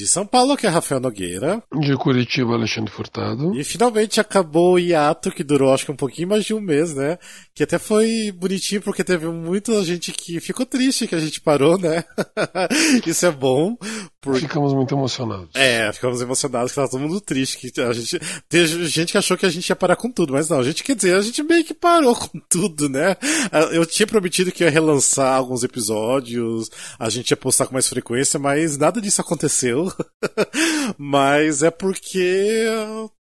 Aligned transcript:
De 0.00 0.06
São 0.06 0.24
Paulo, 0.24 0.56
que 0.56 0.66
é 0.66 0.70
Rafael 0.70 0.98
Nogueira. 0.98 1.62
De 1.78 1.94
Curitiba, 1.94 2.54
Alexandre 2.54 2.90
Furtado. 2.90 3.54
E 3.54 3.62
finalmente 3.62 4.18
acabou 4.18 4.72
o 4.72 4.78
hiato, 4.78 5.30
que 5.30 5.44
durou 5.44 5.74
acho 5.74 5.84
que 5.84 5.92
um 5.92 5.96
pouquinho 5.96 6.28
mais 6.28 6.42
de 6.42 6.54
um 6.54 6.60
mês, 6.60 6.94
né? 6.94 7.18
Que 7.54 7.64
até 7.64 7.78
foi 7.78 8.32
bonitinho, 8.32 8.80
porque 8.80 9.04
teve 9.04 9.26
muita 9.28 9.84
gente 9.84 10.10
que 10.10 10.40
ficou 10.40 10.64
triste 10.64 11.06
que 11.06 11.14
a 11.14 11.20
gente 11.20 11.38
parou, 11.42 11.76
né? 11.76 12.02
Isso 13.06 13.26
é 13.26 13.30
bom. 13.30 13.76
Porque... 14.22 14.40
Ficamos 14.40 14.72
muito 14.72 14.94
emocionados. 14.94 15.50
É, 15.54 15.92
ficamos 15.92 16.22
emocionados, 16.22 16.72
que 16.72 16.76
tava 16.76 16.88
todo 16.88 17.00
mundo 17.00 17.20
triste. 17.20 17.58
Que 17.58 17.80
a 17.82 17.92
gente... 17.92 18.18
Teve 18.48 18.86
gente 18.86 19.12
que 19.12 19.18
achou 19.18 19.36
que 19.36 19.44
a 19.44 19.50
gente 19.50 19.68
ia 19.68 19.76
parar 19.76 19.96
com 19.96 20.10
tudo, 20.10 20.32
mas 20.32 20.48
não, 20.48 20.60
a 20.60 20.64
gente 20.64 20.82
quer 20.82 20.96
dizer, 20.96 21.14
a 21.14 21.20
gente 21.20 21.42
meio 21.42 21.62
que 21.62 21.74
parou 21.74 22.16
com 22.16 22.40
tudo, 22.48 22.88
né? 22.88 23.18
Eu 23.72 23.84
tinha 23.84 24.06
prometido 24.06 24.50
que 24.50 24.64
ia 24.64 24.70
relançar 24.70 25.34
alguns 25.34 25.62
episódios, 25.62 26.70
a 26.98 27.10
gente 27.10 27.32
ia 27.32 27.36
postar 27.36 27.66
com 27.66 27.74
mais 27.74 27.86
frequência, 27.86 28.38
mas 28.38 28.78
nada 28.78 28.98
disso 28.98 29.20
aconteceu. 29.20 29.89
mas 30.98 31.62
é 31.62 31.70
porque 31.70 32.66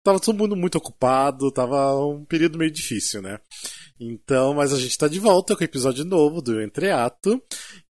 tava 0.02 0.20
todo 0.20 0.38
mundo 0.38 0.56
muito 0.56 0.78
ocupado, 0.78 1.52
tava 1.52 1.94
um 2.04 2.24
período 2.24 2.58
meio 2.58 2.70
difícil, 2.70 3.20
né? 3.20 3.38
Então, 4.00 4.54
mas 4.54 4.72
a 4.72 4.78
gente 4.78 4.96
tá 4.96 5.08
de 5.08 5.18
volta 5.18 5.56
com 5.56 5.62
o 5.62 5.64
episódio 5.64 6.04
novo 6.04 6.40
do 6.40 6.62
Entreato, 6.62 7.42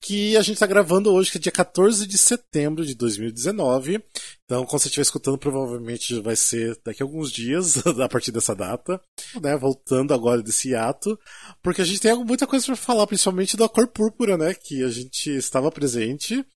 que 0.01 0.37
a 0.37 0.43
gente 0.43 0.59
tá 0.59 0.67
gravando 0.67 1.13
hoje, 1.13 1.33
que 1.33 1.39
é 1.39 1.41
dia 1.41 1.51
14 1.51 2.07
de 2.07 2.17
setembro 2.17 2.87
de 2.87 2.95
2019. 2.95 4.01
Então, 4.45 4.65
quando 4.65 4.83
você 4.83 4.87
estiver 4.87 5.03
escutando, 5.03 5.37
provavelmente 5.37 6.21
vai 6.21 6.37
ser 6.37 6.79
daqui 6.85 7.03
a 7.03 7.07
alguns 7.07 7.33
dias, 7.33 7.85
a 7.99 8.09
partir 8.09 8.31
dessa 8.31 8.55
data, 8.55 9.01
né? 9.43 9.57
Voltando 9.57 10.15
agora 10.15 10.41
desse 10.41 10.77
ato, 10.77 11.19
porque 11.61 11.83
a 11.83 11.85
gente 11.85 12.01
tem 12.01 12.15
muita 12.25 12.47
coisa 12.47 12.65
para 12.67 12.77
falar, 12.77 13.07
principalmente 13.09 13.57
da 13.57 13.69
cor 13.69 13.89
púrpura, 13.89 14.39
né? 14.39 14.55
Que 14.55 14.85
a 14.85 14.89
gente 14.89 15.31
estava 15.31 15.73
presente. 15.73 16.47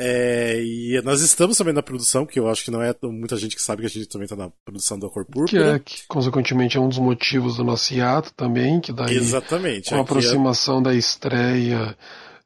É, 0.00 0.62
e 0.62 1.02
nós 1.02 1.20
estamos 1.22 1.58
também 1.58 1.74
na 1.74 1.82
produção, 1.82 2.24
que 2.24 2.38
eu 2.38 2.48
acho 2.48 2.64
que 2.64 2.70
não 2.70 2.80
é 2.80 2.94
muita 3.02 3.36
gente 3.36 3.56
que 3.56 3.62
sabe 3.62 3.82
que 3.82 3.86
a 3.86 3.90
gente 3.90 4.08
também 4.08 4.26
está 4.26 4.36
na 4.36 4.48
produção 4.64 4.96
da 4.96 5.08
Cor 5.08 5.24
Púrpura. 5.24 5.46
Que, 5.46 5.58
é, 5.58 5.78
que, 5.80 6.06
consequentemente, 6.06 6.76
é 6.76 6.80
um 6.80 6.88
dos 6.88 6.98
motivos 6.98 7.56
do 7.56 7.64
nosso 7.64 7.92
hiato 7.92 8.32
também, 8.34 8.80
que 8.80 8.92
daí, 8.92 9.16
Exatamente, 9.16 9.88
com 9.88 9.96
a 9.96 9.98
é 9.98 10.00
aproximação 10.02 10.78
é... 10.78 10.82
da 10.82 10.94
estreia, 10.94 11.96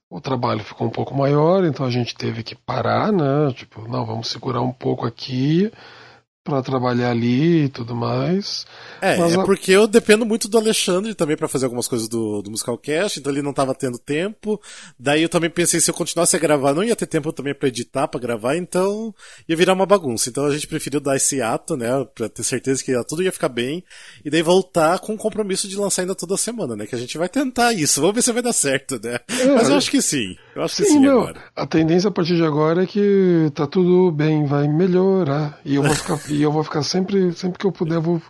o 0.09 0.19
trabalho 0.19 0.65
ficou 0.65 0.87
um 0.87 0.91
pouco 0.91 1.15
maior, 1.15 1.63
então 1.65 1.85
a 1.85 1.91
gente 1.91 2.15
teve 2.15 2.43
que 2.43 2.55
parar, 2.55 3.13
né? 3.13 3.53
Tipo, 3.55 3.87
não, 3.87 4.07
vamos 4.07 4.29
segurar 4.29 4.63
um 4.63 4.73
pouco 4.73 5.07
aqui 5.07 5.71
para 6.45 6.61
trabalhar 6.63 7.11
ali 7.11 7.65
e 7.65 7.69
tudo 7.69 7.95
mais. 7.95 8.67
É, 9.01 9.17
Mas, 9.17 9.35
é 9.35 9.45
porque 9.45 9.71
eu 9.71 9.87
dependo 9.87 10.27
muito 10.27 10.49
do 10.49 10.59
Alexandre 10.59 11.15
também 11.15 11.37
para 11.37 11.47
fazer 11.47 11.67
algumas 11.67 11.87
coisas 11.87 12.09
do, 12.09 12.43
do 12.43 12.51
Musical 12.51 12.77
Cast, 12.79 13.21
então 13.21 13.33
ele 13.33 13.43
não 13.43 13.53
tava 13.53 13.75
tendo 13.75 13.97
tempo. 13.97 14.61
Daí 14.99 15.23
eu 15.23 15.29
também 15.29 15.51
pensei 15.51 15.81
se 15.81 15.91
eu 15.91 15.95
continuasse 15.95 16.35
a 16.35 16.39
gravar, 16.39 16.75
não 16.75 16.83
ia 16.83 16.97
ter 16.97 17.07
tempo 17.07 17.33
também 17.33 17.55
para 17.55 17.69
editar, 17.69 18.09
para 18.09 18.21
gravar, 18.21 18.57
então 18.57 19.15
ia 19.49 19.57
virar 19.57 19.73
uma 19.73 19.87
bagunça. 19.87 20.31
Então 20.31 20.45
a 20.45 20.51
gente 20.53 20.67
preferiu 20.67 21.01
dar 21.01 21.17
esse 21.17 21.41
ato, 21.41 21.77
né, 21.77 21.89
para 22.13 22.29
ter 22.29 22.43
certeza 22.43 22.83
que 22.83 22.93
tudo 23.05 23.23
ia 23.23 23.33
ficar 23.33 23.49
bem 23.49 23.85
e 24.25 24.31
daí 24.31 24.43
voltar 24.43 24.99
com 24.99 25.15
o 25.15 25.19
compromisso 25.19 25.69
de 25.69 25.77
lançar 25.77 26.03
ainda 26.03 26.15
toda 26.15 26.37
semana, 26.37 26.75
né, 26.75 26.87
que 26.87 26.95
a 26.95 26.99
gente 26.99 27.17
vai 27.17 27.29
tentar 27.29 27.73
isso. 27.73 28.01
Vamos 28.01 28.17
ver 28.17 28.23
se 28.23 28.33
vai 28.33 28.43
dar 28.43 28.53
certo, 28.53 29.01
né? 29.03 29.21
É, 29.29 29.47
Mas 29.55 29.69
eu 29.69 29.77
acho 29.77 29.91
que 29.91 30.03
sim. 30.03 30.37
Eu 30.55 30.63
acho 30.63 30.85
sim, 30.85 30.99
não, 30.99 31.23
agora. 31.23 31.43
A 31.57 31.67
tendência 31.67 32.09
a 32.09 32.13
partir 32.13 32.37
de 32.37 32.45
agora 32.45 32.83
é 32.83 32.87
que 32.87 33.51
tá 33.55 33.67
tudo 33.67 34.13
bem, 34.13 34.45
vai 34.45 34.69
melhorar 34.69 35.59
e 35.65 35.77
eu 35.77 35.83
vou 35.83 35.95
ficar 35.95 36.19
E 36.31 36.43
eu 36.43 36.53
vou 36.53 36.63
ficar 36.63 36.83
sempre, 36.83 37.33
sempre 37.33 37.59
que 37.59 37.67
eu 37.67 37.73
puder, 37.73 37.97
eu 37.97 38.03
vou 38.03 38.23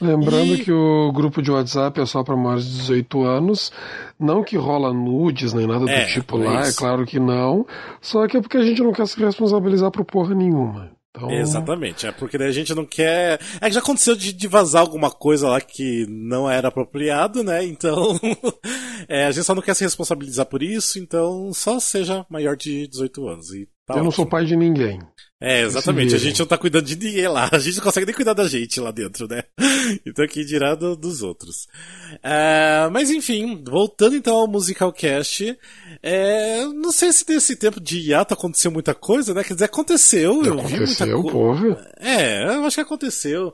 Lembrando 0.00 0.54
e... 0.54 0.64
que 0.64 0.72
o 0.72 1.12
grupo 1.12 1.40
de 1.40 1.50
WhatsApp 1.50 2.00
é 2.00 2.06
só 2.06 2.22
para 2.22 2.36
maiores 2.36 2.66
de 2.66 2.78
18 2.78 3.22
anos. 3.24 3.72
Não 4.18 4.44
que 4.44 4.56
rola 4.56 4.92
nudes 4.92 5.52
nem 5.52 5.66
nada 5.66 5.86
do 5.86 5.90
é, 5.90 6.06
tipo 6.06 6.36
lá, 6.36 6.64
é, 6.64 6.68
é 6.68 6.72
claro 6.72 7.06
que 7.06 7.18
não. 7.18 7.66
Só 8.00 8.26
que 8.26 8.36
é 8.36 8.40
porque 8.40 8.58
a 8.58 8.64
gente 8.64 8.82
não 8.82 8.92
quer 8.92 9.06
se 9.06 9.18
responsabilizar 9.18 9.90
por 9.90 10.04
porra 10.04 10.34
nenhuma. 10.34 10.92
Então... 11.16 11.30
Exatamente, 11.30 12.08
é 12.08 12.12
porque 12.12 12.36
daí 12.36 12.48
a 12.48 12.52
gente 12.52 12.74
não 12.74 12.84
quer. 12.84 13.40
É 13.60 13.68
que 13.68 13.74
já 13.74 13.78
aconteceu 13.78 14.16
de, 14.16 14.32
de 14.32 14.48
vazar 14.48 14.82
alguma 14.82 15.12
coisa 15.12 15.48
lá 15.48 15.60
que 15.60 16.04
não 16.08 16.50
era 16.50 16.68
apropriado, 16.68 17.44
né? 17.44 17.64
Então. 17.64 18.18
é, 19.08 19.26
a 19.26 19.30
gente 19.30 19.44
só 19.44 19.54
não 19.54 19.62
quer 19.62 19.74
se 19.74 19.84
responsabilizar 19.84 20.46
por 20.46 20.60
isso, 20.60 20.98
então 20.98 21.52
só 21.52 21.78
seja 21.78 22.26
maior 22.28 22.56
de 22.56 22.88
18 22.88 23.28
anos. 23.28 23.54
E 23.54 23.68
tá 23.86 23.94
Eu 23.94 23.96
ótimo. 23.96 24.04
não 24.04 24.10
sou 24.10 24.26
pai 24.26 24.44
de 24.44 24.56
ninguém. 24.56 24.98
É, 25.40 25.60
exatamente. 25.60 26.14
A 26.14 26.18
gente 26.18 26.38
não 26.38 26.46
tá 26.46 26.56
cuidando 26.56 26.86
de 26.86 26.96
ninguém 26.96 27.28
lá. 27.28 27.50
A 27.52 27.58
gente 27.58 27.76
não 27.76 27.84
consegue 27.84 28.06
nem 28.06 28.14
cuidar 28.14 28.32
da 28.32 28.48
gente 28.48 28.80
lá 28.80 28.90
dentro, 28.90 29.28
né? 29.28 29.42
Então 30.06 30.24
aqui 30.24 30.42
dirá 30.44 30.74
do, 30.74 30.96
dos 30.96 31.22
outros. 31.22 31.66
Uh, 32.14 32.90
mas 32.90 33.10
enfim, 33.10 33.62
voltando 33.62 34.16
então 34.16 34.34
ao 34.34 34.48
Musical 34.48 34.90
Cast. 34.90 35.58
É, 36.02 36.64
não 36.64 36.90
sei 36.90 37.12
se 37.12 37.24
nesse 37.28 37.54
tempo 37.56 37.78
de 37.78 37.98
hiato 37.98 38.32
aconteceu 38.32 38.70
muita 38.70 38.94
coisa, 38.94 39.34
né? 39.34 39.44
Quer 39.44 39.52
dizer, 39.52 39.66
aconteceu. 39.66 40.40
Aconteceu, 40.40 40.62
eu 40.62 40.68
vi 40.68 40.78
muita 40.78 41.06
co... 41.30 41.54
É, 41.98 42.44
eu 42.56 42.64
acho 42.64 42.76
que 42.76 42.80
aconteceu. 42.80 43.52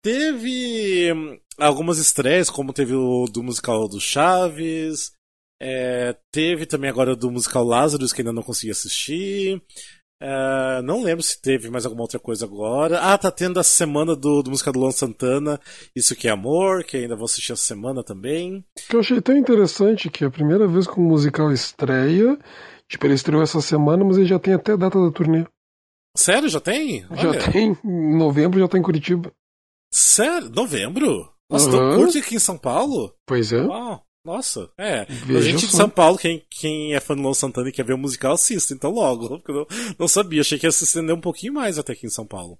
Teve 0.00 1.12
hum, 1.12 1.36
algumas 1.58 1.98
estreias, 1.98 2.48
como 2.48 2.72
teve 2.72 2.94
o 2.94 3.24
do 3.24 3.42
musical 3.42 3.88
do 3.88 4.00
Chaves. 4.00 5.13
É, 5.66 6.14
teve 6.30 6.66
também 6.66 6.90
agora 6.90 7.16
do 7.16 7.30
musical 7.30 7.64
Lazarus, 7.64 8.12
que 8.12 8.20
ainda 8.20 8.34
não 8.34 8.42
consegui 8.42 8.70
assistir. 8.70 9.62
Uh, 10.22 10.82
não 10.84 11.02
lembro 11.02 11.22
se 11.22 11.40
teve 11.40 11.70
mais 11.70 11.86
alguma 11.86 12.02
outra 12.02 12.18
coisa 12.18 12.44
agora. 12.44 13.00
Ah, 13.00 13.16
tá 13.16 13.30
tendo 13.30 13.58
a 13.58 13.64
semana 13.64 14.14
do, 14.14 14.42
do 14.42 14.50
música 14.50 14.70
do 14.70 14.78
Luan 14.78 14.90
Santana, 14.90 15.58
Isso 15.96 16.14
Que 16.14 16.28
é 16.28 16.32
Amor, 16.32 16.84
que 16.84 16.98
ainda 16.98 17.16
vou 17.16 17.24
assistir 17.24 17.54
a 17.54 17.56
semana 17.56 18.04
também. 18.04 18.62
Que 18.88 18.94
eu 18.94 19.00
achei 19.00 19.18
tão 19.22 19.34
interessante 19.36 20.10
que 20.10 20.22
é 20.22 20.26
a 20.26 20.30
primeira 20.30 20.68
vez 20.68 20.86
que 20.86 20.98
o 20.98 21.02
musical 21.02 21.50
estreia, 21.50 22.38
tipo, 22.86 23.06
ele 23.06 23.14
estreou 23.14 23.42
essa 23.42 23.60
semana, 23.62 24.04
mas 24.04 24.18
ele 24.18 24.26
já 24.26 24.38
tem 24.38 24.52
até 24.52 24.72
a 24.72 24.76
data 24.76 25.00
da 25.02 25.10
turnê. 25.10 25.46
Sério, 26.14 26.48
já 26.50 26.60
tem? 26.60 27.06
Olha. 27.10 27.40
Já 27.40 27.50
tem, 27.50 27.76
em 27.82 28.18
novembro 28.18 28.60
já 28.60 28.68
tá 28.68 28.76
em 28.76 28.82
Curitiba. 28.82 29.32
Sério? 29.90 30.50
Novembro? 30.50 31.32
Nossa, 31.50 31.70
uhum. 31.70 31.72
tão 31.72 31.96
curto 31.96 32.18
aqui 32.18 32.36
em 32.36 32.38
São 32.38 32.58
Paulo? 32.58 33.14
Pois 33.26 33.50
é. 33.50 33.62
Uau. 33.62 34.03
Nossa, 34.24 34.70
é. 34.78 35.04
Veja 35.04 35.38
a 35.38 35.42
gente 35.42 35.60
só. 35.60 35.66
de 35.66 35.76
São 35.76 35.90
Paulo, 35.90 36.16
quem, 36.16 36.42
quem 36.48 36.94
é 36.94 37.00
fã 37.00 37.14
do 37.14 37.20
Luan 37.20 37.34
Santana 37.34 37.68
e 37.68 37.72
quer 37.72 37.84
ver 37.84 37.92
o 37.92 37.98
musical, 37.98 38.32
assista, 38.32 38.72
então 38.72 38.90
logo. 38.90 39.28
Porque 39.40 39.52
eu 39.52 39.66
não 39.98 40.08
sabia, 40.08 40.40
achei 40.40 40.58
que 40.58 40.66
ia 40.66 40.72
se 40.72 40.84
estender 40.84 41.14
um 41.14 41.20
pouquinho 41.20 41.52
mais 41.52 41.78
até 41.78 41.92
aqui 41.92 42.06
em 42.06 42.10
São 42.10 42.26
Paulo. 42.26 42.58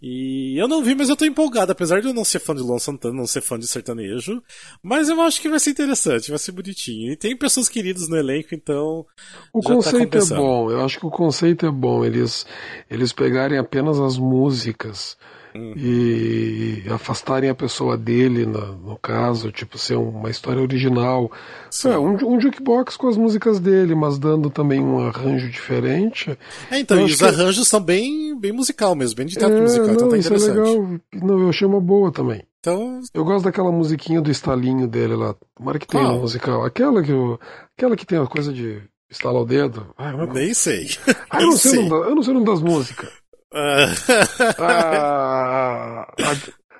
E 0.00 0.58
eu 0.58 0.66
não 0.66 0.82
vi, 0.82 0.94
mas 0.94 1.10
eu 1.10 1.16
tô 1.16 1.24
empolgado, 1.24 1.70
apesar 1.70 2.00
de 2.00 2.08
eu 2.08 2.14
não 2.14 2.24
ser 2.24 2.38
fã 2.38 2.54
de 2.54 2.62
Luan 2.62 2.78
Santana, 2.78 3.14
não 3.14 3.26
ser 3.26 3.42
fã 3.42 3.58
de 3.58 3.66
sertanejo. 3.66 4.42
Mas 4.82 5.08
eu 5.08 5.20
acho 5.20 5.40
que 5.40 5.48
vai 5.48 5.60
ser 5.60 5.70
interessante, 5.70 6.30
vai 6.30 6.38
ser 6.38 6.52
bonitinho. 6.52 7.12
E 7.12 7.16
tem 7.16 7.36
pessoas 7.36 7.68
queridas 7.68 8.08
no 8.08 8.16
elenco, 8.16 8.54
então. 8.54 9.04
O 9.52 9.60
tá 9.60 9.74
conceito 9.74 10.18
tá 10.18 10.34
é 10.34 10.38
bom, 10.38 10.70
eu 10.70 10.80
acho 10.80 10.98
que 10.98 11.06
o 11.06 11.10
conceito 11.10 11.66
é 11.66 11.70
bom. 11.70 12.04
Eles, 12.04 12.46
eles 12.90 13.12
pegarem 13.12 13.58
apenas 13.58 14.00
as 14.00 14.16
músicas 14.16 15.16
E 15.54 16.82
afastarem 16.90 17.50
a 17.50 17.54
pessoa 17.54 17.96
dele, 17.96 18.46
no, 18.46 18.76
no 18.76 18.96
caso, 18.96 19.52
tipo, 19.52 19.78
ser 19.78 19.96
uma 19.96 20.30
história 20.30 20.62
original. 20.62 21.30
É, 21.84 21.98
um, 21.98 22.14
um 22.34 22.40
jukebox 22.40 22.96
com 22.96 23.08
as 23.08 23.16
músicas 23.16 23.60
dele, 23.60 23.94
mas 23.94 24.18
dando 24.18 24.50
também 24.50 24.80
um 24.80 25.06
arranjo 25.06 25.50
diferente. 25.50 26.36
É, 26.70 26.78
então, 26.78 27.00
e 27.00 27.04
os 27.04 27.16
que... 27.16 27.24
arranjos 27.24 27.68
são 27.68 27.80
bem, 27.80 28.38
bem 28.38 28.52
musical 28.52 28.94
mesmo, 28.94 29.16
bem 29.16 29.26
de 29.26 29.36
teatro 29.36 29.58
é, 29.58 29.60
musical, 29.60 29.86
não, 29.86 29.94
então 29.94 30.08
tá 30.08 30.16
isso 30.16 30.34
é 30.34 30.38
legal. 30.38 31.00
Não, 31.14 31.40
eu 31.40 31.48
achei 31.48 31.66
uma 31.66 31.80
boa 31.80 32.10
também. 32.10 32.42
Então... 32.60 33.00
Eu 33.12 33.24
gosto 33.24 33.44
daquela 33.44 33.72
musiquinha 33.72 34.20
do 34.20 34.30
estalinho 34.30 34.86
dele 34.86 35.16
lá. 35.16 35.34
Tomara 35.56 35.78
que 35.78 35.86
tenha 35.86 36.04
ah. 36.04 36.12
musical. 36.12 36.64
Aquela 36.64 37.02
que, 37.02 37.10
eu, 37.10 37.38
aquela 37.76 37.96
que 37.96 38.06
tem 38.06 38.18
a 38.18 38.26
coisa 38.26 38.52
de 38.52 38.80
estalar 39.10 39.42
o 39.42 39.44
dedo. 39.44 39.92
Ai, 39.98 40.14
Nem 40.28 40.54
sei. 40.54 40.88
Ah, 41.28 41.42
eu, 41.42 41.48
não 41.48 41.56
sei, 41.58 41.72
sei. 41.72 41.86
eu 41.86 42.14
não 42.14 42.22
sei 42.22 42.30
o 42.30 42.34
nome 42.34 42.46
das 42.46 42.62
músicas. 42.62 43.21
Ah, 44.58 46.06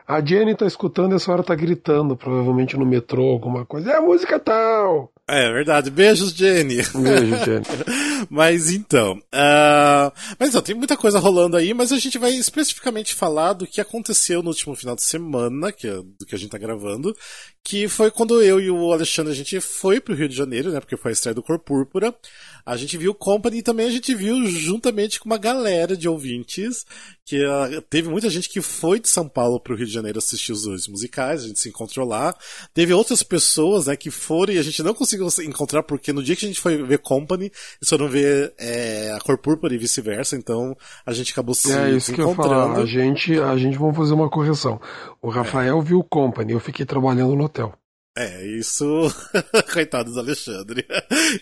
a, 0.09 0.17
a 0.17 0.25
Jenny 0.25 0.55
tá 0.55 0.67
escutando 0.67 1.13
e 1.13 1.17
essa 1.17 1.31
hora 1.33 1.43
tá 1.43 1.55
gritando, 1.55 2.17
provavelmente 2.17 2.77
no 2.77 2.87
metrô, 2.87 3.31
alguma 3.31 3.65
coisa. 3.65 3.93
É 3.93 3.97
a 3.97 4.03
música 4.03 4.39
tal! 4.39 5.13
É 5.29 5.53
verdade. 5.53 5.91
Beijos, 5.91 6.33
Jenny. 6.33 6.77
Beijo, 6.77 7.45
Jenny. 7.45 7.65
mas 8.29 8.71
então. 8.71 9.13
Uh... 9.33 10.13
Mas 10.39 10.49
então, 10.49 10.61
tem 10.61 10.75
muita 10.75 10.97
coisa 10.97 11.19
rolando 11.19 11.57
aí, 11.57 11.73
mas 11.73 11.93
a 11.93 11.99
gente 11.99 12.19
vai 12.19 12.33
especificamente 12.33 13.15
falar 13.15 13.53
do 13.53 13.67
que 13.67 13.81
aconteceu 13.81 14.43
no 14.43 14.51
último 14.51 14.75
final 14.75 14.97
de 14.97 15.03
semana, 15.03 15.71
que 15.71 15.87
é 15.87 15.95
do 15.95 16.27
que 16.27 16.35
a 16.35 16.39
gente 16.39 16.51
tá 16.51 16.59
gravando, 16.59 17.17
que 17.65 17.89
foi 17.89 18.11
quando 18.11 18.43
eu 18.43 18.61
e 18.61 18.71
o 18.71 18.93
Alexandre 18.93 19.33
a 19.33 19.37
gente 19.37 19.61
foi 19.61 20.01
pro 20.01 20.15
Rio 20.15 20.29
de 20.29 20.37
Janeiro, 20.37 20.71
né? 20.73 20.81
Porque 20.81 20.97
foi 20.97 21.13
a 21.13 21.15
estreia 21.15 21.35
do 21.35 21.43
Cor 21.43 21.59
Púrpura. 21.59 22.15
A 22.65 22.77
gente 22.77 22.97
viu 22.97 23.15
Company 23.15 23.59
e 23.59 23.63
também 23.63 23.87
a 23.87 23.91
gente 23.91 24.15
viu 24.15 24.45
juntamente 24.47 25.19
com 25.19 25.27
uma 25.27 25.39
galera 25.39 25.97
de 25.97 26.09
ouvintes 26.09 26.85
que 27.25 27.45
uh, 27.45 27.81
teve 27.89 28.09
muita 28.09 28.29
gente 28.29 28.49
que 28.49 28.61
foi 28.61 29.01
de 29.01 29.09
São 29.09 29.29
Paulo 29.29 29.61
pro 29.61 29.77
Rio 29.77 29.87
de 29.87 29.93
Janeiro 29.93 30.19
assistir 30.19 30.53
os 30.53 30.63
dois 30.65 30.89
musicais, 30.89 31.45
a 31.45 31.49
gente 31.49 31.61
se 31.61 31.69
encontrou 31.69 32.07
lá. 32.07 32.35
Teve 32.75 32.93
outras 32.93 33.23
pessoas, 33.23 33.87
né, 33.87 33.97
que 33.97 34.11
foram 34.11 34.53
e 34.53 34.59
a 34.59 34.63
gente 34.63 34.83
não 34.83 34.95
conseguiu 34.95 35.29
encontrar 35.45 35.83
porque 35.83 36.13
no 36.13 36.23
dia 36.23 36.37
que 36.37 36.45
a 36.45 36.49
gente 36.49 36.61
foi 36.61 36.83
ver 36.83 36.99
Company, 36.99 37.45
eles 37.45 37.89
foram 37.89 38.09
ver 38.09 38.53
é, 38.59 39.13
a 39.17 39.21
Cor 39.21 39.39
Púrpura 39.39 39.75
e 39.75 39.79
vice-versa, 39.79 40.37
então 40.37 40.77
a 41.07 41.13
gente 41.13 41.33
acabou 41.33 41.55
se 41.55 41.73
É 41.73 41.91
isso 41.91 42.13
que 42.13 42.21
eu 42.21 42.35
falar, 42.35 42.79
a 42.79 42.87
gente, 42.87 43.39
a 43.39 43.57
gente 43.57 43.79
vamos 43.79 43.97
fazer 43.97 44.15
uma 44.15 44.29
correção. 44.29 44.81
O 45.21 45.31
Rafael 45.31 45.79
é. 45.79 45.83
viu 45.83 46.03
Company, 46.03 46.53
eu 46.53 46.61
fiquei 46.61 46.85
trabalhando 46.85 47.35
no 47.35 47.45
hotel. 47.45 47.73
É, 48.17 48.47
isso. 48.47 48.85
Coitado 49.73 50.13
do 50.13 50.21
Alexandre. 50.21 50.87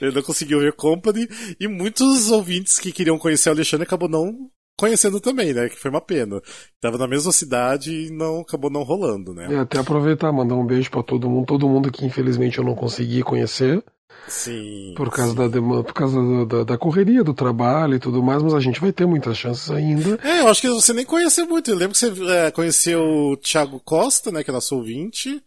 Ele 0.01 0.13
não 0.13 0.23
conseguiu 0.23 0.61
ver 0.61 0.73
Company 0.73 1.29
e 1.59 1.67
muitos 1.67 2.31
ouvintes 2.31 2.79
que 2.79 2.93
queriam 2.93 3.19
conhecer 3.19 3.49
o 3.49 3.53
Alexandre 3.53 3.85
acabou 3.85 4.09
não 4.09 4.51
conhecendo 4.79 5.21
também, 5.21 5.53
né? 5.53 5.69
Que 5.69 5.79
foi 5.79 5.91
uma 5.91 6.01
pena. 6.01 6.41
Tava 6.81 6.97
na 6.97 7.07
mesma 7.07 7.33
cidade 7.33 7.93
e 7.93 8.11
não 8.11 8.41
acabou 8.41 8.71
não 8.71 8.83
rolando, 8.83 9.35
né? 9.35 9.49
E 9.51 9.55
até 9.57 9.79
aproveitar, 9.79 10.33
mandar 10.33 10.55
um 10.55 10.65
beijo 10.65 10.91
para 10.91 11.03
todo 11.03 11.29
mundo, 11.29 11.47
todo 11.47 11.69
mundo 11.69 11.93
que 11.93 12.07
infelizmente 12.07 12.59
eu 12.59 12.65
não 12.65 12.75
consegui 12.75 13.23
conhecer. 13.23 13.85
Sim. 14.27 14.95
Por 14.97 15.11
causa, 15.11 15.33
sim. 15.33 15.37
Da, 15.37 15.49
demanda, 15.49 15.85
por 15.85 15.93
causa 15.93 16.17
da, 16.17 16.45
da, 16.45 16.65
da, 16.65 16.79
correria 16.79 17.25
do 17.25 17.35
trabalho 17.35 17.95
e 17.95 17.99
tudo 17.99 18.23
mais, 18.23 18.43
mas 18.43 18.55
a 18.55 18.61
gente 18.61 18.81
vai 18.81 18.93
ter 18.93 19.07
muitas 19.07 19.37
chances 19.37 19.71
ainda. 19.71 20.19
É, 20.23 20.41
eu 20.41 20.49
acho 20.49 20.61
que 20.61 20.69
você 20.69 20.93
nem 20.93 21.05
conheceu 21.05 21.47
muito. 21.47 21.71
Eu 21.71 21.77
lembro 21.77 21.93
que 21.93 21.99
você 21.99 22.13
é, 22.33 22.51
conheceu 22.51 23.03
o 23.03 23.37
Thiago 23.37 23.81
Costa, 23.81 24.31
né? 24.31 24.43
Que 24.43 24.51
é 24.51 24.53
nosso 24.53 24.77
ouvinte. 24.77 25.43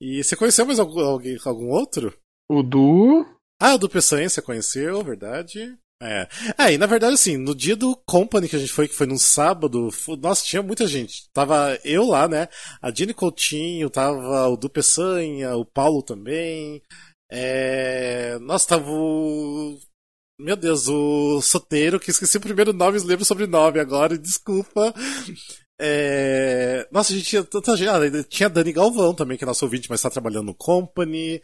E 0.00 0.22
você 0.24 0.34
conheceu 0.34 0.64
mais 0.64 0.78
algum, 0.78 1.00
alguém, 1.00 1.36
algum 1.44 1.68
outro? 1.68 2.16
O 2.48 2.62
Du. 2.62 3.26
Ah, 3.60 3.74
o 3.74 3.78
do 3.78 3.88
Peçanha 3.88 4.28
você 4.28 4.40
conheceu, 4.40 5.04
verdade. 5.04 5.76
É. 6.02 6.26
É, 6.58 6.72
e 6.72 6.78
na 6.78 6.86
verdade, 6.86 7.12
assim, 7.12 7.36
no 7.36 7.54
dia 7.54 7.76
do 7.76 7.94
Company 7.94 8.48
que 8.48 8.56
a 8.56 8.58
gente 8.58 8.72
foi, 8.72 8.88
que 8.88 8.94
foi 8.94 9.06
num 9.06 9.18
sábado, 9.18 9.90
nossa, 10.18 10.44
tinha 10.44 10.62
muita 10.62 10.86
gente. 10.86 11.30
Tava 11.30 11.78
eu 11.84 12.06
lá, 12.06 12.26
né? 12.26 12.48
A 12.80 12.90
Dini 12.90 13.12
Coutinho, 13.12 13.90
tava 13.90 14.48
o 14.48 14.56
Du 14.56 14.70
Peçanha, 14.70 15.54
o 15.56 15.66
Paulo 15.66 16.02
também. 16.02 16.82
É... 17.30 18.38
Nossa, 18.40 18.68
tava 18.68 18.90
o. 18.90 19.78
Meu 20.40 20.56
Deus, 20.56 20.88
o 20.88 21.42
Soteiro, 21.42 22.00
que 22.00 22.10
esqueci 22.10 22.38
o 22.38 22.40
primeiro 22.40 22.72
nome, 22.72 22.98
lembro 23.00 23.22
o 23.22 23.26
sobrenome 23.26 23.78
agora, 23.78 24.16
desculpa. 24.16 24.94
É... 25.82 26.86
Nossa, 26.92 27.12
a 27.12 27.16
gente 27.16 27.26
tinha 27.26 27.42
tanta 27.42 27.74
gente. 27.74 27.88
Ah, 27.88 28.24
tinha 28.28 28.50
Dani 28.50 28.72
Galvão 28.72 29.14
também, 29.14 29.38
que 29.38 29.44
é 29.44 29.46
nosso 29.46 29.64
ouvinte, 29.64 29.88
mas 29.88 30.00
está 30.00 30.10
trabalhando 30.10 30.46
no 30.46 30.54
Company. 30.54 31.40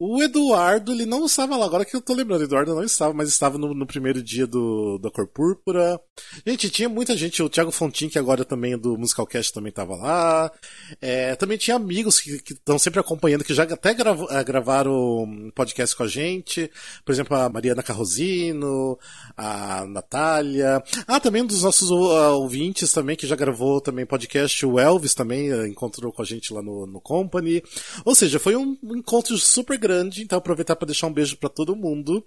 O 0.00 0.22
Eduardo, 0.22 0.92
ele 0.92 1.04
não 1.04 1.26
estava 1.26 1.56
lá, 1.56 1.66
agora 1.66 1.84
que 1.84 1.96
eu 1.96 2.00
tô 2.00 2.14
lembrando, 2.14 2.42
o 2.42 2.44
Eduardo 2.44 2.72
não 2.72 2.84
estava, 2.84 3.12
mas 3.12 3.28
estava 3.28 3.58
no, 3.58 3.74
no 3.74 3.84
primeiro 3.84 4.22
dia 4.22 4.46
do, 4.46 4.96
da 4.98 5.10
Cor 5.10 5.26
Púrpura. 5.26 6.00
Gente, 6.46 6.70
tinha 6.70 6.88
muita 6.88 7.16
gente, 7.16 7.42
o 7.42 7.48
Thiago 7.48 7.72
Fontin, 7.72 8.08
que 8.08 8.16
agora 8.16 8.44
também 8.44 8.74
é 8.74 8.76
do 8.76 8.96
Musicalcast, 8.96 9.52
também 9.52 9.70
estava 9.70 9.96
lá. 9.96 10.52
É, 11.00 11.34
também 11.34 11.58
tinha 11.58 11.76
amigos 11.76 12.20
que 12.20 12.52
estão 12.52 12.78
sempre 12.78 13.00
acompanhando, 13.00 13.42
que 13.42 13.52
já 13.52 13.64
até 13.64 13.92
gravo, 13.92 14.28
é, 14.30 14.44
gravaram 14.44 15.50
podcast 15.52 15.96
com 15.96 16.04
a 16.04 16.08
gente. 16.08 16.70
Por 17.04 17.10
exemplo, 17.10 17.36
a 17.36 17.48
Mariana 17.48 17.82
Carrosino, 17.82 18.96
a 19.36 19.84
Natália. 19.84 20.80
Ah, 21.08 21.18
também 21.18 21.42
um 21.42 21.46
dos 21.46 21.64
nossos 21.64 21.90
ouvintes 21.90 22.92
também, 22.92 23.16
que 23.16 23.26
já 23.26 23.34
gravou 23.34 23.80
também 23.80 24.06
podcast, 24.06 24.64
o 24.64 24.78
Elvis 24.78 25.12
também 25.12 25.52
uh, 25.52 25.66
encontrou 25.66 26.12
com 26.12 26.22
a 26.22 26.24
gente 26.24 26.54
lá 26.54 26.62
no, 26.62 26.86
no 26.86 27.00
Company. 27.00 27.64
Ou 28.04 28.14
seja, 28.14 28.38
foi 28.38 28.54
um 28.54 28.78
encontro 28.94 29.36
super 29.36 29.76
grande 29.76 29.87
grande, 29.88 30.22
então 30.22 30.38
aproveitar 30.38 30.76
para 30.76 30.86
deixar 30.86 31.06
um 31.06 31.12
beijo 31.12 31.36
para 31.38 31.48
todo 31.48 31.74
mundo. 31.74 32.24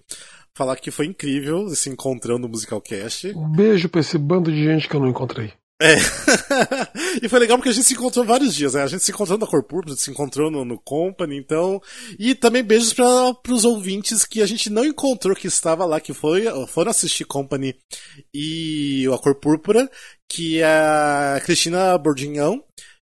Falar 0.54 0.76
que 0.76 0.90
foi 0.90 1.06
incrível 1.06 1.68
se 1.70 1.88
encontrando 1.88 2.40
no 2.40 2.48
Musicalcast. 2.48 3.28
Um 3.28 3.52
beijo 3.52 3.88
pra 3.88 4.00
esse 4.00 4.18
bando 4.18 4.50
de 4.50 4.64
gente 4.64 4.88
que 4.88 4.96
eu 4.96 5.00
não 5.00 5.08
encontrei. 5.08 5.52
É. 5.80 5.96
e 7.22 7.28
foi 7.28 7.40
legal 7.40 7.56
porque 7.56 7.70
a 7.70 7.72
gente 7.72 7.86
se 7.86 7.94
encontrou 7.94 8.24
vários 8.24 8.54
dias, 8.54 8.74
né? 8.74 8.82
A 8.82 8.86
gente 8.86 9.02
se 9.02 9.10
encontrou 9.10 9.38
na 9.38 9.46
Cor 9.46 9.64
Púrpura, 9.64 9.96
se 9.96 10.10
encontrou 10.10 10.50
no, 10.50 10.64
no 10.64 10.78
Company, 10.78 11.36
então. 11.36 11.80
E 12.18 12.34
também 12.34 12.62
beijos 12.62 12.92
para 12.92 13.52
os 13.52 13.64
ouvintes 13.64 14.24
que 14.24 14.42
a 14.42 14.46
gente 14.46 14.70
não 14.70 14.84
encontrou 14.84 15.34
que 15.34 15.46
estava 15.46 15.84
lá, 15.84 16.00
que 16.00 16.12
foi, 16.12 16.44
foram 16.68 16.90
assistir 16.90 17.24
Company 17.24 17.74
e 18.32 19.06
a 19.12 19.18
Cor 19.18 19.34
Púrpura, 19.34 19.90
que 20.28 20.60
é 20.60 20.66
a 20.66 21.40
Cristina 21.44 21.96
Bordinhão 21.98 22.62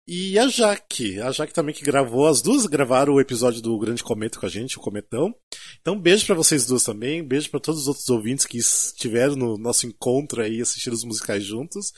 e 0.07 0.37
a 0.37 0.47
Jaque, 0.47 1.19
a 1.19 1.31
Jaque 1.31 1.53
também 1.53 1.73
que 1.73 1.83
gravou, 1.83 2.27
as 2.27 2.39
duas 2.39 2.67
gravaram 2.67 3.13
o 3.13 3.19
episódio 3.19 3.59
do 3.59 3.77
Grande 3.79 4.03
Cometa 4.03 4.39
com 4.39 4.45
a 4.45 4.49
gente, 4.49 4.77
o 4.77 4.81
Cometão. 4.81 5.33
Então, 5.81 5.99
beijo 5.99 6.25
para 6.27 6.35
vocês 6.35 6.65
duas 6.65 6.83
também, 6.83 7.23
beijo 7.23 7.49
para 7.49 7.59
todos 7.59 7.81
os 7.81 7.87
outros 7.87 8.07
ouvintes 8.09 8.45
que 8.45 8.59
estiveram 8.59 9.35
no 9.35 9.57
nosso 9.57 9.87
encontro 9.87 10.43
aí 10.43 10.61
assistindo 10.61 10.93
os 10.93 11.03
musicais 11.03 11.43
juntos. 11.43 11.91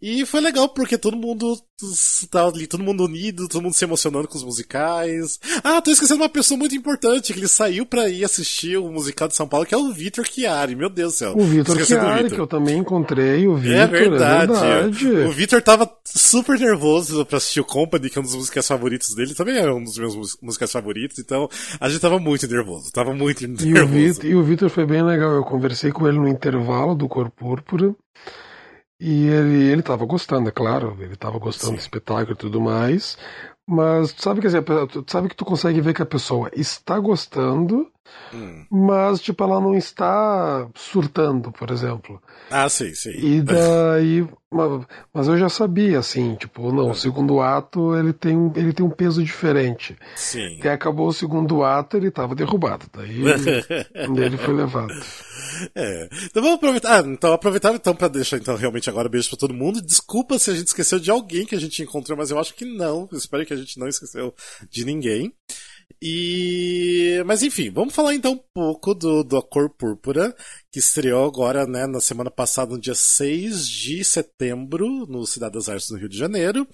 E 0.00 0.26
foi 0.26 0.40
legal 0.40 0.68
porque 0.68 0.98
todo 0.98 1.16
mundo 1.16 1.58
tava 2.30 2.50
ali, 2.50 2.66
todo 2.66 2.82
mundo 2.82 3.04
unido, 3.04 3.48
todo 3.48 3.62
mundo 3.62 3.74
se 3.74 3.84
emocionando 3.84 4.28
com 4.28 4.36
os 4.36 4.44
musicais. 4.44 5.38
Ah, 5.62 5.80
tô 5.80 5.90
esquecendo 5.90 6.22
uma 6.22 6.28
pessoa 6.28 6.58
muito 6.58 6.74
importante, 6.74 7.32
que 7.32 7.38
ele 7.38 7.48
saiu 7.48 7.84
pra 7.84 8.08
ir 8.08 8.24
assistir 8.24 8.76
o 8.76 8.90
musical 8.90 9.28
de 9.28 9.34
São 9.34 9.48
Paulo, 9.48 9.66
que 9.66 9.74
é 9.74 9.78
o 9.78 9.92
Vitor 9.92 10.26
Chiari, 10.26 10.74
meu 10.74 10.88
Deus 10.88 11.14
do 11.14 11.16
céu. 11.16 11.34
O 11.36 11.44
Vitor 11.44 11.82
Chiari, 11.84 12.30
que 12.30 12.38
eu 12.38 12.46
também 12.46 12.78
encontrei, 12.78 13.46
o 13.46 13.56
Vitor. 13.56 13.78
É 13.78 13.86
verdade. 13.86 14.52
É 14.52 14.82
verdade. 14.82 15.08
O 15.08 15.30
Vitor 15.32 15.62
tava 15.62 15.90
super 16.04 16.58
nervoso 16.58 17.24
pra 17.24 17.38
assistir 17.38 17.60
o 17.60 17.64
Company, 17.64 18.10
que 18.10 18.18
é 18.18 18.20
um 18.20 18.24
dos 18.24 18.34
musicais 18.34 18.66
favoritos 18.66 19.14
dele, 19.14 19.34
também 19.34 19.56
é 19.56 19.70
um 19.70 19.82
dos 19.82 19.98
meus 19.98 20.36
musicais 20.40 20.72
favoritos, 20.72 21.18
então 21.18 21.48
a 21.80 21.88
gente 21.88 22.00
tava 22.00 22.18
muito 22.18 22.46
nervoso, 22.46 22.92
tava 22.92 23.12
muito 23.12 23.46
nervoso. 23.46 24.26
E 24.26 24.34
o 24.34 24.42
Vitor 24.42 24.70
foi 24.70 24.86
bem 24.86 25.02
legal, 25.02 25.32
eu 25.32 25.44
conversei 25.44 25.90
com 25.90 26.06
ele 26.06 26.18
no 26.18 26.28
intervalo 26.28 26.94
do 26.94 27.08
Cor 27.08 27.30
Púrpura, 27.30 27.94
e 28.98 29.26
ele, 29.26 29.64
ele 29.70 29.82
tava 29.82 30.04
gostando, 30.04 30.48
é 30.48 30.52
claro, 30.52 30.96
ele 31.00 31.16
tava 31.16 31.38
gostando 31.38 31.72
Sim. 31.72 31.76
do 31.76 31.80
espetáculo 31.80 32.32
e 32.32 32.36
tudo 32.36 32.60
mais, 32.60 33.18
mas 33.66 34.14
sabe, 34.16 34.40
quer 34.40 34.46
dizer, 34.46 34.64
sabe 35.06 35.28
que 35.28 35.36
tu 35.36 35.44
consegue 35.44 35.80
ver 35.80 35.94
que 35.94 36.02
a 36.02 36.06
pessoa 36.06 36.50
está 36.54 36.98
gostando, 36.98 37.90
hum. 38.32 38.64
mas 38.70 39.20
tipo, 39.20 39.42
ela 39.42 39.60
não 39.60 39.74
está 39.74 40.68
surtando, 40.74 41.52
por 41.52 41.70
exemplo. 41.70 42.20
Ah, 42.50 42.68
sim, 42.68 42.94
sim. 42.94 43.12
E 43.16 43.42
daí 43.42 44.26
mas 45.12 45.28
eu 45.28 45.36
já 45.36 45.48
sabia, 45.48 45.98
assim, 45.98 46.34
tipo, 46.36 46.72
não, 46.72 46.90
o 46.90 46.94
segundo 46.94 47.40
ato 47.40 47.96
ele 47.96 48.12
tem, 48.12 48.36
um, 48.36 48.52
ele 48.54 48.72
tem 48.72 48.86
um 48.86 48.90
peso 48.90 49.22
diferente. 49.22 49.96
Sim. 50.14 50.60
E 50.62 50.68
acabou 50.68 51.08
o 51.08 51.12
segundo 51.12 51.62
ato, 51.64 51.96
ele 51.96 52.08
estava 52.08 52.34
derrubado. 52.34 52.86
Daí 52.92 53.22
ele, 53.94 54.36
foi 54.36 54.54
levado. 54.54 54.92
É. 55.74 56.08
Então 56.24 56.42
vamos 56.42 56.56
aproveitar. 56.56 57.04
Ah, 57.04 57.06
então 57.06 57.32
aproveitar 57.32 57.74
então 57.74 57.94
para 57.94 58.08
deixar 58.08 58.36
então 58.36 58.56
realmente 58.56 58.88
agora 58.88 59.08
beijo 59.08 59.28
para 59.30 59.38
todo 59.38 59.54
mundo. 59.54 59.82
Desculpa 59.82 60.38
se 60.38 60.50
a 60.50 60.54
gente 60.54 60.68
esqueceu 60.68 60.98
de 60.98 61.10
alguém 61.10 61.44
que 61.44 61.54
a 61.54 61.60
gente 61.60 61.82
encontrou, 61.82 62.16
mas 62.16 62.30
eu 62.30 62.38
acho 62.38 62.54
que 62.54 62.64
não. 62.64 63.08
Eu 63.10 63.18
espero 63.18 63.44
que 63.44 63.52
a 63.52 63.56
gente 63.56 63.78
não 63.78 63.88
esqueceu 63.88 64.34
de 64.70 64.84
ninguém. 64.84 65.34
E. 66.00 67.22
Mas 67.26 67.42
enfim, 67.42 67.70
vamos 67.70 67.94
falar 67.94 68.14
então 68.14 68.32
um 68.32 68.44
pouco 68.52 68.94
do, 68.94 69.24
do 69.24 69.36
A 69.36 69.42
Cor 69.42 69.70
Púrpura, 69.70 70.34
que 70.70 70.78
estreou 70.78 71.26
agora, 71.26 71.66
né, 71.66 71.86
na 71.86 72.00
semana 72.00 72.30
passada, 72.30 72.72
no 72.72 72.80
dia 72.80 72.94
6 72.94 73.68
de 73.68 74.04
setembro, 74.04 75.06
no 75.06 75.26
Cidade 75.26 75.54
das 75.54 75.68
Artes, 75.68 75.90
no 75.90 75.98
Rio 75.98 76.08
de 76.08 76.18
Janeiro. 76.18 76.66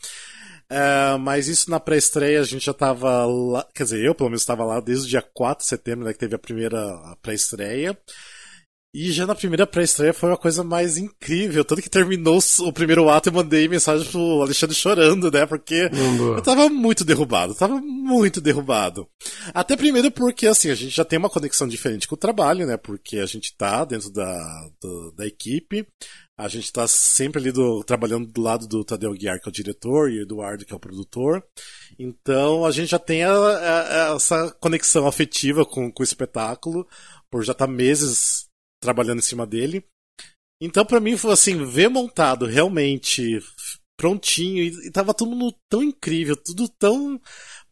Uh, 0.71 1.19
mas 1.19 1.49
isso 1.49 1.71
na 1.71 1.79
pré-estreia 1.79 2.41
a 2.41 2.45
gente 2.45 2.64
já 2.64 2.73
estava 2.73 3.26
lá, 3.26 3.67
quer 3.75 3.85
dizer, 3.85 4.02
eu 4.02 4.14
pelo 4.14 4.31
menos 4.31 4.41
estava 4.41 4.64
lá 4.64 4.81
desde 4.81 5.07
o 5.07 5.11
dia 5.11 5.21
4 5.21 5.62
de 5.62 5.69
setembro, 5.69 6.07
né, 6.07 6.12
que 6.14 6.19
teve 6.19 6.35
a 6.35 6.38
primeira 6.38 6.81
pré-estreia. 7.21 7.97
E 8.94 9.11
já 9.11 9.26
na 9.26 9.34
primeira 9.34 9.66
pré-estreia 9.66 10.12
foi 10.12 10.28
uma 10.28 10.37
coisa 10.37 10.62
mais 10.62 10.99
incrível. 10.99 11.64
Tanto 11.64 11.80
que 11.80 11.88
terminou 11.88 12.38
o 12.61 12.72
primeiro 12.72 13.08
ato 13.08 13.30
e 13.30 13.32
mandei 13.32 13.66
mensagem 13.66 14.06
pro 14.11 14.42
Alexandre 14.42 14.76
chorando, 14.76 15.30
né? 15.30 15.46
Porque 15.46 15.88
eu 16.37 16.42
tava 16.42 16.68
muito 16.68 17.02
derrubado, 17.02 17.54
tava 17.54 17.80
muito 17.80 18.38
derrubado. 18.38 19.08
Até 19.54 19.76
primeiro 19.76 20.11
porque, 20.11 20.46
assim, 20.46 20.68
a 20.68 20.75
gente 20.75 20.94
já 20.94 21.06
tem 21.06 21.18
uma 21.18 21.30
conexão 21.30 21.66
diferente 21.66 22.06
com 22.06 22.16
o 22.16 22.18
trabalho, 22.18 22.66
né? 22.66 22.76
Porque 22.76 23.16
a 23.16 23.25
gente 23.25 23.56
tá 23.56 23.82
dentro 23.87 24.11
da, 24.11 24.68
do, 24.78 25.12
da 25.12 25.26
equipe. 25.26 25.87
A 26.37 26.49
gente 26.49 26.70
tá 26.70 26.87
sempre 26.87 27.40
ali 27.40 27.50
do, 27.50 27.82
trabalhando 27.84 28.26
do 28.26 28.42
lado 28.42 28.66
do 28.66 28.84
Tadeu 28.84 29.12
Guiar, 29.14 29.40
que 29.40 29.49
é 29.49 29.50
o 29.50 29.52
diretor, 29.52 30.11
e 30.11 30.18
o 30.18 30.22
Eduardo, 30.22 30.66
que 30.66 30.72
é 30.72 30.76
o 30.76 30.80
produtor. 30.80 31.42
Então 31.99 32.66
a 32.66 32.70
gente 32.70 32.90
já 32.90 32.99
tem 32.99 33.25
a, 33.25 33.32
a, 33.32 34.14
essa 34.16 34.50
conexão 34.61 35.06
afetiva 35.06 35.64
com, 35.64 35.90
com 35.90 36.02
o 36.02 36.04
espetáculo, 36.04 36.87
por 37.30 37.42
já 37.42 37.52
estar 37.52 37.66
tá 37.66 37.72
meses 37.72 38.51
trabalhando 38.83 39.21
em 39.21 39.23
cima 39.23 39.47
dele. 39.47 39.85
Então, 40.61 40.85
para 40.85 41.01
mim, 41.01 41.17
foi 41.17 41.33
assim, 41.33 41.65
ver 41.65 41.89
montado 41.89 42.45
realmente 42.45 43.41
prontinho 43.97 44.62
e, 44.62 44.89
e 44.89 44.91
tava 44.91 45.15
tudo 45.15 45.57
tão 45.69 45.83
incrível, 45.83 46.37
tudo 46.37 46.69
tão 46.69 47.21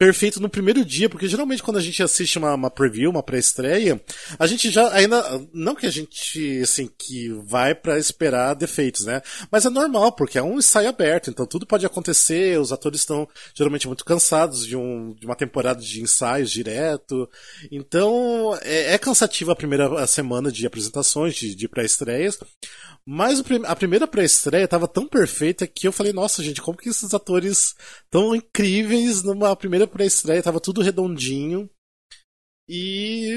perfeito 0.00 0.40
no 0.40 0.48
primeiro 0.48 0.82
dia, 0.82 1.10
porque 1.10 1.28
geralmente 1.28 1.62
quando 1.62 1.76
a 1.76 1.82
gente 1.82 2.02
assiste 2.02 2.38
uma, 2.38 2.54
uma 2.54 2.70
preview, 2.70 3.10
uma 3.10 3.22
pré-estreia, 3.22 4.00
a 4.38 4.46
gente 4.46 4.70
já 4.70 4.90
ainda 4.94 5.22
não 5.52 5.74
que 5.74 5.84
a 5.84 5.90
gente 5.90 6.62
assim 6.62 6.88
que 6.98 7.28
vai 7.44 7.74
para 7.74 7.98
esperar 7.98 8.54
defeitos, 8.54 9.04
né? 9.04 9.20
Mas 9.52 9.66
é 9.66 9.68
normal 9.68 10.12
porque 10.12 10.38
é 10.38 10.42
um 10.42 10.56
ensaio 10.56 10.88
aberto, 10.88 11.28
então 11.28 11.44
tudo 11.44 11.66
pode 11.66 11.84
acontecer. 11.84 12.58
Os 12.58 12.72
atores 12.72 13.00
estão 13.00 13.28
geralmente 13.54 13.86
muito 13.86 14.02
cansados 14.02 14.66
de, 14.66 14.74
um, 14.74 15.12
de 15.12 15.26
uma 15.26 15.36
temporada 15.36 15.82
de 15.82 16.00
ensaios 16.00 16.50
direto, 16.50 17.28
então 17.70 18.58
é, 18.62 18.94
é 18.94 18.98
cansativo 18.98 19.50
a 19.50 19.56
primeira 19.56 20.06
semana 20.06 20.50
de 20.50 20.66
apresentações, 20.66 21.34
de, 21.34 21.54
de 21.54 21.68
pré-estreias. 21.68 22.38
Mas 23.04 23.42
a 23.64 23.74
primeira 23.74 24.06
pré-estreia 24.06 24.68
tava 24.68 24.86
tão 24.86 25.06
perfeita 25.06 25.66
que 25.66 25.88
eu 25.88 25.92
falei, 25.92 26.12
nossa, 26.12 26.42
gente, 26.44 26.60
como 26.60 26.78
que 26.78 26.90
esses 26.90 27.12
atores 27.14 27.74
tão 28.10 28.36
incríveis 28.36 29.22
numa 29.22 29.56
primeira 29.56 29.86
pré-estreia, 29.90 30.42
tava 30.42 30.60
tudo 30.60 30.82
redondinho. 30.82 31.68
E 32.68 33.36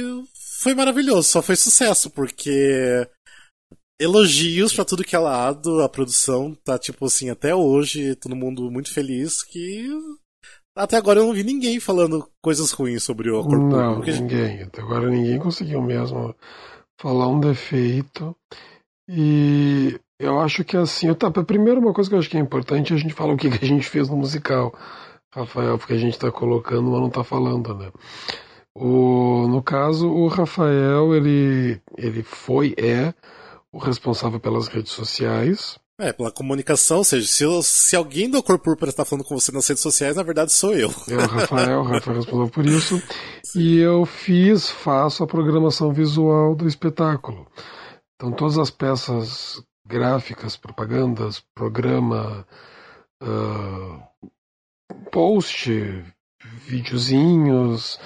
foi 0.61 0.73
maravilhoso, 0.73 1.27
só 1.27 1.41
foi 1.41 1.55
sucesso, 1.55 2.09
porque 2.09 3.07
elogios 3.99 4.73
para 4.73 4.85
tudo 4.85 5.03
que 5.03 5.15
é 5.15 5.19
lado, 5.19 5.81
a 5.81 5.89
produção 5.89 6.55
tá 6.63 6.77
tipo 6.77 7.05
assim, 7.05 7.29
até 7.29 7.55
hoje, 7.55 8.15
todo 8.15 8.35
mundo 8.35 8.69
muito 8.69 8.93
feliz 8.93 9.43
que 9.43 9.87
até 10.75 10.97
agora 10.97 11.19
eu 11.19 11.27
não 11.27 11.33
vi 11.33 11.43
ninguém 11.43 11.79
falando 11.79 12.27
coisas 12.41 12.71
ruins 12.71 13.03
sobre 13.03 13.29
o 13.29 13.43
corpo. 13.43 13.57
Não, 13.57 13.95
porque... 13.95 14.11
ninguém. 14.11 14.63
Até 14.63 14.81
agora 14.81 15.09
ninguém 15.09 15.37
conseguiu 15.37 15.81
mesmo 15.81 16.35
falar 16.99 17.27
um 17.27 17.39
defeito. 17.39 18.35
E 19.07 19.99
eu 20.19 20.39
acho 20.39 20.63
que 20.63 20.75
assim, 20.75 21.13
tá, 21.13 21.29
primeiro 21.29 21.79
uma 21.79 21.93
coisa 21.93 22.09
que 22.09 22.15
eu 22.15 22.19
acho 22.19 22.29
que 22.29 22.37
é 22.37 22.39
importante 22.39 22.91
é 22.91 22.95
a 22.95 22.99
gente 22.99 23.13
falar 23.13 23.33
o 23.33 23.37
que, 23.37 23.49
que 23.49 23.63
a 23.63 23.67
gente 23.67 23.87
fez 23.87 24.09
no 24.09 24.17
musical, 24.17 24.73
Rafael, 25.33 25.77
porque 25.77 25.93
a 25.93 25.97
gente 25.97 26.13
está 26.13 26.31
colocando, 26.31 26.91
mas 26.91 26.99
não 26.99 27.07
está 27.07 27.23
falando, 27.23 27.73
né? 27.73 27.91
O, 28.75 29.47
no 29.47 29.61
caso, 29.61 30.07
o 30.07 30.27
Rafael, 30.27 31.15
ele, 31.15 31.81
ele 31.97 32.23
foi, 32.23 32.75
é 32.77 33.13
o 33.71 33.77
responsável 33.77 34.39
pelas 34.39 34.67
redes 34.67 34.91
sociais. 34.91 35.79
É, 35.99 36.11
pela 36.11 36.31
comunicação, 36.31 36.97
ou 36.97 37.03
seja, 37.03 37.27
se, 37.27 37.45
se 37.63 37.95
alguém 37.95 38.29
do 38.29 38.41
Corpo 38.41 38.63
Púrpura 38.63 38.89
está 38.89 39.05
falando 39.05 39.25
com 39.25 39.39
você 39.39 39.51
nas 39.51 39.67
redes 39.67 39.81
sociais, 39.81 40.15
na 40.15 40.23
verdade 40.23 40.51
sou 40.51 40.73
eu. 40.73 40.89
É 41.07 41.15
o 41.15 41.27
Rafael, 41.27 41.79
o 41.81 41.83
Rafael 41.83 42.17
responsável 42.17 42.49
por 42.49 42.65
isso. 42.65 43.01
E 43.55 43.77
eu 43.77 44.05
fiz, 44.05 44.69
faço 44.69 45.23
a 45.23 45.27
programação 45.27 45.93
visual 45.93 46.55
do 46.55 46.67
espetáculo. 46.67 47.47
Então, 48.15 48.31
todas 48.31 48.57
as 48.57 48.71
peças 48.71 49.63
gráficas, 49.85 50.57
propagandas, 50.57 51.43
programa, 51.53 52.45
uh, 53.21 54.29
post, 55.11 55.69
videozinhos, 56.65 57.99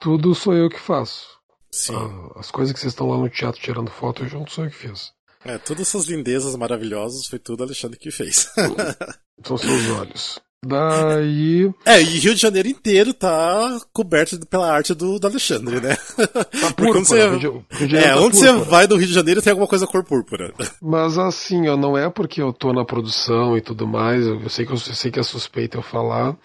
tudo 0.00 0.34
sou 0.34 0.54
eu 0.54 0.68
que 0.68 0.78
faço. 0.78 1.26
Sim. 1.70 1.94
Uh, 1.94 2.38
as 2.38 2.50
coisas 2.50 2.72
que 2.72 2.78
vocês 2.78 2.92
estão 2.92 3.08
lá 3.08 3.18
no 3.18 3.28
teatro 3.28 3.60
tirando 3.60 3.90
foto, 3.90 4.22
eu 4.22 4.28
junto 4.28 4.52
sou 4.52 4.64
eu 4.64 4.70
que 4.70 4.76
fiz. 4.76 5.12
É, 5.44 5.58
todas 5.58 5.88
essas 5.88 6.06
lindezas 6.06 6.56
maravilhosas 6.56 7.26
foi 7.26 7.38
tudo 7.38 7.62
Alexandre 7.62 7.98
que 7.98 8.10
fez. 8.10 8.48
São 9.44 9.58
seus 9.58 9.90
olhos. 9.90 10.38
Daí. 10.66 11.70
É, 11.84 12.00
e 12.00 12.18
Rio 12.18 12.34
de 12.34 12.40
Janeiro 12.40 12.68
inteiro 12.68 13.12
tá 13.12 13.80
coberto 13.92 14.38
pela 14.46 14.70
arte 14.72 14.94
do, 14.94 15.18
do 15.18 15.26
Alexandre, 15.26 15.80
né? 15.80 15.96
Tá 16.16 16.72
púrpura, 16.74 17.00
você... 17.00 17.28
Rio, 17.36 17.64
Rio 17.70 17.98
é, 17.98 18.08
tá 18.08 18.16
onde 18.16 18.36
púrpura. 18.36 18.52
você 18.52 18.70
vai 18.70 18.86
do 18.86 18.96
Rio 18.96 19.06
de 19.06 19.12
Janeiro 19.12 19.42
tem 19.42 19.50
alguma 19.50 19.68
coisa 19.68 19.86
cor 19.86 20.04
púrpura. 20.04 20.52
Mas 20.80 21.18
assim, 21.18 21.68
ó, 21.68 21.76
não 21.76 21.96
é 21.96 22.08
porque 22.08 22.40
eu 22.40 22.52
tô 22.52 22.72
na 22.72 22.84
produção 22.84 23.56
e 23.56 23.60
tudo 23.60 23.86
mais, 23.86 24.26
eu 24.26 24.48
sei 24.48 24.64
que, 24.64 24.72
eu, 24.72 24.76
eu 24.76 24.94
sei 24.94 25.10
que 25.10 25.20
é 25.20 25.22
suspeito 25.22 25.78
eu 25.78 25.82
falar, 25.82 26.36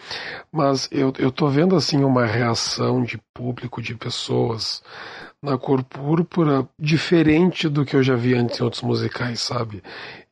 mas 0.52 0.88
eu, 0.90 1.12
eu 1.18 1.30
tô 1.30 1.48
vendo 1.48 1.76
assim 1.76 2.02
uma 2.02 2.26
reação 2.26 3.02
de 3.02 3.18
público, 3.32 3.80
de 3.80 3.94
pessoas 3.94 4.82
na 5.42 5.56
cor 5.56 5.82
púrpura 5.82 6.68
diferente 6.78 7.68
do 7.68 7.84
que 7.84 7.96
eu 7.96 8.02
já 8.02 8.14
vi 8.14 8.34
antes 8.34 8.60
em 8.60 8.64
outros 8.64 8.82
musicais, 8.82 9.40
sabe? 9.40 9.82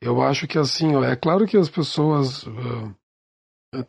Eu 0.01 0.21
acho 0.21 0.47
que 0.47 0.59
assim, 0.59 0.95
ó, 0.95 1.03
é 1.03 1.17
claro 1.17 1.47
que 1.47 1.57
as 1.57 1.69
pessoas. 1.69 2.45
Uh, 2.45 2.95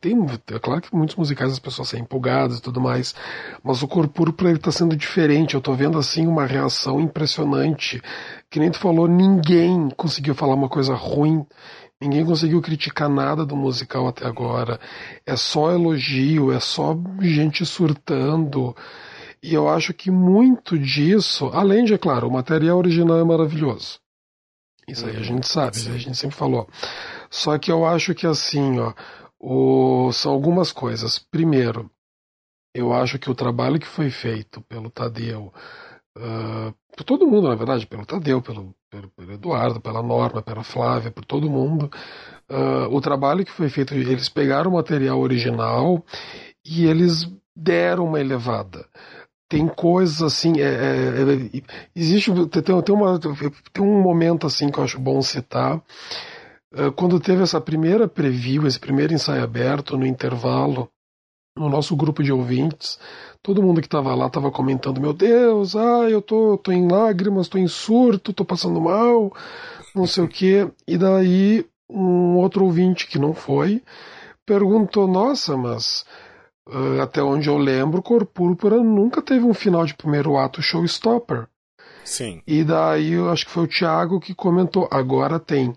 tem, 0.01 0.13
é 0.51 0.59
claro 0.59 0.81
que 0.81 0.93
muitos 0.93 1.15
musicais 1.15 1.53
as 1.53 1.59
pessoas 1.59 1.88
saem 1.88 2.03
empolgadas 2.03 2.57
e 2.57 2.62
tudo 2.62 2.81
mais, 2.81 3.15
mas 3.63 3.81
o 3.81 3.88
Cor 3.88 4.09
Púrpura 4.09 4.50
ele 4.50 4.59
tá 4.59 4.71
sendo 4.71 4.95
diferente. 4.95 5.55
Eu 5.55 5.62
tô 5.62 5.74
vendo 5.74 5.98
assim 5.98 6.27
uma 6.27 6.45
reação 6.45 7.00
impressionante. 7.00 8.01
Que 8.50 8.59
nem 8.59 8.69
tu 8.69 8.77
falou, 8.77 9.07
ninguém 9.07 9.89
conseguiu 9.95 10.36
falar 10.36 10.55
uma 10.55 10.67
coisa 10.67 10.93
ruim, 10.93 11.45
ninguém 12.01 12.25
conseguiu 12.25 12.62
criticar 12.62 13.07
nada 13.07 13.45
do 13.45 13.55
musical 13.55 14.07
até 14.07 14.25
agora. 14.25 14.79
É 15.25 15.38
só 15.38 15.71
elogio, 15.71 16.51
é 16.51 16.59
só 16.59 16.98
gente 17.21 17.65
surtando. 17.65 18.75
E 19.41 19.53
eu 19.53 19.69
acho 19.69 19.93
que 19.93 20.12
muito 20.12 20.77
disso, 20.77 21.50
além 21.53 21.86
de, 21.86 21.93
é 21.93 21.98
claro, 21.98 22.27
o 22.27 22.31
material 22.31 22.77
original 22.77 23.17
é 23.17 23.24
maravilhoso. 23.24 24.00
Isso 24.86 25.05
aí 25.05 25.15
a 25.15 25.21
gente 25.21 25.48
sabe, 25.48 25.77
a 25.77 25.98
gente 25.98 26.17
sempre 26.17 26.36
falou. 26.36 26.67
Só 27.29 27.57
que 27.57 27.71
eu 27.71 27.86
acho 27.86 28.13
que 28.15 28.25
assim, 28.25 28.79
ó, 28.79 28.91
o, 29.39 30.12
são 30.12 30.31
algumas 30.31 30.72
coisas. 30.72 31.19
Primeiro, 31.19 31.89
eu 32.74 32.93
acho 32.93 33.17
que 33.17 33.29
o 33.29 33.36
trabalho 33.36 33.79
que 33.79 33.88
foi 33.88 34.10
feito 34.10 34.62
pelo 34.62 34.89
Tadeu, 34.89 35.53
uh, 36.17 36.74
por 36.96 37.03
todo 37.03 37.27
mundo, 37.27 37.48
na 37.48 37.55
verdade, 37.55 37.88
pelo 37.88 38.05
Tadeu, 38.05 38.41
pelo, 38.41 38.75
pelo, 38.89 39.10
pelo, 39.10 39.34
Eduardo, 39.34 39.79
pela 39.79 40.03
Norma, 40.03 40.41
pela 40.41 40.63
Flávia, 40.63 41.12
por 41.12 41.25
todo 41.25 41.50
mundo, 41.50 41.89
uh, 42.50 42.93
o 42.93 43.01
trabalho 43.01 43.46
que 43.46 43.51
foi 43.51 43.69
feito, 43.69 43.93
eles 43.93 44.29
pegaram 44.29 44.72
o 44.72 44.75
material 44.75 45.19
original 45.19 46.03
e 46.65 46.86
eles 46.86 47.31
deram 47.55 48.05
uma 48.05 48.19
elevada 48.19 48.88
tem 49.50 49.67
coisas 49.67 50.22
assim, 50.22 50.62
é, 50.62 50.63
é, 50.63 51.58
é, 51.58 51.62
existe 51.96 52.31
tem, 52.50 52.62
tem, 52.62 52.96
uma, 52.96 53.19
tem 53.19 53.84
um 53.84 54.00
momento 54.00 54.46
assim 54.46 54.69
que 54.69 54.77
eu 54.77 54.84
acho 54.84 55.00
bom 55.00 55.19
citar, 55.24 55.81
quando 56.95 57.19
teve 57.19 57.43
essa 57.43 57.59
primeira 57.59 58.07
preview, 58.07 58.67
esse 58.67 58.79
primeiro 58.79 59.13
ensaio 59.13 59.43
aberto, 59.43 59.97
no 59.97 60.05
intervalo, 60.05 60.89
no 61.57 61.67
nosso 61.69 61.95
grupo 61.95 62.23
de 62.23 62.31
ouvintes, 62.31 62.99
todo 63.41 63.61
mundo 63.61 63.81
que 63.81 63.88
estava 63.88 64.13
lá 64.15 64.27
estava 64.27 64.51
comentando: 64.51 65.01
Meu 65.01 65.13
Deus, 65.13 65.75
ah, 65.75 66.09
eu 66.09 66.21
tô, 66.21 66.57
tô 66.57 66.71
em 66.71 66.88
lágrimas, 66.89 67.47
tô 67.47 67.57
em 67.57 67.67
surto, 67.67 68.33
tô 68.33 68.45
passando 68.45 68.79
mal, 68.79 69.33
não 69.95 70.05
sei 70.05 70.23
o 70.23 70.27
quê. 70.27 70.69
E 70.88 70.97
daí 70.97 71.65
um 71.89 72.38
outro 72.38 72.63
ouvinte 72.65 73.07
que 73.07 73.17
não 73.17 73.33
foi 73.33 73.81
perguntou: 74.45 75.07
Nossa, 75.07 75.55
mas 75.55 76.03
uh, 76.67 77.01
até 77.01 77.21
onde 77.21 77.49
eu 77.49 77.57
lembro, 77.57 78.01
Cor 78.01 78.25
Púrpura 78.25 78.77
nunca 78.77 79.21
teve 79.21 79.45
um 79.45 79.53
final 79.53 79.85
de 79.85 79.93
primeiro 79.93 80.38
ato 80.38 80.61
showstopper. 80.61 81.47
Sim. 82.03 82.41
E 82.47 82.63
daí 82.63 83.13
eu 83.13 83.29
acho 83.29 83.45
que 83.45 83.51
foi 83.51 83.65
o 83.65 83.67
Thiago 83.67 84.19
que 84.19 84.33
comentou: 84.33 84.88
Agora 84.89 85.39
tem. 85.39 85.75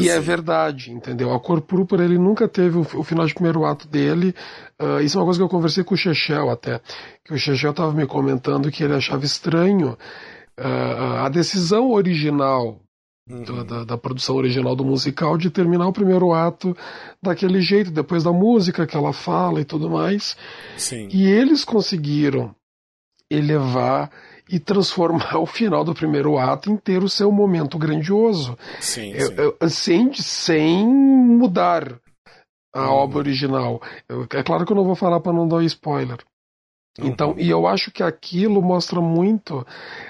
E, 0.00 0.04
e 0.04 0.08
é 0.08 0.18
verdade, 0.20 0.90
entendeu? 0.92 1.32
A 1.32 1.40
cor 1.40 1.60
púrpura 1.60 2.04
ele 2.04 2.18
nunca 2.18 2.48
teve 2.48 2.78
o, 2.78 2.80
o 2.80 3.04
final 3.04 3.26
de 3.26 3.34
primeiro 3.34 3.64
ato 3.64 3.86
dele. 3.86 4.34
Uh, 4.80 5.00
isso 5.00 5.16
é 5.16 5.20
uma 5.20 5.26
coisa 5.26 5.38
que 5.38 5.44
eu 5.44 5.48
conversei 5.48 5.84
com 5.84 5.94
o 5.94 5.98
Chechel 5.98 6.50
até. 6.50 6.80
Que 7.24 7.34
o 7.34 7.38
Chechel 7.38 7.70
estava 7.70 7.92
me 7.92 8.06
comentando 8.06 8.70
que 8.70 8.82
ele 8.82 8.94
achava 8.94 9.24
estranho 9.24 9.96
uh, 10.58 11.24
a 11.24 11.28
decisão 11.28 11.90
original 11.90 12.80
Uhum. 13.26 13.64
Da, 13.64 13.84
da, 13.84 13.96
produção 13.96 14.36
original 14.36 14.76
do 14.76 14.84
musical 14.84 15.38
de 15.38 15.48
terminar 15.48 15.88
o 15.88 15.92
primeiro 15.94 16.34
ato 16.34 16.76
daquele 17.22 17.58
jeito, 17.62 17.90
depois 17.90 18.22
da 18.22 18.30
música 18.30 18.86
que 18.86 18.94
ela 18.94 19.14
fala 19.14 19.62
e 19.62 19.64
tudo 19.64 19.88
mais. 19.88 20.36
Sim. 20.76 21.08
E 21.10 21.26
eles 21.26 21.64
conseguiram 21.64 22.54
elevar 23.30 24.10
e 24.54 24.60
transformar 24.60 25.36
o 25.42 25.46
final 25.46 25.82
do 25.82 25.92
primeiro 25.92 26.38
ato 26.38 26.70
em 26.70 26.76
ter 26.76 27.02
o 27.02 27.08
seu 27.08 27.32
momento 27.32 27.76
grandioso. 27.76 28.56
Sim, 28.80 29.12
sim. 29.18 29.68
sem, 29.68 30.12
sem 30.14 30.86
mudar 30.86 31.98
a 32.72 32.88
hum. 32.88 32.92
obra 32.92 33.18
original. 33.18 33.82
é 34.30 34.42
claro 34.44 34.64
que 34.64 34.70
eu 34.70 34.76
não 34.76 34.84
vou 34.84 34.94
falar 34.94 35.18
para 35.18 35.32
não 35.32 35.48
dar 35.48 35.64
spoiler. 35.64 36.18
Então, 36.96 37.30
uhum. 37.30 37.38
e 37.40 37.50
eu 37.50 37.66
acho 37.66 37.90
que 37.90 38.04
aquilo 38.04 38.62
mostra 38.62 39.00
muito 39.00 39.66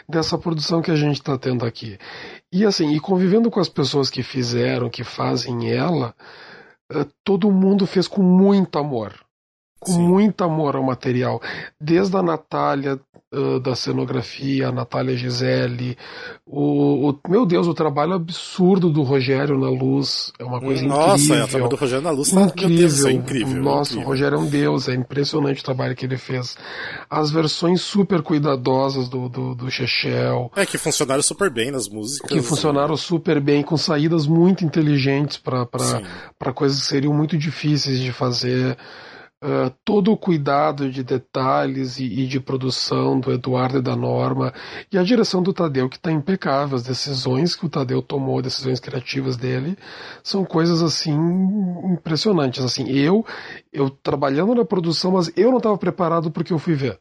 dessa 0.06 0.36
produção 0.36 0.82
que 0.82 0.90
a 0.90 0.96
gente 0.96 1.14
está 1.14 1.38
tendo 1.38 1.64
aqui. 1.64 1.98
E 2.52 2.66
assim, 2.66 2.94
e 2.94 3.00
convivendo 3.00 3.50
com 3.50 3.58
as 3.58 3.70
pessoas 3.70 4.10
que 4.10 4.22
fizeram, 4.22 4.90
que 4.90 5.02
fazem 5.02 5.72
ela, 5.72 6.14
eh, 6.92 7.06
todo 7.24 7.50
mundo 7.50 7.86
fez 7.86 8.06
com 8.06 8.22
muito 8.22 8.78
amor 8.78 9.23
com 9.84 9.92
Sim. 9.92 10.08
muito 10.08 10.42
amor 10.42 10.76
ao 10.76 10.82
material. 10.82 11.40
Desde 11.80 12.16
a 12.16 12.22
Natália 12.22 12.98
uh, 13.32 13.60
da 13.60 13.74
cenografia, 13.74 14.68
a 14.68 14.72
Natália 14.72 15.16
Gisele, 15.16 15.96
o, 16.46 17.10
o, 17.10 17.18
meu 17.28 17.44
Deus, 17.44 17.66
o 17.66 17.74
trabalho 17.74 18.14
absurdo 18.14 18.90
do 18.90 19.02
Rogério 19.02 19.58
na 19.58 19.68
luz 19.68 20.32
é 20.38 20.44
uma 20.44 20.60
coisa 20.60 20.84
Nossa, 20.84 21.24
incrível. 21.24 21.36
Nossa, 21.36 21.44
o 21.44 21.48
trabalho 21.48 21.70
do 21.70 21.76
Rogério 21.76 22.04
na 22.04 22.10
luz 22.10 22.30
tá 22.30 22.42
incrível. 22.42 22.76
Deus, 22.76 23.04
é 23.04 23.12
incrível. 23.12 23.62
Nossa, 23.62 23.92
incrível. 23.92 24.06
o 24.06 24.10
Rogério 24.10 24.36
é 24.36 24.38
um 24.38 24.46
deus, 24.46 24.88
é 24.88 24.94
impressionante 24.94 25.60
o 25.60 25.64
trabalho 25.64 25.96
que 25.96 26.06
ele 26.06 26.16
fez. 26.16 26.56
As 27.10 27.30
versões 27.30 27.80
super 27.82 28.22
cuidadosas 28.22 29.08
do, 29.08 29.28
do, 29.28 29.54
do 29.54 29.70
Chechel. 29.70 30.50
É, 30.56 30.64
que 30.64 30.78
funcionaram 30.78 31.22
super 31.22 31.50
bem 31.50 31.70
nas 31.70 31.88
músicas. 31.88 32.30
Que 32.30 32.42
funcionaram 32.42 32.96
super 32.96 33.40
bem, 33.40 33.62
com 33.62 33.76
saídas 33.76 34.26
muito 34.26 34.64
inteligentes 34.64 35.38
para 35.38 36.52
coisas 36.54 36.80
que 36.80 36.86
seriam 36.86 37.12
muito 37.12 37.36
difíceis 37.36 37.98
de 37.98 38.12
fazer. 38.12 38.76
Uh, 39.44 39.68
todo 39.84 40.10
o 40.10 40.16
cuidado 40.16 40.90
de 40.90 41.04
detalhes 41.04 41.98
e, 41.98 42.06
e, 42.06 42.26
de 42.26 42.40
produção 42.40 43.20
do 43.20 43.30
Eduardo 43.30 43.76
e 43.76 43.82
da 43.82 43.94
Norma 43.94 44.54
e 44.90 44.96
a 44.96 45.02
direção 45.02 45.42
do 45.42 45.52
Tadeu 45.52 45.86
que 45.86 45.96
está 45.96 46.10
impecável 46.10 46.76
as 46.76 46.82
decisões 46.82 47.54
que 47.54 47.66
o 47.66 47.68
Tadeu 47.68 48.00
tomou 48.00 48.40
decisões 48.40 48.80
criativas 48.80 49.36
dele 49.36 49.76
são 50.22 50.46
coisas 50.46 50.82
assim 50.82 51.14
impressionantes. 51.92 52.64
Assim 52.64 52.88
eu 52.88 53.22
eu 53.70 53.90
trabalhando 53.90 54.54
na 54.54 54.64
produção 54.64 55.12
mas 55.12 55.30
eu 55.36 55.50
não 55.50 55.58
estava 55.58 55.76
preparado 55.76 56.30
porque 56.30 56.50
eu 56.50 56.58
fui 56.58 56.74
ver 56.74 56.98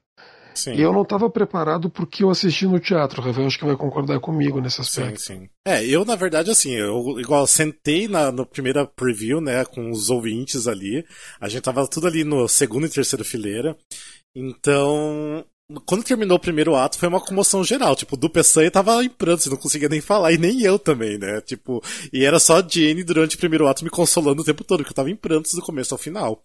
Sim. 0.53 0.73
E 0.73 0.81
eu 0.81 0.93
não 0.93 1.03
estava 1.03 1.29
preparado 1.29 1.89
porque 1.89 2.23
eu 2.23 2.29
assisti 2.29 2.65
no 2.65 2.79
teatro. 2.79 3.21
O 3.21 3.25
Ravel 3.25 3.45
acho 3.45 3.57
que 3.57 3.65
vai 3.65 3.75
concordar 3.75 4.19
comigo 4.19 4.61
nesse 4.61 4.81
aspecto. 4.81 5.19
Sim, 5.19 5.39
sim. 5.39 5.49
É, 5.65 5.85
eu 5.85 6.05
na 6.05 6.15
verdade 6.15 6.51
assim, 6.51 6.71
eu 6.71 7.19
igual 7.19 7.45
sentei 7.47 8.07
na 8.07 8.31
no 8.31 8.45
primeira 8.45 8.85
preview, 8.85 9.41
né, 9.41 9.65
com 9.65 9.89
os 9.91 10.09
ouvintes 10.09 10.67
ali. 10.67 11.05
A 11.39 11.49
gente 11.49 11.63
tava 11.63 11.87
tudo 11.87 12.07
ali 12.07 12.23
no 12.23 12.47
segundo 12.47 12.85
e 12.85 12.89
terceiro 12.89 13.25
fileira. 13.25 13.75
Então, 14.35 15.45
quando 15.85 16.03
terminou 16.03 16.37
o 16.37 16.41
primeiro 16.41 16.75
ato, 16.75 16.97
foi 16.97 17.07
uma 17.07 17.21
comoção 17.21 17.63
geral. 17.63 17.95
Tipo, 17.95 18.17
do 18.17 18.29
Peçanha 18.29 18.69
tava 18.69 19.03
em 19.03 19.09
prantos, 19.09 19.45
não 19.47 19.57
conseguia 19.57 19.89
nem 19.89 20.01
falar, 20.01 20.31
e 20.31 20.37
nem 20.37 20.61
eu 20.61 20.77
também, 20.77 21.17
né? 21.17 21.41
Tipo, 21.41 21.81
e 22.11 22.23
era 22.25 22.39
só 22.39 22.57
a 22.57 22.67
Jane 22.67 23.03
durante 23.03 23.35
o 23.35 23.39
primeiro 23.39 23.67
ato 23.67 23.83
me 23.83 23.89
consolando 23.89 24.41
o 24.41 24.45
tempo 24.45 24.63
todo, 24.63 24.79
porque 24.79 24.91
eu 24.91 24.95
tava 24.95 25.09
em 25.09 25.15
prantos 25.15 25.53
do 25.53 25.61
começo 25.61 25.93
ao 25.93 25.97
final. 25.97 26.41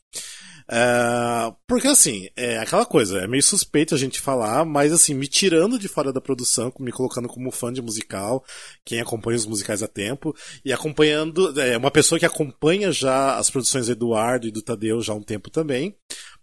Uh, 0.71 1.57
porque 1.67 1.89
assim, 1.89 2.29
é 2.37 2.59
aquela 2.59 2.85
coisa, 2.85 3.21
é 3.21 3.27
meio 3.27 3.43
suspeito 3.43 3.95
a 3.95 3.99
gente 3.99 4.21
falar, 4.21 4.67
mas 4.67 4.93
assim, 4.93 5.15
me 5.15 5.27
tirando 5.27 5.79
de 5.79 5.89
fora 5.89 6.13
da 6.13 6.21
produção, 6.21 6.71
me 6.79 6.93
colocando 6.93 7.27
como 7.27 7.51
fã 7.51 7.73
de 7.73 7.81
musical, 7.81 8.45
quem 8.85 9.01
acompanha 9.01 9.39
os 9.39 9.47
musicais 9.47 9.83
há 9.83 9.89
tempo, 9.89 10.37
e 10.63 10.71
acompanhando, 10.71 11.59
é 11.59 11.77
uma 11.77 11.91
pessoa 11.91 12.19
que 12.19 12.27
acompanha 12.27 12.93
já 12.93 13.37
as 13.39 13.49
produções 13.49 13.87
do 13.87 13.93
Eduardo 13.93 14.47
e 14.47 14.51
do 14.51 14.61
Tadeu 14.61 15.01
já 15.01 15.15
há 15.15 15.17
um 15.17 15.23
tempo 15.23 15.49
também. 15.49 15.97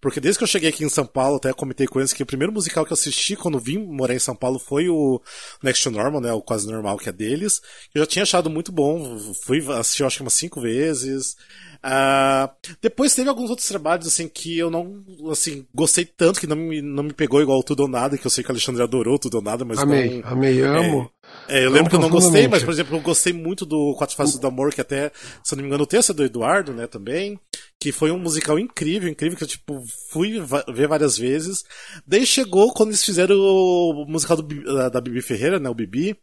Porque 0.05 0.19
desde 0.19 0.37
que 0.37 0.43
eu 0.43 0.47
cheguei 0.47 0.69
aqui 0.69 0.85
em 0.85 0.89
São 0.89 1.03
Paulo, 1.03 1.37
até 1.37 1.51
comentei 1.51 1.87
com 1.87 1.99
eles 1.99 2.13
que 2.13 2.21
o 2.21 2.27
primeiro 2.27 2.53
musical 2.53 2.85
que 2.85 2.91
eu 2.91 2.93
assisti 2.93 3.35
quando 3.35 3.57
vim 3.57 3.79
morar 3.79 4.13
em 4.13 4.19
São 4.19 4.35
Paulo 4.35 4.59
foi 4.59 4.87
o 4.87 5.19
Next 5.63 5.83
to 5.83 5.89
Normal, 5.89 6.21
né? 6.21 6.31
O 6.31 6.43
Quase 6.43 6.71
Normal, 6.71 6.99
que 6.99 7.09
é 7.09 7.11
deles. 7.11 7.59
Eu 7.91 8.01
já 8.01 8.05
tinha 8.05 8.21
achado 8.21 8.47
muito 8.47 8.71
bom. 8.71 9.17
Fui 9.43 9.65
assistir, 9.73 10.03
acho 10.03 10.17
que 10.17 10.21
umas 10.21 10.35
cinco 10.35 10.61
vezes. 10.61 11.35
Uh, 11.83 12.47
depois 12.79 13.15
teve 13.15 13.29
alguns 13.29 13.49
outros 13.49 13.67
trabalhos, 13.67 14.05
assim, 14.05 14.27
que 14.27 14.55
eu 14.55 14.69
não, 14.69 15.03
assim, 15.31 15.65
gostei 15.73 16.05
tanto, 16.05 16.39
que 16.39 16.45
não 16.45 16.55
me, 16.55 16.83
não 16.83 17.01
me 17.01 17.13
pegou 17.13 17.41
igual 17.41 17.63
Tudo 17.63 17.81
ou 17.81 17.89
Nada, 17.89 18.15
que 18.15 18.27
eu 18.27 18.31
sei 18.31 18.43
que 18.43 18.51
o 18.51 18.53
Alexandre 18.53 18.83
adorou 18.83 19.17
Tudo 19.17 19.37
ou 19.37 19.43
Nada, 19.43 19.65
mas 19.65 19.79
amei, 19.79 20.21
não... 20.21 20.29
Amei, 20.29 20.61
amo. 20.61 21.11
É, 21.47 21.63
eu 21.65 21.69
lembro 21.69 21.89
que 21.89 21.95
eu 21.95 21.99
não 21.99 22.09
gostei, 22.09 22.47
mas, 22.47 22.63
por 22.63 22.73
exemplo, 22.73 22.97
eu 22.97 23.01
gostei 23.01 23.31
muito 23.31 23.65
do 23.65 23.93
Quatro 23.95 24.15
Faces 24.15 24.39
do 24.39 24.47
Amor, 24.47 24.73
que 24.73 24.81
até, 24.81 25.11
se 25.43 25.53
eu 25.53 25.57
não 25.57 25.63
me 25.63 25.67
engano, 25.67 25.83
o 25.83 25.87
texto 25.87 26.11
é 26.11 26.15
do 26.15 26.23
Eduardo, 26.23 26.73
né, 26.73 26.87
também, 26.87 27.39
que 27.79 27.91
foi 27.91 28.11
um 28.11 28.17
musical 28.17 28.57
incrível, 28.57 29.09
incrível, 29.09 29.37
que 29.37 29.43
eu, 29.43 29.47
tipo, 29.47 29.83
fui 30.09 30.39
ver 30.73 30.87
várias 30.87 31.17
vezes. 31.17 31.63
Daí 32.05 32.25
chegou 32.25 32.73
quando 32.73 32.89
eles 32.89 33.03
fizeram 33.03 33.35
o 33.37 34.05
musical 34.07 34.37
do, 34.37 34.89
da 34.89 35.01
Bibi 35.01 35.21
Ferreira, 35.21 35.59
né, 35.59 35.69
o 35.69 35.75
Bibi, 35.75 36.17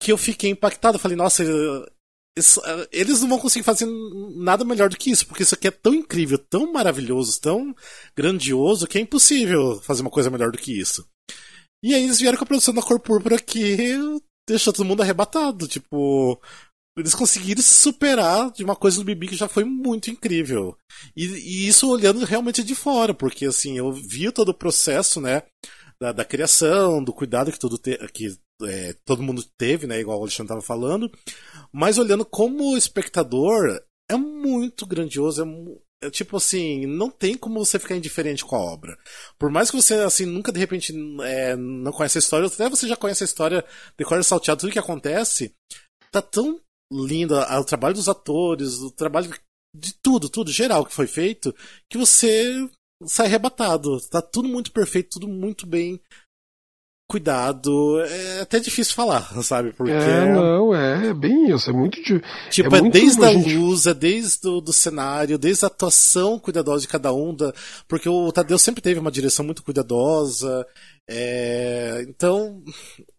que 0.00 0.12
eu 0.12 0.16
fiquei 0.16 0.50
impactado, 0.50 0.98
falei, 0.98 1.16
nossa, 1.16 1.42
eles 2.92 3.22
não 3.22 3.28
vão 3.30 3.38
conseguir 3.38 3.64
fazer 3.64 3.86
nada 4.36 4.64
melhor 4.64 4.90
do 4.90 4.96
que 4.96 5.10
isso, 5.10 5.26
porque 5.26 5.42
isso 5.42 5.54
aqui 5.54 5.68
é 5.68 5.70
tão 5.70 5.94
incrível, 5.94 6.38
tão 6.38 6.72
maravilhoso, 6.72 7.40
tão 7.40 7.74
grandioso, 8.14 8.86
que 8.86 8.98
é 8.98 9.00
impossível 9.00 9.80
fazer 9.82 10.02
uma 10.02 10.10
coisa 10.10 10.30
melhor 10.30 10.52
do 10.52 10.58
que 10.58 10.78
isso. 10.78 11.04
E 11.82 11.94
aí 11.94 12.04
eles 12.04 12.18
vieram 12.18 12.36
com 12.36 12.44
a 12.44 12.46
produção 12.46 12.74
da 12.74 12.82
Cor 12.82 13.00
Púrpura 13.00 13.38
que 13.38 13.96
deixou 14.46 14.72
todo 14.72 14.86
mundo 14.86 15.02
arrebatado. 15.02 15.66
Tipo, 15.66 16.40
eles 16.96 17.14
conseguiram 17.14 17.62
se 17.62 17.68
superar 17.82 18.50
de 18.50 18.64
uma 18.64 18.74
coisa 18.74 18.98
do 18.98 19.04
Bibi 19.04 19.28
que 19.28 19.36
já 19.36 19.48
foi 19.48 19.64
muito 19.64 20.10
incrível. 20.10 20.76
E, 21.14 21.24
e, 21.24 21.68
isso 21.68 21.90
olhando 21.90 22.24
realmente 22.24 22.62
de 22.62 22.74
fora, 22.74 23.12
porque 23.12 23.46
assim, 23.46 23.76
eu 23.76 23.92
vi 23.92 24.30
todo 24.32 24.50
o 24.50 24.54
processo, 24.54 25.20
né? 25.20 25.42
Da, 26.00 26.12
da 26.12 26.24
criação, 26.24 27.02
do 27.02 27.12
cuidado 27.12 27.50
que, 27.50 27.58
tudo 27.58 27.78
te, 27.78 27.96
que 28.12 28.36
é, 28.62 28.94
todo 29.04 29.22
mundo 29.22 29.44
teve, 29.58 29.86
né? 29.86 30.00
Igual 30.00 30.18
o 30.18 30.22
Alexandre 30.22 30.44
estava 30.44 30.62
falando. 30.62 31.10
Mas 31.72 31.98
olhando 31.98 32.24
como 32.24 32.76
espectador, 32.76 33.82
é 34.10 34.16
muito 34.16 34.86
grandioso, 34.86 35.42
é, 35.42 35.46
tipo 36.10 36.36
assim, 36.36 36.86
não 36.86 37.10
tem 37.10 37.36
como 37.36 37.64
você 37.64 37.78
ficar 37.78 37.96
indiferente 37.96 38.44
com 38.44 38.56
a 38.56 38.60
obra. 38.60 38.96
Por 39.38 39.50
mais 39.50 39.70
que 39.70 39.76
você, 39.76 39.94
assim, 39.94 40.26
nunca 40.26 40.52
de 40.52 40.58
repente 40.58 40.94
é, 41.22 41.56
não 41.56 41.92
conhece 41.92 42.18
a 42.18 42.20
história, 42.20 42.46
até 42.46 42.68
você 42.68 42.86
já 42.86 42.96
conhece 42.96 43.24
a 43.24 43.26
história, 43.26 43.64
decora 43.96 44.22
salteado, 44.22 44.60
tudo 44.60 44.72
que 44.72 44.78
acontece, 44.78 45.54
tá 46.10 46.20
tão 46.20 46.60
lindo 46.92 47.34
o 47.34 47.64
trabalho 47.64 47.94
dos 47.94 48.08
atores, 48.08 48.74
o 48.78 48.90
trabalho 48.90 49.32
de 49.74 49.94
tudo, 50.02 50.28
tudo, 50.28 50.50
geral 50.50 50.86
que 50.86 50.94
foi 50.94 51.06
feito, 51.06 51.54
que 51.90 51.98
você 51.98 52.68
sai 53.04 53.26
arrebatado. 53.26 54.00
Tá 54.08 54.22
tudo 54.22 54.48
muito 54.48 54.72
perfeito, 54.72 55.18
tudo 55.18 55.28
muito 55.28 55.66
bem 55.66 56.00
cuidado. 57.06 58.00
É 58.00 58.40
até 58.40 58.58
difícil 58.58 58.94
falar, 58.94 59.22
sabe? 59.42 59.72
Porque 59.72 59.92
é, 59.92 60.32
não, 60.32 60.74
é, 60.74 61.08
é 61.08 61.14
bem 61.14 61.50
isso, 61.50 61.70
é 61.70 61.72
muito 61.72 62.02
Tipo, 62.50 62.74
é, 62.74 62.78
é 62.78 62.80
muito 62.82 62.92
desde 62.92 63.24
a 63.24 63.32
gente... 63.32 63.54
luz, 63.54 63.86
é 63.86 63.94
desde 63.94 64.48
o 64.48 64.60
do 64.60 64.72
cenário, 64.72 65.38
desde 65.38 65.64
a 65.64 65.68
atuação 65.68 66.38
cuidadosa 66.38 66.82
de 66.82 66.88
cada 66.88 67.12
um, 67.12 67.34
da, 67.34 67.52
porque 67.88 68.08
o 68.08 68.32
Tadeu 68.32 68.58
sempre 68.58 68.82
teve 68.82 69.00
uma 69.00 69.10
direção 69.10 69.44
muito 69.44 69.62
cuidadosa, 69.62 70.66
é, 71.08 72.04
então, 72.08 72.60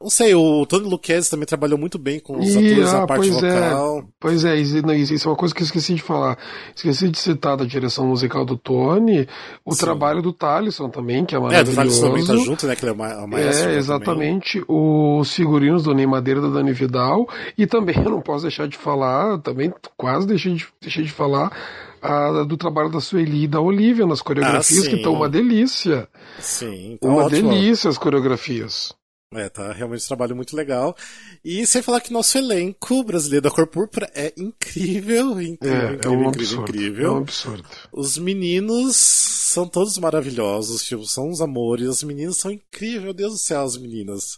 não 0.02 0.10
sei, 0.10 0.36
o 0.36 0.66
Tony 0.66 0.90
Luquezzi 0.90 1.30
também 1.30 1.46
trabalhou 1.46 1.80
muito 1.80 1.98
bem 1.98 2.20
com 2.20 2.38
os 2.38 2.54
e, 2.54 2.58
atores 2.58 2.94
ah, 2.94 3.00
na 3.00 3.08
parte 3.08 3.30
pois 3.30 3.44
é. 3.44 3.50
vocal. 3.50 4.00
É, 4.00 4.04
pois 4.20 4.46
é, 4.46 4.56
isso 4.58 5.28
é 5.28 5.32
uma 5.32 5.38
coisa 5.38 5.56
que 5.56 5.62
eu 5.62 5.66
esqueci 5.66 5.94
de 5.94 6.02
falar. 6.02 6.38
Esqueci 6.76 7.08
de 7.08 7.18
citar 7.18 7.56
da 7.56 7.64
direção 7.64 8.06
musical 8.06 8.44
do 8.44 8.58
Tony, 8.58 9.26
o 9.64 9.74
Sim. 9.74 9.80
trabalho 9.80 10.22
do 10.22 10.34
Talisson 10.34 10.90
também, 10.90 11.24
que 11.24 11.34
é 11.34 11.40
maravilhoso. 11.40 11.72
É, 11.72 11.74
do 11.74 11.76
Talisson 11.78 12.08
também 12.08 12.26
tá 12.26 12.36
junto, 12.36 12.68
né, 12.68 12.76
que 12.76 12.84
ele 12.84 12.92
é 12.92 12.94
o 12.94 13.28
maestro. 13.28 13.70
É, 13.70 13.78
exatamente, 13.78 14.60
também. 14.60 15.20
os 15.20 15.34
figurinos 15.34 15.84
do 15.84 15.94
Ney 15.94 16.06
Madeira 16.06 16.42
da 16.42 16.50
Dani 16.50 16.74
Vidal, 16.74 17.26
e 17.58 17.66
também 17.66 17.96
eu 18.04 18.12
não 18.12 18.22
posso 18.22 18.42
deixar 18.42 18.68
de 18.68 18.78
falar, 18.78 19.40
também 19.40 19.74
quase 19.96 20.28
deixei 20.28 20.54
de, 20.56 20.68
deixei 20.82 21.06
de 21.06 21.12
falar, 21.12 21.52
a, 22.02 22.44
do 22.44 22.58
trabalho 22.58 22.90
da 22.90 23.02
Sueli 23.02 23.44
e 23.44 23.48
da 23.48 23.62
Olivia 23.62 24.06
nas 24.06 24.22
coreografias, 24.22 24.86
ah, 24.86 24.90
que 24.90 24.96
estão 24.96 25.14
uma 25.14 25.30
delícia. 25.30 26.08
Sim, 26.40 26.98
tá 27.00 27.08
uma 27.08 27.24
ótimo. 27.26 27.50
delícia 27.50 27.90
as 27.90 27.98
coreografias. 27.98 28.94
É, 29.34 29.50
tá 29.50 29.74
realmente 29.74 30.06
um 30.06 30.08
trabalho 30.08 30.36
muito 30.36 30.56
legal. 30.56 30.96
E 31.44 31.68
sem 31.68 31.82
falar 31.82 32.00
que 32.00 32.14
nosso 32.14 32.38
elenco 32.38 33.04
brasileiro 33.04 33.44
da 33.44 33.52
Cor 33.52 33.68
Púrpura 33.68 34.10
é 34.16 34.34
incrível, 34.38 35.42
incrível, 35.42 35.90
é, 35.90 35.94
incrível, 35.94 36.00
é 36.04 36.10
um 36.10 36.30
incrível, 36.30 36.30
absurdo, 36.30 36.62
incrível. 36.62 37.06
É 37.08 37.12
um 37.12 37.18
absurdo. 37.18 37.70
Os 37.92 38.18
meninos 38.18 38.96
são 38.96 39.68
todos 39.68 39.98
maravilhosos, 39.98 40.84
tipo, 40.84 41.06
são 41.06 41.30
uns 41.30 41.42
amores. 41.42 41.90
As 41.90 42.04
meninas 42.04 42.38
são 42.38 42.52
incríveis, 42.52 43.04
meu 43.04 43.14
Deus 43.14 43.34
do 43.34 43.40
céu, 43.40 43.64
as 43.64 43.78
meninas. 43.78 44.38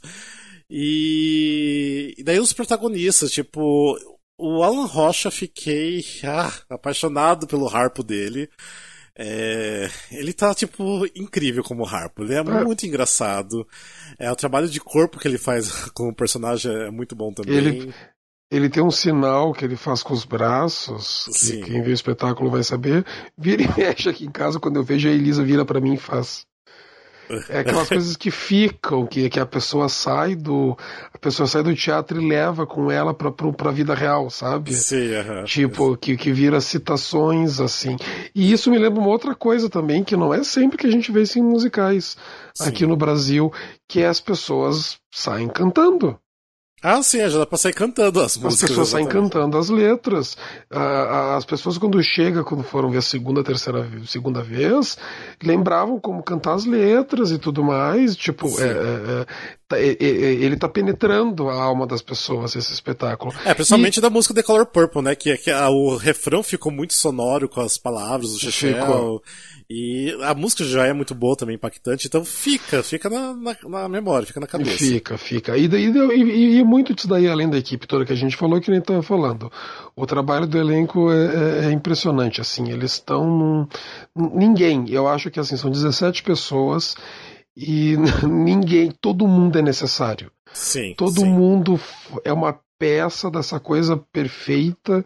E, 0.67 2.15
e 2.17 2.23
daí 2.23 2.39
os 2.39 2.53
protagonistas, 2.53 3.31
tipo, 3.31 3.95
o 4.39 4.63
Alan 4.63 4.85
Rocha, 4.85 5.29
fiquei 5.29 6.03
ah, 6.23 6.51
apaixonado 6.69 7.45
pelo 7.45 7.67
harpo 7.67 8.01
dele. 8.01 8.49
É, 9.21 9.89
ele 10.11 10.31
tá, 10.31 10.55
tipo, 10.55 11.05
incrível 11.13 11.61
como 11.61 11.85
harpo. 11.85 12.23
Ele 12.23 12.35
é, 12.35 12.37
é, 12.37 12.63
muito 12.63 12.85
engraçado. 12.85 13.67
É, 14.17 14.31
o 14.31 14.35
trabalho 14.35 14.69
de 14.69 14.79
corpo 14.79 15.19
que 15.19 15.27
ele 15.27 15.37
faz 15.37 15.69
com 15.91 16.07
o 16.07 16.15
personagem 16.15 16.71
é 16.71 16.89
muito 16.89 17.17
bom 17.17 17.33
também. 17.33 17.53
Ele, 17.53 17.93
ele 18.49 18.69
tem 18.69 18.81
um 18.81 18.89
sinal 18.89 19.51
que 19.53 19.65
ele 19.65 19.75
faz 19.75 20.01
com 20.01 20.13
os 20.13 20.23
braços, 20.23 21.25
que 21.37 21.61
quem 21.61 21.83
vê 21.83 21.91
o 21.91 21.93
espetáculo 21.93 22.49
vai 22.49 22.63
saber. 22.63 23.05
Vira 23.37 23.61
e 23.61 23.77
mexe 23.77 24.07
aqui 24.07 24.25
em 24.25 24.31
casa, 24.31 24.57
quando 24.57 24.77
eu 24.77 24.83
vejo 24.85 25.09
a 25.09 25.11
Elisa 25.11 25.43
vira 25.43 25.65
para 25.65 25.81
mim 25.81 25.95
e 25.95 25.99
faz. 25.99 26.45
É 27.49 27.59
aquelas 27.59 27.87
coisas 27.87 28.15
que 28.15 28.31
ficam, 28.31 29.05
que, 29.05 29.29
que 29.29 29.39
a 29.39 29.45
pessoa 29.45 29.87
sai 29.87 30.35
do. 30.35 30.75
A 31.13 31.17
pessoa 31.17 31.47
sai 31.47 31.61
do 31.61 31.75
teatro 31.75 32.19
e 32.19 32.27
leva 32.27 32.65
com 32.65 32.89
ela 32.89 33.13
pra, 33.13 33.31
pra, 33.31 33.51
pra 33.51 33.71
vida 33.71 33.93
real, 33.93 34.29
sabe? 34.29 34.73
Sim, 34.73 35.11
uh 35.11 35.23
-huh. 35.23 35.43
Tipo, 35.45 35.95
que, 35.95 36.17
que 36.17 36.31
vira 36.31 36.59
citações, 36.59 37.59
assim. 37.59 37.97
E 38.33 38.51
isso 38.51 38.71
me 38.71 38.79
lembra 38.79 38.99
uma 38.99 39.09
outra 39.09 39.35
coisa 39.35 39.69
também, 39.69 40.03
que 40.03 40.17
não 40.17 40.33
é 40.33 40.43
sempre 40.43 40.77
que 40.77 40.87
a 40.87 40.91
gente 40.91 41.11
vê 41.11 41.21
isso 41.21 41.37
em 41.37 41.43
musicais 41.43 42.17
Sim. 42.53 42.69
aqui 42.69 42.85
no 42.85 42.97
Brasil, 42.97 43.53
que 43.87 44.01
é 44.01 44.07
as 44.07 44.19
pessoas 44.19 44.97
saem 45.11 45.47
cantando. 45.47 46.19
Ah, 46.81 47.03
sim, 47.03 47.27
já 47.27 47.39
dá 47.39 47.45
pra 47.45 47.57
sair 47.57 47.73
cantando 47.73 48.21
as 48.21 48.37
músicas. 48.37 48.63
As 48.63 48.69
pessoas 48.69 48.87
saem 48.89 49.07
cantando 49.07 49.57
as 49.57 49.69
letras. 49.69 50.37
As 50.69 51.43
pessoas, 51.43 51.77
quando 51.77 52.01
chegam, 52.01 52.43
quando 52.43 52.63
foram 52.63 52.89
ver 52.89 52.99
a 52.99 53.01
segunda, 53.01 53.43
terceira, 53.43 53.89
segunda 54.05 54.41
vez, 54.41 54.97
lembravam 55.43 55.99
como 55.99 56.23
cantar 56.23 56.53
as 56.53 56.65
letras 56.65 57.31
e 57.31 57.37
tudo 57.37 57.63
mais. 57.63 58.15
Tipo, 58.15 58.47
é, 58.61 58.63
é, 58.63 58.69
é, 58.71 59.25
ele 59.77 60.55
tá 60.57 60.67
penetrando 60.67 61.49
a 61.49 61.61
alma 61.61 61.85
das 61.85 62.01
pessoas, 62.01 62.55
esse 62.55 62.73
espetáculo. 62.73 63.33
É, 63.45 63.53
principalmente 63.53 63.97
e... 63.97 64.01
da 64.01 64.09
música 64.09 64.33
The 64.33 64.43
Color 64.43 64.65
Purple, 64.65 65.01
né? 65.01 65.15
Que, 65.15 65.37
que 65.37 65.51
a, 65.51 65.69
o 65.69 65.95
refrão 65.95 66.41
ficou 66.41 66.71
muito 66.71 66.93
sonoro 66.93 67.47
com 67.47 67.61
as 67.61 67.77
palavras 67.77 68.31
do 68.31 68.39
Chechel. 68.39 69.21
E 69.71 70.17
a 70.23 70.33
música 70.33 70.63
já 70.63 70.87
é 70.87 70.93
muito 70.93 71.13
boa 71.13 71.35
também, 71.35 71.55
impactante, 71.55 72.07
então 72.07 72.25
fica, 72.25 72.81
fica 72.81 73.07
na, 73.07 73.35
na, 73.35 73.55
na 73.65 73.87
memória, 73.87 74.25
fica 74.25 74.39
na 74.39 74.47
cabeça. 74.47 74.79
Fica, 74.79 75.15
fica. 75.15 75.55
E, 75.55 75.67
e, 75.67 75.85
e, 75.85 76.57
e, 76.57 76.63
muito 76.63 76.95
disso 76.95 77.07
daí, 77.07 77.27
além 77.27 77.47
da 77.47 77.59
equipe 77.59 77.85
toda 77.85 78.03
que 78.03 78.11
a 78.11 78.15
gente 78.15 78.35
falou, 78.35 78.59
que 78.59 78.71
nem 78.71 78.79
estava 78.79 79.03
falando. 79.03 79.51
O 79.95 80.07
trabalho 80.07 80.47
do 80.47 80.57
elenco 80.57 81.11
é, 81.11 81.65
é, 81.65 81.65
é 81.67 81.71
impressionante, 81.71 82.41
assim, 82.41 82.71
eles 82.71 82.93
estão. 82.93 83.69
Ninguém, 84.15 84.89
eu 84.89 85.07
acho 85.07 85.29
que 85.29 85.39
assim, 85.39 85.55
são 85.55 85.69
17 85.69 86.23
pessoas 86.23 86.95
e 87.55 87.95
ninguém, 88.27 88.91
todo 88.91 89.27
mundo 89.27 89.57
é 89.57 89.61
necessário. 89.61 90.31
Sim. 90.53 90.93
Todo 90.97 91.21
sim. 91.21 91.29
mundo 91.29 91.79
é 92.23 92.31
uma 92.31 92.59
peça 92.77 93.29
dessa 93.29 93.59
coisa 93.59 93.97
perfeita 93.97 95.05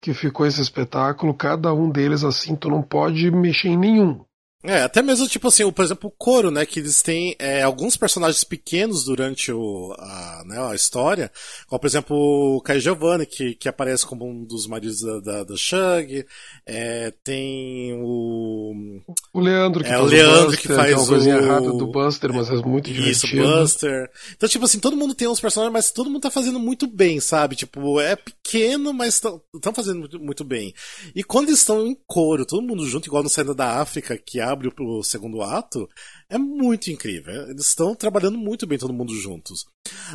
que 0.00 0.12
ficou 0.12 0.46
esse 0.46 0.60
espetáculo, 0.60 1.34
cada 1.34 1.72
um 1.72 1.90
deles 1.90 2.22
assim, 2.22 2.54
tu 2.54 2.68
não 2.68 2.82
pode 2.82 3.30
mexer 3.30 3.68
em 3.68 3.76
nenhum. 3.76 4.25
É, 4.66 4.82
até 4.82 5.00
mesmo, 5.00 5.28
tipo 5.28 5.48
assim, 5.48 5.64
o, 5.64 5.72
por 5.72 5.84
exemplo, 5.84 6.08
o 6.08 6.16
coro, 6.16 6.50
né, 6.50 6.66
que 6.66 6.80
eles 6.80 7.00
têm 7.02 7.36
é, 7.38 7.62
alguns 7.62 7.96
personagens 7.96 8.42
pequenos 8.42 9.04
durante 9.04 9.52
o, 9.52 9.94
a, 9.98 10.42
né, 10.44 10.58
a 10.70 10.74
história, 10.74 11.30
como, 11.68 11.78
por 11.78 11.86
exemplo, 11.86 12.16
o 12.56 12.60
Kai 12.60 12.80
Giovanni, 12.80 13.26
que, 13.26 13.54
que 13.54 13.68
aparece 13.68 14.04
como 14.04 14.28
um 14.28 14.44
dos 14.44 14.66
maridos 14.66 15.00
da, 15.00 15.20
da, 15.20 15.44
da 15.44 15.56
Shug, 15.56 16.26
é, 16.66 17.12
tem 17.22 17.94
o... 17.94 19.00
O 19.32 19.40
Leandro, 19.40 19.84
que 19.84 19.90
é, 19.90 19.96
faz 19.96 20.02
o 20.02 20.06
Leandro 20.06 20.46
Buster, 20.46 20.60
que 20.60 20.68
faz 20.68 20.86
que 20.88 20.92
é 20.92 20.96
uma 20.96 21.06
coisinha 21.06 21.36
o... 21.36 21.38
errada 21.38 21.72
do 21.72 21.86
Buster, 21.86 22.32
mas 22.32 22.50
é 22.50 22.56
muito 22.56 22.90
Isso, 22.90 23.26
divertido. 23.26 23.60
Buster. 23.60 24.10
Então, 24.36 24.48
tipo 24.48 24.64
assim, 24.64 24.80
todo 24.80 24.96
mundo 24.96 25.14
tem 25.14 25.28
uns 25.28 25.40
personagens, 25.40 25.72
mas 25.72 25.90
todo 25.90 26.10
mundo 26.10 26.22
tá 26.22 26.30
fazendo 26.30 26.58
muito 26.58 26.86
bem, 26.86 27.20
sabe? 27.20 27.54
Tipo, 27.54 28.00
é 28.00 28.16
pequeno, 28.16 28.92
mas 28.92 29.14
estão 29.14 29.74
fazendo 29.74 30.00
muito, 30.00 30.18
muito 30.18 30.44
bem. 30.44 30.74
E 31.14 31.22
quando 31.22 31.48
eles 31.48 31.60
estão 31.60 31.86
em 31.86 31.96
coro, 32.06 32.44
todo 32.44 32.66
mundo 32.66 32.86
junto, 32.86 33.06
igual 33.06 33.22
no 33.22 33.28
Saída 33.28 33.54
da 33.54 33.80
África, 33.80 34.16
que 34.16 34.40
abre 34.56 34.72
o 34.78 35.02
segundo 35.02 35.42
ato, 35.42 35.88
é 36.28 36.38
muito 36.38 36.90
incrível. 36.90 37.48
Eles 37.48 37.68
estão 37.68 37.94
trabalhando 37.94 38.38
muito 38.38 38.66
bem 38.66 38.78
todo 38.78 38.92
mundo 38.92 39.14
juntos. 39.14 39.66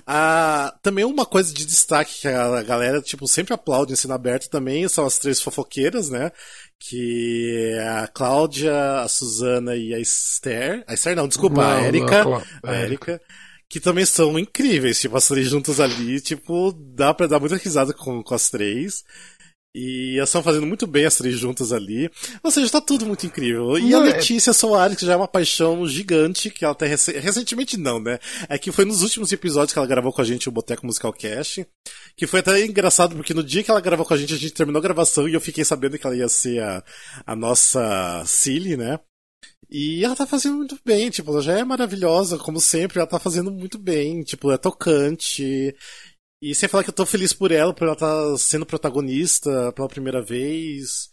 Ah, 0.06 0.76
também 0.82 1.06
uma 1.06 1.26
coisa 1.26 1.54
de 1.54 1.66
destaque 1.66 2.22
que 2.22 2.28
a 2.28 2.62
galera 2.64 3.02
tipo 3.02 3.28
sempre 3.28 3.54
aplaude 3.54 3.94
em 3.94 3.96
cena 3.96 4.16
aberta 4.16 4.50
também 4.50 4.88
são 4.88 5.06
as 5.06 5.18
três 5.18 5.42
fofoqueiras, 5.42 6.10
né? 6.10 6.32
Que 6.80 7.76
é 7.76 7.88
a 7.88 8.08
Cláudia, 8.08 9.02
a 9.02 9.08
Suzana 9.08 9.76
e 9.76 9.94
a 9.94 10.00
Esther. 10.00 10.84
A 10.88 10.94
Esther 10.94 11.16
não, 11.16 11.28
desculpa, 11.28 11.62
não, 11.62 11.70
a 11.70 11.88
Erika. 11.88 12.24
Não, 12.24 12.44
a 12.64 12.76
que 13.72 13.80
também 13.80 14.06
são 14.06 14.38
incríveis, 14.38 15.00
tipo, 15.00 15.16
as 15.16 15.26
três 15.26 15.48
juntas 15.48 15.80
ali, 15.80 16.20
tipo, 16.20 16.74
dá 16.74 17.14
pra 17.14 17.26
dar 17.26 17.40
muita 17.40 17.56
risada 17.56 17.94
com, 17.94 18.22
com 18.22 18.36
as 18.36 18.50
três. 18.50 19.06
E 19.74 20.18
elas 20.18 20.28
estão 20.28 20.44
fazendo 20.44 20.68
muito 20.68 20.86
bem 20.86 21.06
as 21.06 21.16
três 21.16 21.40
juntas 21.40 21.72
ali. 21.72 22.12
Ou 22.44 22.52
seja, 22.52 22.70
tá 22.70 22.82
tudo 22.82 23.06
muito 23.06 23.26
incrível. 23.26 23.78
E 23.78 23.90
não, 23.90 24.02
a 24.02 24.08
é- 24.08 24.14
Letícia 24.14 24.52
é... 24.52 24.54
Soares, 24.54 24.98
que 24.98 25.06
já 25.06 25.14
é 25.14 25.16
uma 25.16 25.28
paixão 25.28 25.88
gigante, 25.88 26.50
que 26.50 26.66
ela 26.66 26.74
até 26.74 26.88
rec... 26.88 27.08
recentemente 27.22 27.78
não, 27.78 28.00
né? 28.00 28.20
É 28.50 28.58
que 28.58 28.72
foi 28.72 28.84
nos 28.84 29.02
últimos 29.02 29.32
episódios 29.32 29.72
que 29.72 29.80
ela 29.80 29.88
gravou 29.88 30.12
com 30.12 30.22
a 30.22 30.26
gente 30.26 30.50
o 30.50 30.52
Boteco 30.52 30.86
Musical 30.86 31.14
Cast. 31.14 31.66
Que 32.18 32.28
foi 32.28 32.42
até 32.42 32.66
engraçado, 32.66 33.16
porque 33.16 33.34
no 33.34 33.44
dia 33.44 33.64
que 33.64 33.72
ela 33.72 33.80
gravou 33.80 34.06
com 34.06 34.14
a 34.14 34.18
gente, 34.18 34.34
a 34.34 34.38
gente 34.38 34.54
terminou 34.54 34.80
a 34.80 34.84
gravação 34.84 35.28
e 35.28 35.34
eu 35.34 35.42
fiquei 35.42 35.64
sabendo 35.64 35.98
que 35.98 36.06
ela 36.06 36.18
ia 36.18 36.28
ser 36.28 36.62
a, 36.62 36.84
a 37.26 37.36
nossa 37.36 38.24
Cilly, 38.26 38.76
né? 38.76 39.00
E 39.70 40.04
ela 40.04 40.18
tá 40.18 40.28
fazendo 40.28 40.58
muito 40.58 40.78
bem, 40.84 41.10
tipo, 41.10 41.32
ela 41.32 41.42
já 41.42 41.58
é 41.58 41.64
maravilhosa, 41.64 42.38
como 42.38 42.60
sempre, 42.60 43.00
ela 43.00 43.08
tá 43.08 43.18
fazendo 43.18 43.50
muito 43.50 43.78
bem, 43.78 44.22
tipo, 44.22 44.52
é 44.52 44.58
tocante. 44.58 45.74
E 46.42 46.56
sem 46.56 46.68
falar 46.68 46.84
que 46.84 46.90
eu 46.90 46.96
tô 46.96 47.06
feliz 47.06 47.34
por 47.34 47.52
ela, 47.52 47.74
por 47.74 47.84
ela 47.84 47.94
estar 47.94 48.08
tá 48.08 48.38
sendo 48.38 48.66
protagonista 48.66 49.72
pela 49.74 49.88
primeira 49.88 50.22
vez. 50.22 51.10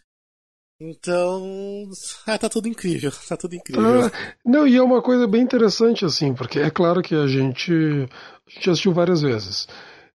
Então. 0.80 1.90
Ah, 2.26 2.38
tá 2.38 2.48
tudo 2.48 2.68
incrível. 2.68 3.12
Tá 3.28 3.36
tudo 3.36 3.54
incrível. 3.54 4.06
Ah, 4.06 4.10
não, 4.44 4.66
e 4.66 4.76
é 4.76 4.82
uma 4.82 5.02
coisa 5.02 5.26
bem 5.26 5.42
interessante, 5.42 6.04
assim, 6.04 6.32
porque 6.32 6.60
é 6.60 6.70
claro 6.70 7.02
que 7.02 7.14
a 7.14 7.26
gente. 7.26 7.72
A 7.72 8.50
gente 8.50 8.70
assistiu 8.70 8.92
várias 8.92 9.20
vezes. 9.20 9.68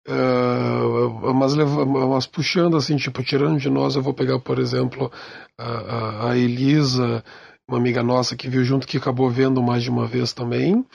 Uh, 0.08 1.34
mas, 1.34 1.56
mas 1.56 2.26
puxando 2.26 2.78
assim, 2.78 2.95
tipo, 2.98 3.24
tirando 3.24 3.60
de 3.60 3.69
nós, 3.69 3.95
eu 3.95 4.02
vou 4.02 4.13
pegar, 4.13 4.39
por 4.39 4.58
exemplo, 4.58 5.12
a, 5.58 6.30
a 6.30 6.38
Elisa, 6.38 7.24
uma 7.67 7.78
amiga 7.78 8.02
nossa 8.02 8.36
que 8.36 8.50
viu 8.50 8.63
junto, 8.63 8.88
que 8.88 8.98
acabou 8.98 9.30
vendo 9.30 9.62
mais 9.62 9.84
de 9.84 9.89
uma 9.89 10.08
vez 10.08 10.34
também. 10.34 10.86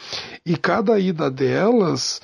E 0.44 0.56
cada 0.56 0.98
ida 0.98 1.30
delas 1.30 2.20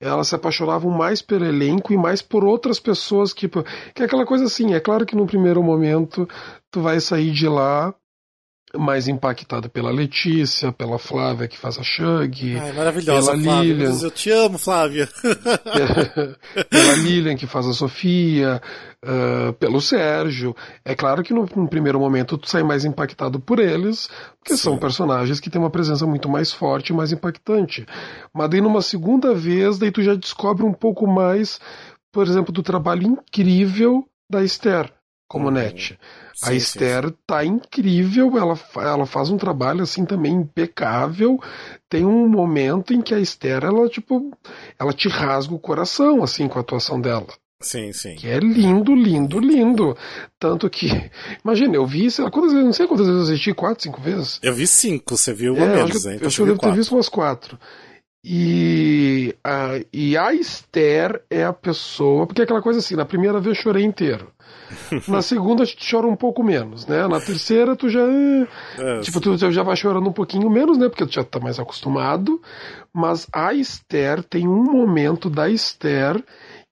elas 0.00 0.28
se 0.28 0.34
apaixonavam 0.34 0.90
mais 0.90 1.20
pelo 1.20 1.44
elenco 1.44 1.92
e 1.92 1.96
mais 1.96 2.22
por 2.22 2.44
outras 2.44 2.80
pessoas 2.80 3.32
que 3.32 3.48
que 3.48 4.02
é 4.02 4.04
aquela 4.04 4.24
coisa 4.24 4.44
assim 4.44 4.72
é 4.72 4.80
claro 4.80 5.04
que 5.04 5.14
no 5.14 5.26
primeiro 5.26 5.62
momento 5.62 6.28
tu 6.70 6.80
vai 6.80 6.98
sair 7.00 7.30
de 7.30 7.46
lá 7.46 7.94
mais 8.76 9.08
impactado 9.08 9.68
pela 9.68 9.90
Letícia, 9.90 10.70
pela 10.70 10.98
Flávia 10.98 11.48
que 11.48 11.58
faz 11.58 11.78
a 11.78 11.82
Shug, 11.82 12.56
Ai, 12.56 12.72
maravilhosa, 12.72 13.32
pela 13.32 13.42
Flávia. 13.42 13.72
Lilian, 13.74 13.98
eu 14.02 14.10
te 14.10 14.30
amo, 14.30 14.58
Flávia. 14.58 15.08
pela 16.70 16.96
Lilian 16.96 17.36
que 17.36 17.46
faz 17.46 17.66
a 17.66 17.72
Sofia, 17.72 18.60
uh, 19.04 19.52
pelo 19.54 19.80
Sérgio. 19.80 20.54
É 20.84 20.94
claro 20.94 21.22
que 21.22 21.34
no, 21.34 21.46
no, 21.56 21.68
primeiro 21.68 21.98
momento 21.98 22.38
tu 22.38 22.48
sai 22.48 22.62
mais 22.62 22.84
impactado 22.84 23.40
por 23.40 23.58
eles, 23.58 24.08
porque 24.38 24.56
Sim. 24.56 24.62
são 24.62 24.78
personagens 24.78 25.40
que 25.40 25.50
têm 25.50 25.60
uma 25.60 25.70
presença 25.70 26.06
muito 26.06 26.28
mais 26.28 26.52
forte 26.52 26.90
e 26.90 26.96
mais 26.96 27.12
impactante. 27.12 27.86
Mas 28.32 28.48
daí 28.50 28.60
numa 28.60 28.82
segunda 28.82 29.34
vez, 29.34 29.78
daí 29.78 29.90
tu 29.90 30.02
já 30.02 30.14
descobre 30.14 30.64
um 30.64 30.72
pouco 30.72 31.06
mais, 31.06 31.60
por 32.12 32.26
exemplo, 32.26 32.52
do 32.52 32.62
trabalho 32.62 33.02
incrível 33.02 34.06
da 34.28 34.44
Esther 34.44 34.92
como 35.30 35.46
uhum. 35.46 35.52
net. 35.52 35.96
Sim, 36.34 36.50
a 36.50 36.54
Esther 36.54 37.04
sim, 37.04 37.10
sim. 37.10 37.16
tá 37.24 37.44
incrível, 37.44 38.36
ela, 38.36 38.58
ela 38.76 39.06
faz 39.06 39.30
um 39.30 39.36
trabalho 39.36 39.84
assim 39.84 40.04
também 40.04 40.32
impecável. 40.32 41.38
Tem 41.88 42.04
um 42.04 42.28
momento 42.28 42.92
em 42.92 43.00
que 43.00 43.14
a 43.14 43.20
Esther, 43.20 43.62
ela 43.62 43.88
tipo, 43.88 44.36
ela 44.76 44.92
te 44.92 45.08
rasga 45.08 45.54
o 45.54 45.58
coração 45.58 46.24
assim 46.24 46.48
com 46.48 46.58
a 46.58 46.62
atuação 46.62 47.00
dela. 47.00 47.28
Sim, 47.60 47.92
sim. 47.92 48.16
Que 48.16 48.26
é 48.26 48.40
lindo, 48.40 48.92
lindo, 48.92 49.38
lindo. 49.38 49.96
Tanto 50.36 50.68
que, 50.68 50.88
imagina, 51.44 51.76
eu 51.76 51.86
vi, 51.86 52.10
sei 52.10 52.24
lá, 52.24 52.30
quantas 52.30 52.52
vezes, 52.52 52.66
não 52.66 52.72
sei 52.72 52.86
quantas 52.88 53.06
vezes 53.06 53.20
eu 53.20 53.32
assisti, 53.32 53.54
quatro, 53.54 53.82
cinco 53.84 54.00
vezes? 54.00 54.40
Eu 54.42 54.52
vi 54.52 54.66
cinco, 54.66 55.16
você 55.16 55.32
viu 55.32 55.54
uma 55.54 55.64
é, 55.64 55.76
menos, 55.76 55.90
acho 55.90 56.00
que, 56.00 56.08
hein? 56.08 56.14
Então 56.16 56.26
acho 56.26 56.36
que 56.36 56.42
eu 56.42 56.46
devo 56.46 56.58
quatro. 56.58 56.74
ter 56.74 56.80
visto 56.80 56.92
umas 56.92 57.08
quatro. 57.08 57.58
E 58.24 59.34
a, 59.44 59.80
e 59.92 60.16
a 60.16 60.34
Esther 60.34 61.22
é 61.30 61.44
a 61.44 61.52
pessoa. 61.52 62.26
Porque 62.26 62.40
é 62.40 62.44
aquela 62.44 62.62
coisa 62.62 62.80
assim, 62.80 62.96
na 62.96 63.04
primeira 63.04 63.38
vez 63.38 63.56
eu 63.56 63.62
chorei 63.62 63.84
inteiro. 63.84 64.32
Na 65.08 65.22
segunda 65.22 65.64
tu 65.64 65.76
chora 65.90 66.06
um 66.06 66.16
pouco 66.16 66.42
menos, 66.42 66.86
né? 66.86 67.06
Na 67.08 67.20
terceira 67.20 67.76
tu 67.76 67.88
já. 67.88 68.00
É, 68.78 69.00
tipo, 69.00 69.20
tu 69.20 69.36
já 69.36 69.62
vai 69.62 69.76
chorando 69.76 70.08
um 70.08 70.12
pouquinho 70.12 70.48
menos, 70.50 70.78
né? 70.78 70.88
Porque 70.88 71.06
tu 71.06 71.12
já 71.12 71.24
tá 71.24 71.40
mais 71.40 71.58
acostumado. 71.58 72.40
Mas 72.92 73.26
a 73.32 73.54
Esther 73.54 74.22
tem 74.22 74.48
um 74.48 74.64
momento 74.64 75.30
da 75.30 75.48
Esther 75.48 76.22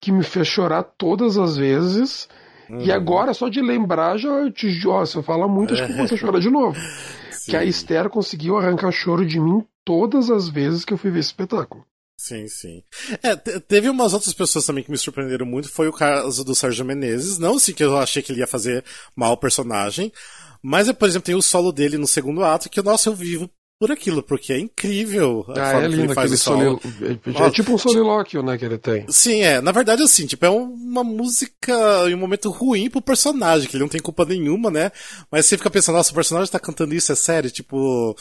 que 0.00 0.12
me 0.12 0.22
fez 0.22 0.46
chorar 0.46 0.82
todas 0.82 1.36
as 1.38 1.56
vezes. 1.56 2.28
Uhum. 2.68 2.80
E 2.80 2.92
agora, 2.92 3.32
só 3.32 3.48
de 3.48 3.60
lembrar, 3.60 4.18
já 4.18 4.50
te. 4.50 4.86
Ó, 4.86 5.04
se 5.04 5.16
eu 5.16 5.22
falar 5.22 5.48
muito, 5.48 5.74
acho 5.74 5.86
que 5.86 5.92
você 5.94 6.18
chora 6.18 6.40
de 6.40 6.50
novo. 6.50 6.78
Sim. 6.78 7.48
Que 7.48 7.56
a 7.56 7.64
Esther 7.64 8.10
conseguiu 8.10 8.58
arrancar 8.58 8.92
choro 8.92 9.24
de 9.24 9.40
mim 9.40 9.64
todas 9.82 10.30
as 10.30 10.50
vezes 10.50 10.84
que 10.84 10.92
eu 10.92 10.98
fui 10.98 11.10
ver 11.10 11.20
esse 11.20 11.30
espetáculo. 11.30 11.82
Sim, 12.18 12.48
sim. 12.48 12.82
É, 13.22 13.36
teve 13.36 13.88
umas 13.88 14.12
outras 14.12 14.34
pessoas 14.34 14.66
também 14.66 14.82
que 14.82 14.90
me 14.90 14.98
surpreenderam 14.98 15.46
muito. 15.46 15.70
Foi 15.70 15.86
o 15.86 15.92
caso 15.92 16.44
do 16.44 16.52
Sérgio 16.52 16.84
Menezes. 16.84 17.38
Não 17.38 17.54
assim 17.54 17.72
que 17.72 17.84
eu 17.84 17.96
achei 17.96 18.20
que 18.20 18.32
ele 18.32 18.40
ia 18.40 18.46
fazer 18.46 18.84
mal 19.14 19.34
o 19.34 19.36
personagem. 19.36 20.12
Mas, 20.60 20.90
por 20.90 21.08
exemplo, 21.08 21.26
tem 21.26 21.36
o 21.36 21.42
solo 21.42 21.70
dele 21.70 21.96
no 21.96 22.08
segundo 22.08 22.44
ato 22.44 22.68
que, 22.68 22.82
nossa, 22.82 23.08
eu 23.08 23.14
vivo 23.14 23.48
por 23.80 23.92
aquilo, 23.92 24.20
porque 24.24 24.52
é 24.52 24.58
incrível 24.58 25.44
a 25.48 25.52
ah, 25.52 25.70
forma 25.70 25.86
é 25.86 25.88
lindo, 25.88 25.96
que 25.96 26.06
ele 26.08 26.14
faz 26.14 26.32
o 26.32 26.36
solo. 26.36 26.80
É, 27.00 27.46
é 27.46 27.50
tipo 27.50 27.72
um 27.72 27.78
solilóquio, 27.78 28.42
né, 28.42 28.58
que 28.58 28.64
ele 28.64 28.76
tem. 28.76 29.06
Sim, 29.08 29.42
é. 29.42 29.60
Na 29.60 29.70
verdade, 29.70 30.02
assim, 30.02 30.26
tipo, 30.26 30.44
é 30.44 30.50
uma 30.50 31.04
música 31.04 31.72
em 32.08 32.14
um 32.14 32.18
momento 32.18 32.50
ruim 32.50 32.90
pro 32.90 33.00
personagem, 33.00 33.68
que 33.68 33.76
ele 33.76 33.84
não 33.84 33.88
tem 33.88 34.00
culpa 34.00 34.24
nenhuma, 34.24 34.68
né? 34.68 34.90
Mas 35.30 35.46
você 35.46 35.56
fica 35.56 35.70
pensando, 35.70 35.94
nossa, 35.94 36.10
o 36.10 36.14
personagem 36.14 36.50
tá 36.50 36.58
cantando 36.58 36.92
isso, 36.92 37.12
é 37.12 37.14
sério? 37.14 37.52
Tipo, 37.52 38.16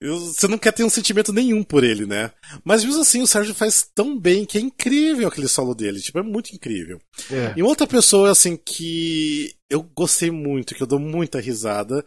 você 0.00 0.46
não 0.48 0.58
quer 0.58 0.72
ter 0.72 0.84
um 0.84 0.90
sentimento 0.90 1.32
nenhum 1.32 1.62
por 1.62 1.82
ele, 1.82 2.04
né? 2.04 2.30
Mas 2.64 2.84
mesmo 2.84 3.00
assim, 3.00 3.22
o 3.22 3.26
Sérgio 3.26 3.54
faz 3.54 3.88
tão 3.94 4.18
bem 4.18 4.44
que 4.44 4.58
é 4.58 4.60
incrível 4.60 5.28
aquele 5.28 5.48
solo 5.48 5.74
dele. 5.74 6.00
Tipo, 6.00 6.18
é 6.18 6.22
muito 6.22 6.54
incrível. 6.54 7.00
É. 7.30 7.54
E 7.56 7.62
outra 7.62 7.86
pessoa, 7.86 8.30
assim, 8.30 8.56
que 8.56 9.54
eu 9.70 9.82
gostei 9.82 10.30
muito, 10.30 10.74
que 10.74 10.82
eu 10.82 10.86
dou 10.86 10.98
muita 10.98 11.40
risada, 11.40 12.04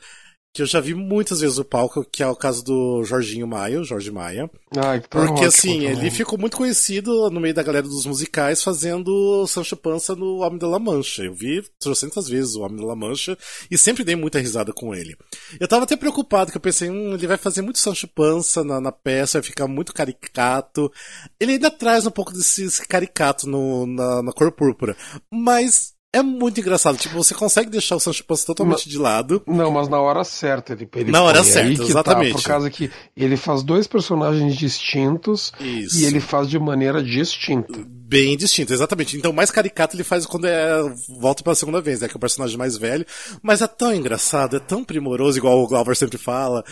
que 0.53 0.62
eu 0.62 0.65
já 0.65 0.79
vi 0.79 0.95
muitas 0.95 1.41
vezes 1.41 1.57
no 1.57 1.65
palco, 1.65 2.03
que 2.03 2.23
é 2.23 2.27
o 2.27 2.36
caso 2.36 2.63
do 2.63 3.03
Jorginho 3.03 3.47
Maia, 3.47 3.83
Jorge 3.83 4.12
Maia. 4.12 4.49
Ai, 4.75 5.01
tá 5.01 5.07
porque 5.10 5.31
ótimo, 5.31 5.47
assim, 5.47 5.83
tá 5.83 5.91
ele 5.91 6.10
ficou 6.10 6.38
muito 6.39 6.57
conhecido 6.57 7.29
no 7.29 7.39
meio 7.39 7.53
da 7.53 7.62
galera 7.62 7.88
dos 7.88 8.05
musicais 8.05 8.63
fazendo 8.63 9.45
Sancho 9.45 9.77
Pança 9.77 10.15
no 10.15 10.38
Homem 10.38 10.57
da 10.57 10.67
La 10.67 10.79
Mancha. 10.79 11.23
Eu 11.23 11.33
vi 11.33 11.63
trocentas 11.79 12.27
vezes 12.27 12.55
o 12.55 12.62
Homem 12.62 12.77
da 12.77 12.88
La 12.88 12.95
Mancha 12.95 13.38
e 13.69 13.77
sempre 13.77 14.03
dei 14.03 14.15
muita 14.15 14.39
risada 14.39 14.73
com 14.73 14.95
ele. 14.95 15.15
Eu 15.60 15.67
tava 15.67 15.83
até 15.83 15.95
preocupado, 15.95 16.49
que 16.49 16.57
eu 16.57 16.62
pensei, 16.62 16.89
hum, 16.89 17.13
ele 17.13 17.27
vai 17.27 17.38
fazer 17.38 17.62
muito 17.62 17.79
Sancho 17.79 18.07
Pança 18.07 18.63
na, 18.63 18.81
na 18.81 18.91
peça, 18.91 19.39
vai 19.39 19.47
ficar 19.47 19.67
muito 19.67 19.93
caricato. 19.93 20.91
Ele 21.39 21.53
ainda 21.53 21.69
traz 21.69 22.07
um 22.07 22.12
pouco 22.12 22.33
desse 22.33 22.86
caricato 22.88 23.47
no, 23.47 23.86
na, 23.86 24.23
na 24.23 24.31
cor 24.31 24.51
púrpura. 24.51 24.97
Mas 25.31 25.96
é 26.13 26.24
muito 26.24 26.60
engraçado. 26.60 26.98
Tipo, 26.98 27.15
você 27.15 27.34
consegue 27.34 27.70
deixar 27.70 27.96
o 27.96 28.00
Sancho 28.00 28.24
Panza 28.24 28.46
totalmente 28.46 28.86
mas, 28.86 28.91
de 28.91 28.98
lado. 28.98 29.43
Não, 29.46 29.70
mas 29.72 29.89
na 29.89 30.00
hora 30.00 30.24
certa 30.24 30.74
ele, 30.74 30.89
ele 30.96 31.12
Na 31.12 31.22
hora 31.22 31.43
certa, 31.43 31.84
exatamente. 31.84 32.32
Tá, 32.32 32.38
por 32.38 32.43
causa 32.43 32.70
que 32.70 32.89
ele 33.15 33.36
faz 33.36 33.62
dois 33.62 33.88
personagens 33.88 34.56
distintos 34.56 35.52
Isso. 35.60 36.00
e 36.00 36.06
ele 36.06 36.20
faz 36.20 36.50
de 36.50 36.58
maneira 36.58 37.04
distinta. 37.04 37.74
Bem 37.86 38.38
distinta, 38.38 38.74
exatamente. 38.74 39.17
Então, 39.17 39.34
mais 39.34 39.52
caricato 39.52 39.96
ele 39.96 40.04
faz 40.04 40.26
quando 40.26 40.48
é 40.48 40.82
volta 41.10 41.43
pela 41.43 41.56
segunda 41.56 41.82
vez, 41.82 42.00
né? 42.00 42.08
Que 42.08 42.13
é 42.13 42.17
o 42.17 42.22
personagem 42.22 42.58
mais 42.58 42.78
velho. 42.78 43.06
Mas 43.41 43.62
é 43.62 43.67
tão 43.67 43.93
engraçado, 43.93 44.56
é 44.56 44.60
tão 44.60 44.84
primoroso, 44.86 45.38
igual 45.38 45.62
o 45.62 45.67
Glauber 45.67 45.96
sempre 45.96 46.17
fala. 46.17 46.63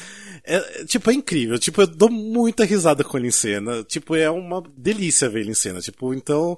É, 0.46 0.86
tipo, 0.86 1.12
é 1.12 1.14
incrível. 1.14 1.60
Tipo, 1.60 1.82
eu 1.82 1.88
dou 1.88 2.10
muita 2.10 2.64
risada 2.64 3.04
com 3.04 3.18
ele 3.18 3.28
em 3.28 3.32
cena. 3.32 3.84
Tipo, 3.84 4.16
é 4.16 4.30
uma 4.30 4.64
delícia 4.78 5.30
ver 5.30 5.42
ele 5.42 5.52
em 5.52 5.56
cena. 5.56 5.82
Tipo, 5.82 6.14
então 6.14 6.58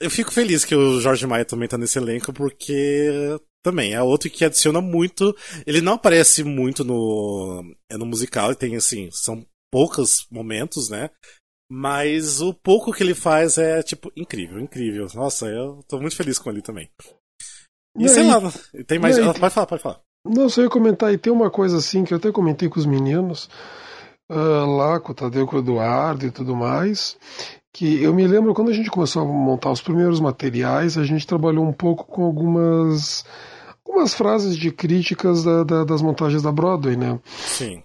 eu 0.00 0.10
fico 0.10 0.32
feliz 0.32 0.64
que 0.64 0.74
o 0.74 1.00
Jorge 1.00 1.26
Maia 1.26 1.44
também 1.44 1.68
tá 1.68 1.78
nesse 1.78 1.98
elenco, 1.98 2.32
porque 2.32 3.38
também 3.64 3.94
é 3.94 4.02
outro 4.02 4.30
que 4.30 4.44
adiciona 4.44 4.80
muito. 4.80 5.34
Ele 5.66 5.80
não 5.80 5.94
aparece 5.94 6.44
muito 6.44 6.84
no, 6.84 7.74
é 7.90 7.96
no 7.96 8.06
musical, 8.06 8.54
tem 8.54 8.76
assim, 8.76 9.08
são 9.10 9.44
poucos 9.72 10.26
momentos, 10.30 10.88
né? 10.88 11.10
Mas 11.70 12.40
o 12.40 12.54
pouco 12.54 12.92
que 12.92 13.02
ele 13.02 13.14
faz 13.14 13.58
é, 13.58 13.82
tipo, 13.82 14.12
incrível, 14.16 14.60
incrível. 14.60 15.08
Nossa, 15.14 15.46
eu 15.46 15.82
tô 15.88 15.98
muito 15.98 16.14
feliz 16.14 16.38
com 16.38 16.50
ele 16.50 16.62
também. 16.62 16.88
E, 17.98 18.04
e 18.04 18.08
sei 18.08 18.22
aí, 18.22 18.28
lá, 18.28 18.52
tem 18.86 18.98
mais. 18.98 19.18
Aí, 19.18 19.24
pode 19.24 19.54
falar, 19.54 19.66
pode 19.66 19.82
falar. 19.82 20.00
Não, 20.24 20.48
só 20.48 20.62
ia 20.62 20.68
comentar, 20.68 21.12
e 21.12 21.18
tem 21.18 21.32
uma 21.32 21.50
coisa 21.50 21.78
assim 21.78 22.04
que 22.04 22.12
eu 22.12 22.18
até 22.18 22.30
comentei 22.32 22.68
com 22.68 22.78
os 22.78 22.86
meninos, 22.86 23.48
uh, 24.30 24.66
lá 24.76 24.98
com 25.00 25.12
o 25.12 25.14
Tadeu, 25.14 25.46
com 25.46 25.56
o 25.56 25.58
Eduardo 25.60 26.26
e 26.26 26.30
tudo 26.30 26.54
mais, 26.54 27.16
que 27.76 28.02
eu 28.02 28.14
me 28.14 28.26
lembro 28.26 28.54
quando 28.54 28.70
a 28.70 28.72
gente 28.72 28.90
começou 28.90 29.20
a 29.20 29.26
montar 29.26 29.70
os 29.70 29.82
primeiros 29.82 30.18
materiais, 30.18 30.96
a 30.96 31.04
gente 31.04 31.26
trabalhou 31.26 31.62
um 31.62 31.74
pouco 31.74 32.06
com 32.06 32.24
algumas 32.24 33.22
algumas 33.86 34.14
frases 34.14 34.56
de 34.56 34.70
críticas 34.70 35.44
da, 35.44 35.62
da, 35.62 35.84
das 35.84 36.00
montagens 36.00 36.42
da 36.42 36.50
Broadway, 36.50 36.96
né? 36.96 37.20
Sim. 37.26 37.82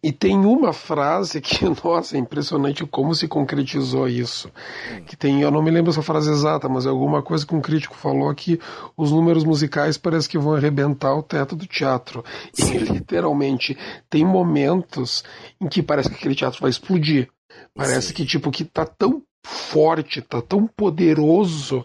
E 0.00 0.12
tem 0.12 0.36
uma 0.36 0.72
frase 0.72 1.40
que, 1.40 1.64
nossa, 1.84 2.16
é 2.16 2.20
impressionante 2.20 2.86
como 2.86 3.16
se 3.16 3.26
concretizou 3.26 4.06
isso. 4.06 4.48
Que 5.06 5.16
tem, 5.16 5.42
eu 5.42 5.50
não 5.50 5.60
me 5.60 5.72
lembro 5.72 5.90
essa 5.90 6.02
frase 6.02 6.30
exata, 6.30 6.68
mas 6.68 6.86
é 6.86 6.88
alguma 6.88 7.20
coisa 7.20 7.44
que 7.44 7.54
um 7.54 7.60
crítico 7.60 7.96
falou 7.96 8.32
que 8.36 8.60
os 8.96 9.10
números 9.10 9.42
musicais 9.42 9.98
parece 9.98 10.28
que 10.28 10.38
vão 10.38 10.54
arrebentar 10.54 11.16
o 11.16 11.22
teto 11.22 11.56
do 11.56 11.66
teatro. 11.66 12.24
Sim. 12.52 12.76
E 12.76 12.78
literalmente 12.94 13.76
tem 14.08 14.24
momentos 14.24 15.24
em 15.60 15.66
que 15.66 15.82
parece 15.82 16.10
que 16.10 16.14
aquele 16.14 16.36
teatro 16.36 16.60
vai 16.60 16.70
explodir. 16.70 17.28
Parece 17.74 18.08
Sim. 18.08 18.14
que 18.14 18.24
tipo 18.24 18.50
que 18.50 18.64
tá 18.64 18.86
tão 18.86 19.22
forte, 19.44 20.22
tá 20.22 20.40
tão 20.40 20.66
poderoso, 20.66 21.84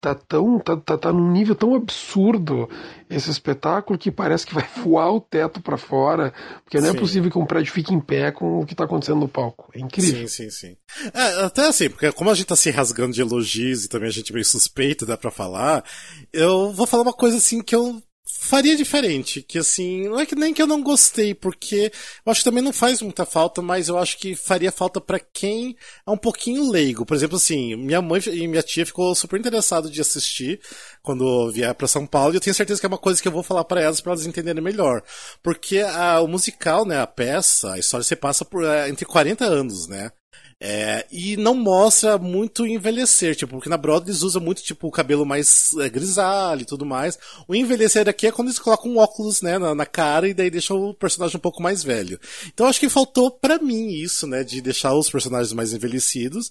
tá 0.00 0.14
tão 0.14 0.60
tá, 0.60 0.76
tá, 0.76 0.96
tá 0.96 1.12
num 1.12 1.32
nível 1.32 1.54
tão 1.54 1.74
absurdo 1.74 2.68
esse 3.10 3.30
espetáculo 3.30 3.98
que 3.98 4.10
parece 4.10 4.46
que 4.46 4.54
vai 4.54 4.68
voar 4.82 5.12
o 5.12 5.20
teto 5.20 5.60
para 5.60 5.76
fora, 5.76 6.32
porque 6.62 6.80
não 6.80 6.90
é 6.90 6.94
possível 6.94 7.30
que 7.30 7.38
um 7.38 7.46
prédio 7.46 7.72
fique 7.72 7.92
em 7.92 8.00
pé 8.00 8.30
com 8.30 8.60
o 8.60 8.66
que 8.66 8.74
tá 8.74 8.84
acontecendo 8.84 9.20
no 9.20 9.28
palco. 9.28 9.70
É 9.74 9.80
incrível. 9.80 10.28
Sim, 10.28 10.50
sim, 10.50 10.50
sim. 10.50 10.76
É, 11.12 11.44
até 11.44 11.66
assim, 11.66 11.90
porque 11.90 12.12
como 12.12 12.30
a 12.30 12.34
gente 12.34 12.46
tá 12.46 12.56
se 12.56 12.70
rasgando 12.70 13.12
de 13.12 13.20
elogios 13.20 13.84
e 13.84 13.88
também 13.88 14.08
a 14.08 14.12
gente 14.12 14.30
é 14.30 14.34
meio 14.34 14.44
suspeito, 14.44 15.06
dá 15.06 15.16
para 15.16 15.30
falar, 15.30 15.84
eu 16.32 16.72
vou 16.72 16.86
falar 16.86 17.02
uma 17.02 17.12
coisa 17.12 17.38
assim 17.38 17.62
que 17.62 17.74
eu 17.74 18.00
faria 18.40 18.76
diferente, 18.76 19.42
que 19.42 19.58
assim, 19.58 20.04
não 20.08 20.20
é 20.20 20.24
que 20.24 20.36
nem 20.36 20.54
que 20.54 20.62
eu 20.62 20.66
não 20.66 20.80
gostei, 20.80 21.34
porque 21.34 21.90
eu 22.24 22.30
acho 22.30 22.40
que 22.40 22.44
também 22.44 22.62
não 22.62 22.72
faz 22.72 23.02
muita 23.02 23.26
falta, 23.26 23.60
mas 23.60 23.88
eu 23.88 23.98
acho 23.98 24.16
que 24.16 24.36
faria 24.36 24.70
falta 24.70 25.00
para 25.00 25.18
quem 25.18 25.76
é 26.06 26.10
um 26.10 26.16
pouquinho 26.16 26.70
leigo. 26.70 27.04
Por 27.04 27.16
exemplo, 27.16 27.36
assim, 27.36 27.74
minha 27.74 28.00
mãe 28.00 28.20
e 28.28 28.46
minha 28.46 28.62
tia 28.62 28.86
ficou 28.86 29.12
super 29.14 29.40
interessado 29.40 29.90
de 29.90 30.00
assistir 30.00 30.60
quando 31.02 31.50
vier 31.50 31.74
para 31.74 31.88
São 31.88 32.06
Paulo, 32.06 32.32
e 32.32 32.36
eu 32.36 32.40
tenho 32.40 32.54
certeza 32.54 32.78
que 32.80 32.86
é 32.86 32.88
uma 32.88 32.96
coisa 32.96 33.20
que 33.20 33.26
eu 33.26 33.32
vou 33.32 33.42
falar 33.42 33.64
para 33.64 33.82
elas 33.82 34.00
para 34.00 34.12
elas 34.12 34.24
entenderem 34.24 34.62
melhor. 34.62 35.02
Porque 35.42 35.80
a, 35.80 36.20
o 36.20 36.28
musical, 36.28 36.86
né, 36.86 37.00
a 37.00 37.06
peça, 37.06 37.72
a 37.72 37.78
história 37.78 38.04
se 38.04 38.14
passa 38.14 38.44
por 38.44 38.64
é, 38.64 38.88
entre 38.88 39.04
40 39.04 39.44
anos, 39.44 39.88
né? 39.88 40.12
É, 40.60 41.06
e 41.12 41.36
não 41.36 41.54
mostra 41.54 42.18
muito 42.18 42.66
envelhecer, 42.66 43.36
tipo, 43.36 43.52
porque 43.52 43.68
na 43.68 43.76
Broadway 43.76 44.10
eles 44.10 44.22
usam 44.22 44.42
muito, 44.42 44.60
tipo, 44.60 44.88
o 44.88 44.90
cabelo 44.90 45.24
mais 45.24 45.70
é, 45.78 45.88
grisalho 45.88 46.62
e 46.62 46.64
tudo 46.64 46.84
mais. 46.84 47.16
O 47.46 47.54
envelhecer 47.54 48.08
aqui 48.08 48.26
é 48.26 48.32
quando 48.32 48.48
eles 48.48 48.58
colocam 48.58 48.90
um 48.90 48.98
óculos, 48.98 49.40
né, 49.40 49.56
na, 49.56 49.72
na, 49.72 49.86
cara 49.86 50.28
e 50.28 50.34
daí 50.34 50.50
deixam 50.50 50.76
o 50.76 50.94
personagem 50.94 51.36
um 51.36 51.40
pouco 51.40 51.62
mais 51.62 51.84
velho. 51.84 52.18
Então 52.48 52.66
acho 52.66 52.80
que 52.80 52.88
faltou 52.88 53.30
para 53.30 53.58
mim 53.58 53.88
isso, 53.90 54.26
né, 54.26 54.42
de 54.42 54.60
deixar 54.60 54.94
os 54.94 55.08
personagens 55.08 55.52
mais 55.52 55.72
envelhecidos. 55.72 56.50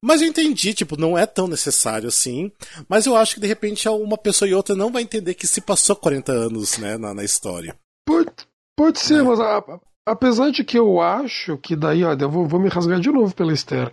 Mas 0.00 0.22
eu 0.22 0.28
entendi, 0.28 0.72
tipo, 0.72 0.96
não 0.96 1.18
é 1.18 1.26
tão 1.26 1.48
necessário 1.48 2.06
assim. 2.06 2.52
Mas 2.88 3.06
eu 3.06 3.16
acho 3.16 3.34
que 3.34 3.40
de 3.40 3.48
repente 3.48 3.88
uma 3.88 4.16
pessoa 4.16 4.48
e 4.48 4.54
outra 4.54 4.76
não 4.76 4.92
vai 4.92 5.02
entender 5.02 5.34
que 5.34 5.48
se 5.48 5.60
passou 5.60 5.96
40 5.96 6.30
anos, 6.30 6.78
né, 6.78 6.96
na, 6.96 7.12
na 7.12 7.24
história. 7.24 7.76
Pode, 8.06 8.30
pode 8.76 9.00
ser, 9.00 9.18
né? 9.18 9.22
mas 9.24 9.40
a, 9.40 9.80
Apesar 10.10 10.50
de 10.50 10.64
que 10.64 10.78
eu 10.78 11.00
acho 11.00 11.56
que 11.58 11.76
daí, 11.76 12.02
ó, 12.04 12.14
eu 12.14 12.30
vou, 12.30 12.46
vou 12.46 12.60
me 12.60 12.68
rasgar 12.68 12.98
de 13.00 13.10
novo 13.10 13.34
pela 13.34 13.52
Esther. 13.52 13.90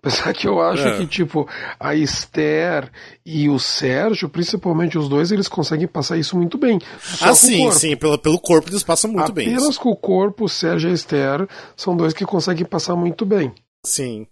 Apesar 0.00 0.32
que 0.32 0.46
eu 0.46 0.60
acho 0.60 0.86
é. 0.86 0.98
que, 0.98 1.06
tipo, 1.06 1.48
a 1.78 1.94
Esther 1.94 2.90
e 3.24 3.48
o 3.48 3.58
Sérgio, 3.58 4.28
principalmente 4.28 4.96
os 4.96 5.08
dois, 5.08 5.32
eles 5.32 5.48
conseguem 5.48 5.86
passar 5.86 6.16
isso 6.16 6.36
muito 6.36 6.56
bem. 6.56 6.78
Só 7.00 7.30
ah, 7.30 7.34
sim, 7.34 7.70
sim, 7.72 7.96
pelo, 7.96 8.18
pelo 8.18 8.38
corpo 8.38 8.70
eles 8.70 8.82
passam 8.82 9.10
muito 9.10 9.30
Apenas 9.30 9.46
bem. 9.46 9.54
Apenas 9.56 9.78
com 9.78 9.90
o 9.90 9.96
corpo, 9.96 10.44
o 10.44 10.48
Sérgio 10.48 10.88
e 10.88 10.92
a 10.92 10.94
Esther 10.94 11.48
são 11.76 11.96
dois 11.96 12.12
que 12.12 12.24
conseguem 12.24 12.64
passar 12.64 12.96
muito 12.96 13.26
bem. 13.26 13.52
Sim. 13.84 14.26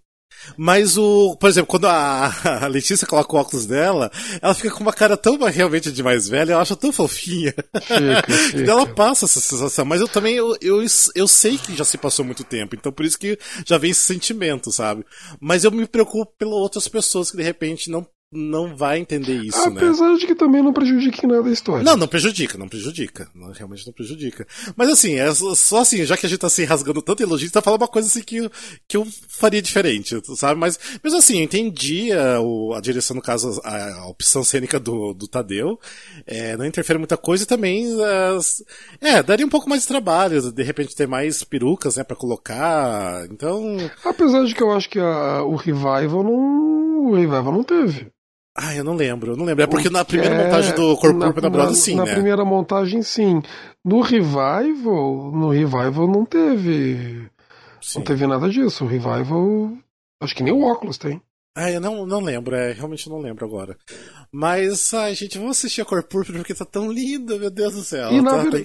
Mas 0.55 0.97
o, 0.97 1.35
por 1.35 1.49
exemplo, 1.49 1.67
quando 1.67 1.87
a, 1.87 2.33
a 2.63 2.67
Letícia 2.67 3.07
coloca 3.07 3.35
o 3.35 3.39
óculos 3.39 3.65
dela, 3.65 4.11
ela 4.41 4.53
fica 4.53 4.71
com 4.71 4.81
uma 4.81 4.93
cara 4.93 5.17
tão 5.17 5.37
realmente 5.37 5.91
de 5.91 6.03
mais 6.03 6.27
velha, 6.27 6.53
eu 6.53 6.59
acho 6.59 6.75
tão 6.75 6.91
fofinha. 6.91 7.53
Fica. 7.81 8.63
ela 8.71 8.85
passa 8.85 9.25
essa 9.25 9.39
sensação, 9.39 9.85
mas 9.85 10.01
eu 10.01 10.07
também, 10.07 10.35
eu, 10.35 10.55
eu, 10.61 10.83
eu 11.15 11.27
sei 11.27 11.57
que 11.57 11.75
já 11.75 11.83
se 11.83 11.97
passou 11.97 12.25
muito 12.25 12.43
tempo, 12.43 12.75
então 12.75 12.91
por 12.91 13.05
isso 13.05 13.17
que 13.17 13.37
já 13.65 13.77
vem 13.77 13.91
esse 13.91 14.01
sentimento, 14.01 14.71
sabe? 14.71 15.05
Mas 15.39 15.63
eu 15.63 15.71
me 15.71 15.87
preocupo 15.87 16.33
pelas 16.37 16.53
outras 16.53 16.87
pessoas 16.87 17.31
que 17.31 17.37
de 17.37 17.43
repente 17.43 17.89
não 17.89 18.05
não 18.31 18.75
vai 18.75 18.99
entender 18.99 19.37
isso, 19.37 19.57
Apesar 19.57 19.71
né? 19.71 19.87
Apesar 19.87 20.17
de 20.17 20.27
que 20.27 20.35
também 20.35 20.61
não 20.61 20.73
prejudique 20.73 21.25
nada 21.25 21.47
a 21.47 21.51
história. 21.51 21.83
Não, 21.83 21.95
não 21.95 22.07
prejudica, 22.07 22.57
não 22.57 22.67
prejudica. 22.67 23.29
Não, 23.33 23.51
realmente 23.53 23.87
não 23.87 23.93
prejudica. 23.93 24.45
Mas 24.75 24.89
assim, 24.89 25.15
é 25.15 25.33
só 25.33 25.79
assim, 25.79 26.03
já 26.03 26.17
que 26.17 26.25
a 26.25 26.29
gente 26.29 26.39
tá 26.39 26.49
se 26.49 26.65
rasgando 26.65 27.01
tanto 27.01 27.23
elogio, 27.23 27.49
tá 27.49 27.61
falando 27.61 27.81
uma 27.81 27.87
coisa 27.87 28.09
assim 28.09 28.21
que, 28.21 28.49
que 28.85 28.97
eu 28.97 29.07
faria 29.29 29.61
diferente, 29.61 30.21
sabe? 30.35 30.59
Mas, 30.59 30.77
mas 31.01 31.13
assim, 31.13 31.37
eu 31.37 31.43
entendi 31.43 32.11
a, 32.11 32.37
a 32.77 32.81
direção, 32.81 33.15
no 33.15 33.21
caso, 33.21 33.61
a, 33.63 33.93
a, 33.93 34.07
opção 34.07 34.43
cênica 34.43 34.77
do, 34.77 35.13
do 35.13 35.27
Tadeu. 35.27 35.79
É, 36.25 36.57
não 36.57 36.65
interfere 36.65 36.99
muita 36.99 37.15
coisa 37.15 37.45
e 37.45 37.47
também, 37.47 37.87
as, 38.35 38.61
é, 38.99 39.23
daria 39.23 39.45
um 39.45 39.49
pouco 39.49 39.69
mais 39.69 39.83
de 39.83 39.87
trabalho, 39.87 40.51
de 40.51 40.63
repente 40.63 40.95
ter 40.95 41.07
mais 41.07 41.45
perucas, 41.45 41.95
né, 41.95 42.03
pra 42.03 42.15
colocar. 42.15 43.25
Então. 43.31 43.77
Apesar 44.03 44.43
de 44.43 44.53
que 44.53 44.61
eu 44.61 44.71
acho 44.71 44.89
que 44.89 44.99
a, 44.99 45.43
o 45.43 45.55
Revival 45.55 46.23
não. 46.23 46.67
O 47.07 47.15
Revival 47.15 47.53
não 47.53 47.63
teve. 47.63 48.11
Ah, 48.59 48.75
eu 48.75 48.83
não 48.83 48.95
lembro, 48.95 49.33
eu 49.33 49.37
não 49.37 49.45
lembro. 49.45 49.63
É 49.63 49.67
porque 49.67 49.87
na 49.87 50.03
primeira 50.03 50.33
é, 50.33 50.45
montagem 50.45 50.73
do 50.73 50.97
Corpo 50.97 51.19
na, 51.19 51.27
na 51.27 51.49
Broadway, 51.49 51.75
sim, 51.75 51.95
na 51.95 52.03
né? 52.03 52.09
Na 52.09 52.15
primeira 52.15 52.43
montagem, 52.43 53.03
sim. 53.03 53.43
No 53.85 54.01
Revival, 54.01 55.31
no 55.31 55.49
Revival 55.51 56.07
não 56.07 56.25
teve... 56.25 57.29
Sim. 57.79 57.99
Não 57.99 58.05
teve 58.05 58.25
nada 58.25 58.49
disso. 58.49 58.83
O 58.83 58.87
Revival, 58.87 59.77
acho 60.19 60.35
que 60.35 60.41
nem 60.41 60.51
o 60.51 60.63
óculos 60.63 60.97
tem. 60.97 61.21
Ah, 61.55 61.71
eu 61.71 61.79
não, 61.79 62.05
não 62.05 62.19
lembro, 62.19 62.55
é, 62.55 62.71
realmente 62.71 63.09
não 63.09 63.19
lembro 63.19 63.45
agora. 63.45 63.77
Mas, 64.31 64.93
ai, 64.93 65.15
gente, 65.15 65.37
vamos 65.37 65.57
assistir 65.57 65.81
a 65.81 65.85
Cor 65.85 66.03
Púrpura 66.03 66.39
porque 66.39 66.53
tá 66.53 66.65
tão 66.65 66.91
linda, 66.91 67.37
meu 67.37 67.49
Deus 67.49 67.73
do 67.73 67.81
céu. 67.81 68.11
E 68.11 68.23
tá, 68.23 68.43
na 68.43 68.51
tá. 68.51 68.57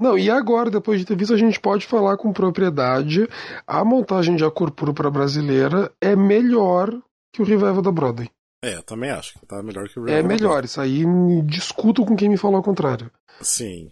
Não, 0.00 0.16
e 0.16 0.30
agora, 0.30 0.70
depois 0.70 0.98
de 0.98 1.04
ter 1.04 1.16
visto, 1.16 1.34
a 1.34 1.38
gente 1.38 1.58
pode 1.60 1.86
falar 1.86 2.16
com 2.16 2.32
propriedade. 2.32 3.28
A 3.66 3.84
montagem 3.84 4.36
de 4.36 4.44
A 4.44 4.50
Cor 4.50 4.70
Púrpura 4.70 5.10
brasileira 5.10 5.90
é 6.00 6.14
melhor 6.14 6.90
que 7.34 7.42
o 7.42 7.44
Revival 7.44 7.82
da 7.82 7.92
Broadway. 7.92 8.30
É, 8.62 8.82
também 8.82 9.10
acho 9.10 9.38
que 9.38 9.46
tá 9.46 9.62
melhor 9.62 9.88
que 9.88 10.00
o 10.00 10.08
É 10.08 10.22
melhor, 10.22 10.64
isso 10.64 10.80
aí 10.80 11.04
discuto 11.44 12.04
com 12.04 12.16
quem 12.16 12.28
me 12.28 12.36
falou 12.36 12.56
ao 12.56 12.62
contrário. 12.62 13.10
Sim. 13.40 13.90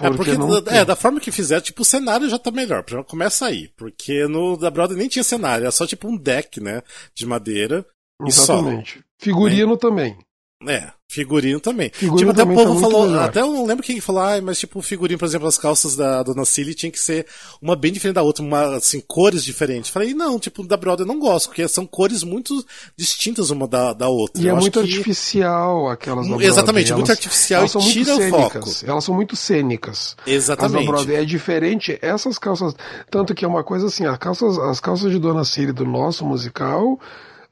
É, 0.00 0.10
porque, 0.10 0.34
porque 0.36 0.70
é, 0.70 0.84
da 0.84 0.94
forma 0.94 1.20
que 1.20 1.32
fizer, 1.32 1.60
tipo, 1.60 1.82
o 1.82 1.84
cenário 1.84 2.28
já 2.28 2.38
tá 2.38 2.50
melhor. 2.50 2.84
Começa 3.04 3.46
aí. 3.46 3.68
Porque 3.76 4.26
no 4.28 4.56
da 4.56 4.70
Brother 4.70 4.96
nem 4.96 5.08
tinha 5.08 5.24
cenário, 5.24 5.64
era 5.64 5.72
só 5.72 5.86
tipo 5.86 6.08
um 6.08 6.16
deck, 6.16 6.60
né? 6.60 6.82
De 7.14 7.26
madeira. 7.26 7.84
Exatamente. 8.24 9.04
Figurino 9.18 9.72
né? 9.72 9.78
também. 9.80 10.18
É, 10.66 10.88
figurino 11.08 11.60
também. 11.60 11.88
Figurino 11.94 12.32
tipo, 12.32 12.42
até 12.42 12.42
o 12.42 12.52
povo 12.52 12.74
tá 12.74 12.80
falou, 12.80 13.20
até 13.20 13.40
eu 13.40 13.52
não 13.52 13.64
lembro 13.64 13.84
quem 13.84 14.00
falou, 14.00 14.22
ah, 14.22 14.40
mas 14.42 14.58
tipo, 14.58 14.82
figurino, 14.82 15.16
por 15.16 15.24
exemplo, 15.24 15.46
as 15.46 15.56
calças 15.56 15.94
da 15.94 16.20
Dona 16.24 16.44
Cilly 16.44 16.74
tinha 16.74 16.90
que 16.90 16.98
ser 16.98 17.26
uma 17.62 17.76
bem 17.76 17.92
diferente 17.92 18.16
da 18.16 18.22
outra, 18.22 18.44
uma, 18.44 18.74
assim, 18.76 19.00
cores 19.00 19.44
diferentes. 19.44 19.88
Falei, 19.88 20.14
não, 20.14 20.36
tipo, 20.36 20.66
da 20.66 20.76
Brother 20.76 21.06
eu 21.06 21.08
não 21.08 21.20
gosto, 21.20 21.50
porque 21.50 21.66
são 21.68 21.86
cores 21.86 22.24
muito 22.24 22.66
distintas 22.96 23.50
uma 23.50 23.68
da, 23.68 23.92
da 23.92 24.08
outra. 24.08 24.42
E 24.42 24.48
eu 24.48 24.56
é 24.56 24.60
muito 24.60 24.82
que... 24.82 24.90
artificial 24.90 25.88
aquelas 25.88 26.28
da 26.28 26.36
Exatamente, 26.36 26.92
muito 26.92 27.12
artificial 27.12 27.60
elas 27.60 27.74
e 27.74 27.92
tira 27.92 28.16
o 28.16 28.30
foco. 28.30 28.70
Elas 28.84 29.04
são 29.04 29.14
muito 29.14 29.36
cênicas. 29.36 30.16
Exatamente. 30.26 30.76
As 30.76 30.84
da 30.84 30.90
Brother 30.90 31.20
é 31.20 31.24
diferente, 31.24 31.96
essas 32.02 32.36
calças, 32.36 32.74
tanto 33.08 33.32
que 33.32 33.44
é 33.44 33.48
uma 33.48 33.62
coisa 33.62 33.86
assim, 33.86 34.06
as 34.06 34.18
calças, 34.18 34.58
as 34.58 34.80
calças 34.80 35.12
de 35.12 35.20
Dona 35.20 35.44
Cilly 35.44 35.72
do 35.72 35.84
nosso 35.84 36.26
musical 36.26 36.98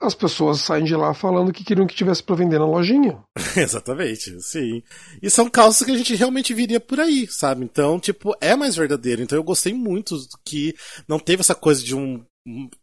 as 0.00 0.14
pessoas 0.14 0.60
saem 0.60 0.84
de 0.84 0.94
lá 0.94 1.14
falando 1.14 1.52
que 1.52 1.64
queriam 1.64 1.86
que 1.86 1.94
tivesse 1.94 2.22
para 2.22 2.36
vender 2.36 2.58
na 2.58 2.66
lojinha. 2.66 3.18
Exatamente, 3.56 4.40
sim. 4.42 4.82
E 5.22 5.30
são 5.30 5.48
calças 5.48 5.86
que 5.86 5.92
a 5.92 5.96
gente 5.96 6.14
realmente 6.14 6.52
viria 6.52 6.80
por 6.80 7.00
aí, 7.00 7.26
sabe? 7.30 7.64
Então, 7.64 7.98
tipo, 7.98 8.34
é 8.40 8.54
mais 8.54 8.76
verdadeiro. 8.76 9.22
Então 9.22 9.38
eu 9.38 9.44
gostei 9.44 9.72
muito 9.72 10.16
que 10.44 10.74
não 11.08 11.18
teve 11.18 11.40
essa 11.40 11.54
coisa 11.54 11.82
de 11.82 11.94
um 11.94 12.22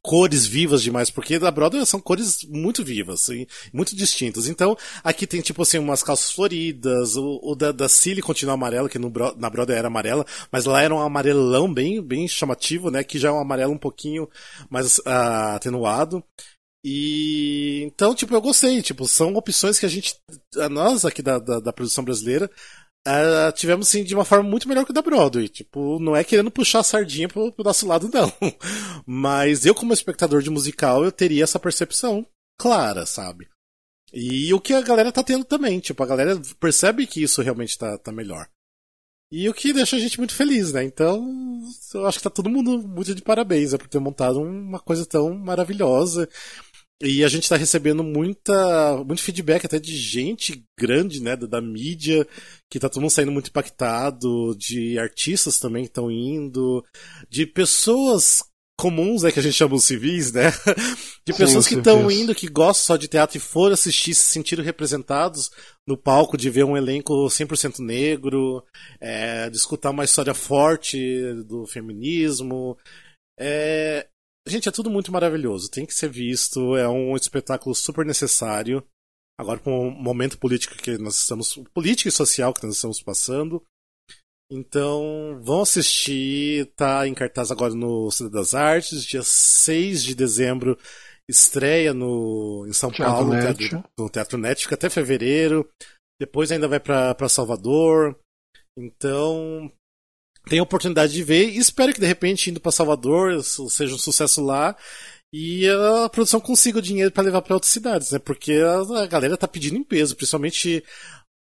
cores 0.02 0.46
vivas 0.46 0.84
demais, 0.84 1.10
porque 1.10 1.40
da 1.40 1.50
Broadway 1.50 1.86
são 1.86 2.00
cores 2.00 2.44
muito 2.50 2.84
vivas, 2.84 3.30
e 3.30 3.48
muito 3.72 3.96
distintas. 3.96 4.48
Então, 4.48 4.78
aqui 5.04 5.26
tem 5.26 5.42
tipo 5.42 5.62
assim 5.62 5.78
umas 5.78 6.04
calças 6.04 6.32
floridas, 6.32 7.16
o, 7.16 7.40
o 7.42 7.56
da, 7.56 7.72
da 7.72 7.88
Cilly 7.88 8.22
continua 8.22 8.56
amarelo, 8.56 8.90
que 8.90 9.00
no, 9.00 9.12
na 9.38 9.50
Broadway 9.50 9.78
era 9.78 9.88
amarela, 9.88 10.26
mas 10.52 10.66
lá 10.66 10.82
era 10.82 10.94
um 10.94 11.00
amarelão 11.00 11.74
bem, 11.74 12.02
bem 12.02 12.28
chamativo, 12.28 12.92
né, 12.92 13.04
que 13.04 13.18
já 13.18 13.30
é 13.30 13.32
um 13.32 13.40
amarelo 13.40 13.74
um 13.74 13.78
pouquinho 13.78 14.30
mais 14.70 14.98
uh, 15.00 15.56
atenuado. 15.56 16.24
E 16.84 17.82
então, 17.84 18.14
tipo, 18.14 18.34
eu 18.36 18.42
gostei. 18.42 18.82
Tipo, 18.82 19.08
são 19.08 19.34
opções 19.36 19.80
que 19.80 19.86
a 19.86 19.90
gente, 19.90 20.16
nós 20.70 21.06
aqui 21.06 21.22
da, 21.22 21.40
da, 21.40 21.60
da 21.60 21.74
produção 21.74 22.04
brasileira, 22.04 22.50
uh, 23.08 23.52
tivemos 23.54 23.88
sim 23.88 24.04
de 24.04 24.14
uma 24.14 24.26
forma 24.26 24.50
muito 24.50 24.68
melhor 24.68 24.86
que 24.86 24.92
a 24.92 24.94
da 24.94 25.02
Broadway. 25.02 25.48
Tipo, 25.48 26.00
não 26.00 26.16
é 26.16 26.24
querendo 26.24 26.52
puxar 26.52 26.80
a 26.80 26.84
sardinha 26.84 27.30
pro, 27.30 27.52
pro 27.52 27.64
nosso 27.64 27.88
lado, 27.88 28.10
não. 28.14 28.32
Mas 29.06 29.66
eu, 29.66 29.74
como 29.74 29.94
espectador 29.94 30.42
de 30.42 30.50
musical, 30.50 31.04
eu 31.04 31.12
teria 31.12 31.44
essa 31.44 31.60
percepção 31.60 32.26
clara, 32.60 33.06
sabe? 33.06 33.48
E 34.14 34.54
o 34.54 34.60
que 34.60 34.74
a 34.74 34.82
galera 34.82 35.12
tá 35.12 35.24
tendo 35.24 35.44
também. 35.44 35.80
Tipo, 35.80 36.04
a 36.04 36.06
galera 36.06 36.40
percebe 36.60 37.08
que 37.08 37.24
isso 37.24 37.42
realmente 37.42 37.78
tá, 37.78 37.98
tá 37.98 38.12
melhor. 38.12 38.48
E 39.32 39.50
o 39.50 39.54
que 39.54 39.74
deixa 39.74 39.96
a 39.96 40.00
gente 40.00 40.20
muito 40.20 40.36
feliz, 40.36 40.72
né? 40.72 40.84
Então, 40.84 41.28
eu 41.96 42.06
acho 42.06 42.20
que 42.20 42.24
tá 42.24 42.30
todo 42.30 42.52
mundo 42.52 42.78
muito 42.88 43.16
de 43.16 43.22
parabéns 43.24 43.72
né, 43.72 43.80
por 43.80 43.88
ter 43.88 43.98
montado 43.98 44.40
uma 44.40 44.80
coisa 44.80 45.08
tão 45.08 45.34
maravilhosa. 45.34 46.30
E 47.02 47.24
a 47.24 47.28
gente 47.28 47.44
está 47.44 47.58
recebendo 47.58 48.04
muita, 48.04 49.04
muito 49.04 49.22
feedback 49.22 49.66
até 49.66 49.78
de 49.78 49.96
gente 49.96 50.64
grande, 50.80 51.22
né, 51.22 51.36
da, 51.36 51.48
da 51.48 51.62
mídia, 51.62 52.26
que 52.72 52.80
tá 52.80 52.88
todo 52.88 53.02
mundo 53.02 53.12
saindo 53.12 53.32
muito 53.32 53.50
impactado, 53.50 54.56
de 54.58 54.98
artistas 54.98 55.60
também 55.60 55.84
que 55.84 55.90
estão 55.90 56.10
indo, 56.10 56.84
de 57.30 57.46
pessoas 57.46 58.42
comuns, 58.80 59.24
né, 59.24 59.32
que 59.32 59.40
a 59.40 59.42
gente 59.42 59.54
chama 59.54 59.76
os 59.76 59.84
civis, 59.84 60.32
né? 60.32 60.52
De 61.26 61.32
pessoas 61.32 61.66
Sim, 61.66 61.76
que 61.76 61.80
estão 61.80 62.12
indo, 62.12 62.36
que 62.36 62.50
gostam 62.50 62.86
só 62.86 62.98
de 62.98 63.08
teatro 63.08 63.38
e 63.38 63.40
foram 63.40 63.76
assistir, 63.76 64.14
se 64.14 64.26
sentiram 64.26 64.62
representados 64.62 65.50
no 65.88 65.96
palco, 65.96 66.36
de 66.36 66.50
ver 66.50 66.66
um 66.66 66.76
elenco 66.76 67.14
100% 67.28 67.80
negro, 67.80 68.62
é, 69.00 69.50
de 69.50 69.56
escutar 69.56 69.92
uma 69.92 70.04
história 70.04 70.34
forte 70.34 70.98
do 71.48 71.66
feminismo. 71.66 72.78
É, 73.40 74.06
Gente, 74.48 74.68
é 74.68 74.72
tudo 74.72 74.90
muito 74.90 75.12
maravilhoso. 75.12 75.70
Tem 75.70 75.86
que 75.86 75.94
ser 75.94 76.10
visto. 76.10 76.76
É 76.76 76.88
um 76.88 77.16
espetáculo 77.16 77.74
super 77.74 78.06
necessário. 78.06 78.84
Agora, 79.40 79.60
com 79.60 79.88
o 79.88 79.92
momento 79.92 80.38
político 80.38 80.76
que 80.76 80.98
nós 80.98 81.18
estamos. 81.18 81.56
político 81.74 82.10
e 82.10 82.12
social 82.12 82.54
que 82.54 82.66
nós 82.66 82.76
estamos 82.76 83.02
passando. 83.02 83.64
Então, 84.52 85.40
vão 85.42 85.62
assistir. 85.62 86.72
Tá 86.76 87.08
em 87.08 87.14
cartaz 87.14 87.52
agora 87.52 87.74
no 87.74 88.12
Cidade 88.12 88.34
das 88.34 88.54
Artes. 88.54 89.04
Dia 89.04 89.24
6 89.24 90.04
de 90.04 90.16
dezembro 90.16 90.78
estreia 91.30 91.94
no, 91.94 92.66
em 92.68 92.74
São 92.74 92.92
Teatro 92.92 93.14
Paulo, 93.14 93.34
Net. 93.34 93.84
no 93.98 94.10
Teatro 94.10 94.38
Net. 94.38 94.62
Fica 94.62 94.76
até 94.76 94.90
fevereiro. 94.90 95.70
Depois 96.20 96.52
ainda 96.52 96.68
vai 96.68 96.80
para 96.80 97.30
Salvador. 97.30 98.20
Então, 98.78 99.72
tem 100.46 100.60
a 100.60 100.64
oportunidade 100.64 101.14
de 101.14 101.24
ver 101.24 101.50
e 101.50 101.58
espero 101.58 101.94
que 101.94 102.00
de 102.00 102.06
repente 102.06 102.50
indo 102.50 102.60
para 102.60 102.72
Salvador 102.72 103.44
seja 103.44 103.96
um 103.96 103.98
sucesso 103.98 104.44
lá 104.44 104.76
e 105.34 105.68
a 105.68 106.10
produção 106.10 106.40
consiga 106.40 106.78
o 106.78 106.82
dinheiro 106.82 107.12
para 107.12 107.24
levar 107.24 107.42
para 107.42 107.56
outras 107.56 107.72
cidades, 107.72 108.12
né? 108.12 108.20
Porque 108.20 108.54
a, 108.54 109.08
galera 109.08 109.36
tá 109.36 109.48
pedindo 109.48 109.78
em 109.78 109.84
peso, 109.84 110.16
principalmente 110.16 110.84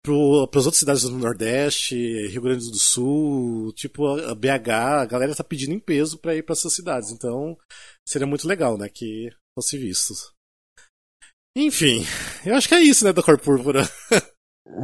para 0.01 0.59
as 0.59 0.65
outras 0.65 0.77
cidades 0.77 1.03
do 1.03 1.11
Nordeste, 1.11 1.95
Rio 2.27 2.41
Grande 2.41 2.71
do 2.71 2.79
Sul, 2.79 3.73
tipo 3.73 4.07
a 4.07 4.33
BH, 4.33 4.69
a 5.01 5.05
galera 5.05 5.35
tá 5.35 5.43
pedindo 5.43 5.73
em 5.73 5.79
peso 5.79 6.17
para 6.17 6.33
ir 6.35 6.43
para 6.43 6.53
essas 6.53 6.73
cidades. 6.73 7.11
Então, 7.11 7.57
seria 8.07 8.25
muito 8.25 8.47
legal, 8.47 8.77
né, 8.77 8.87
que 8.87 9.29
fosse 9.53 9.77
visto. 9.77 10.13
Enfim, 11.55 12.05
eu 12.45 12.55
acho 12.55 12.69
que 12.69 12.75
é 12.75 12.81
isso, 12.81 13.03
né, 13.03 13.11
da 13.11 13.21
Cor 13.21 13.37
Púrpura. 13.37 13.83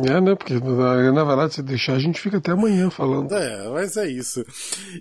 É, 0.05 0.21
né? 0.21 0.35
Porque 0.35 0.53
na, 0.53 1.23
verdade, 1.23 1.55
se 1.55 1.63
deixar, 1.63 1.93
a 1.93 1.99
gente 1.99 2.19
fica 2.19 2.37
até 2.37 2.51
amanhã 2.51 2.89
falando. 2.89 3.33
É, 3.33 3.69
mas 3.69 3.95
é 3.95 4.07
isso. 4.07 4.45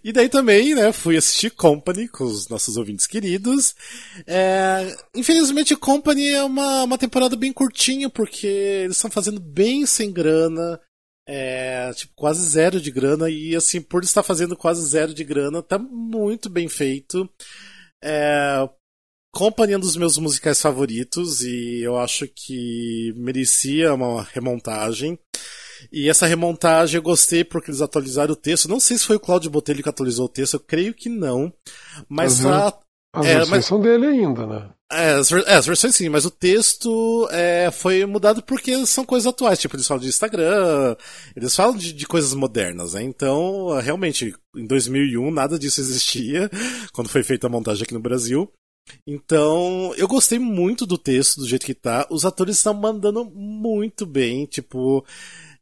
E 0.02 0.12
daí 0.12 0.28
também, 0.28 0.74
né, 0.74 0.92
fui 0.92 1.16
assistir 1.16 1.50
Company 1.50 2.06
com 2.08 2.24
os 2.24 2.48
nossos 2.48 2.76
ouvintes 2.76 3.06
queridos. 3.06 3.74
É, 4.26 4.96
infelizmente, 5.14 5.74
Company 5.74 6.28
é 6.28 6.42
uma, 6.44 6.84
uma 6.84 6.98
temporada 6.98 7.34
bem 7.36 7.52
curtinha, 7.52 8.08
porque 8.08 8.46
eles 8.46 8.96
estão 8.96 9.10
fazendo 9.10 9.40
bem 9.40 9.84
sem 9.86 10.12
grana. 10.12 10.80
É, 11.28 11.92
tipo, 11.94 12.12
quase 12.14 12.46
zero 12.48 12.80
de 12.80 12.90
grana. 12.92 13.28
E 13.28 13.56
assim, 13.56 13.80
por 13.80 14.04
estar 14.04 14.22
fazendo 14.22 14.56
quase 14.56 14.86
zero 14.86 15.12
de 15.12 15.24
grana, 15.24 15.62
tá 15.62 15.78
muito 15.78 16.48
bem 16.48 16.68
feito. 16.68 17.28
É, 18.02 18.68
Company 19.36 19.74
é 19.74 19.76
um 19.76 19.80
dos 19.80 19.96
meus 19.96 20.16
musicais 20.16 20.58
favoritos 20.62 21.42
e 21.42 21.82
eu 21.82 21.98
acho 21.98 22.26
que 22.26 23.12
merecia 23.14 23.92
uma 23.92 24.22
remontagem. 24.22 25.18
E 25.92 26.08
essa 26.08 26.24
remontagem 26.24 26.96
eu 26.96 27.02
gostei 27.02 27.44
porque 27.44 27.70
eles 27.70 27.82
atualizaram 27.82 28.32
o 28.32 28.36
texto. 28.36 28.66
Não 28.66 28.80
sei 28.80 28.96
se 28.96 29.04
foi 29.04 29.16
o 29.16 29.20
Claudio 29.20 29.50
Botelho 29.50 29.82
que 29.82 29.88
atualizou 29.90 30.24
o 30.24 30.30
texto, 30.30 30.54
eu 30.54 30.60
creio 30.60 30.94
que 30.94 31.10
não. 31.10 31.52
Mas 32.08 32.42
uhum. 32.42 32.50
a, 32.50 32.78
as 33.12 33.26
é, 33.26 33.34
versões 33.34 33.50
mas, 33.50 33.66
são 33.66 33.78
dele 33.78 34.06
ainda, 34.06 34.46
né? 34.46 34.70
É 34.90 35.10
as, 35.10 35.30
é, 35.30 35.54
as, 35.54 35.66
versões 35.66 35.94
sim, 35.94 36.08
mas 36.08 36.24
o 36.24 36.30
texto 36.30 37.28
é, 37.30 37.70
foi 37.70 38.06
mudado 38.06 38.42
porque 38.42 38.86
são 38.86 39.04
coisas 39.04 39.26
atuais. 39.26 39.58
Tipo, 39.58 39.76
eles 39.76 39.86
falam 39.86 40.00
de 40.00 40.08
Instagram, 40.08 40.96
eles 41.36 41.54
falam 41.54 41.76
de, 41.76 41.92
de 41.92 42.06
coisas 42.06 42.32
modernas, 42.32 42.94
né? 42.94 43.02
Então, 43.02 43.78
realmente, 43.80 44.34
em 44.56 44.66
2001 44.66 45.30
nada 45.30 45.58
disso 45.58 45.82
existia, 45.82 46.50
quando 46.94 47.10
foi 47.10 47.22
feita 47.22 47.48
a 47.48 47.50
montagem 47.50 47.82
aqui 47.82 47.92
no 47.92 48.00
Brasil. 48.00 48.50
Então, 49.06 49.92
eu 49.96 50.06
gostei 50.08 50.38
muito 50.38 50.86
do 50.86 50.98
texto, 50.98 51.40
do 51.40 51.48
jeito 51.48 51.66
que 51.66 51.74
tá. 51.74 52.06
Os 52.10 52.24
atores 52.24 52.56
estão 52.56 52.74
mandando 52.74 53.24
muito 53.24 54.06
bem, 54.06 54.46
tipo. 54.46 55.04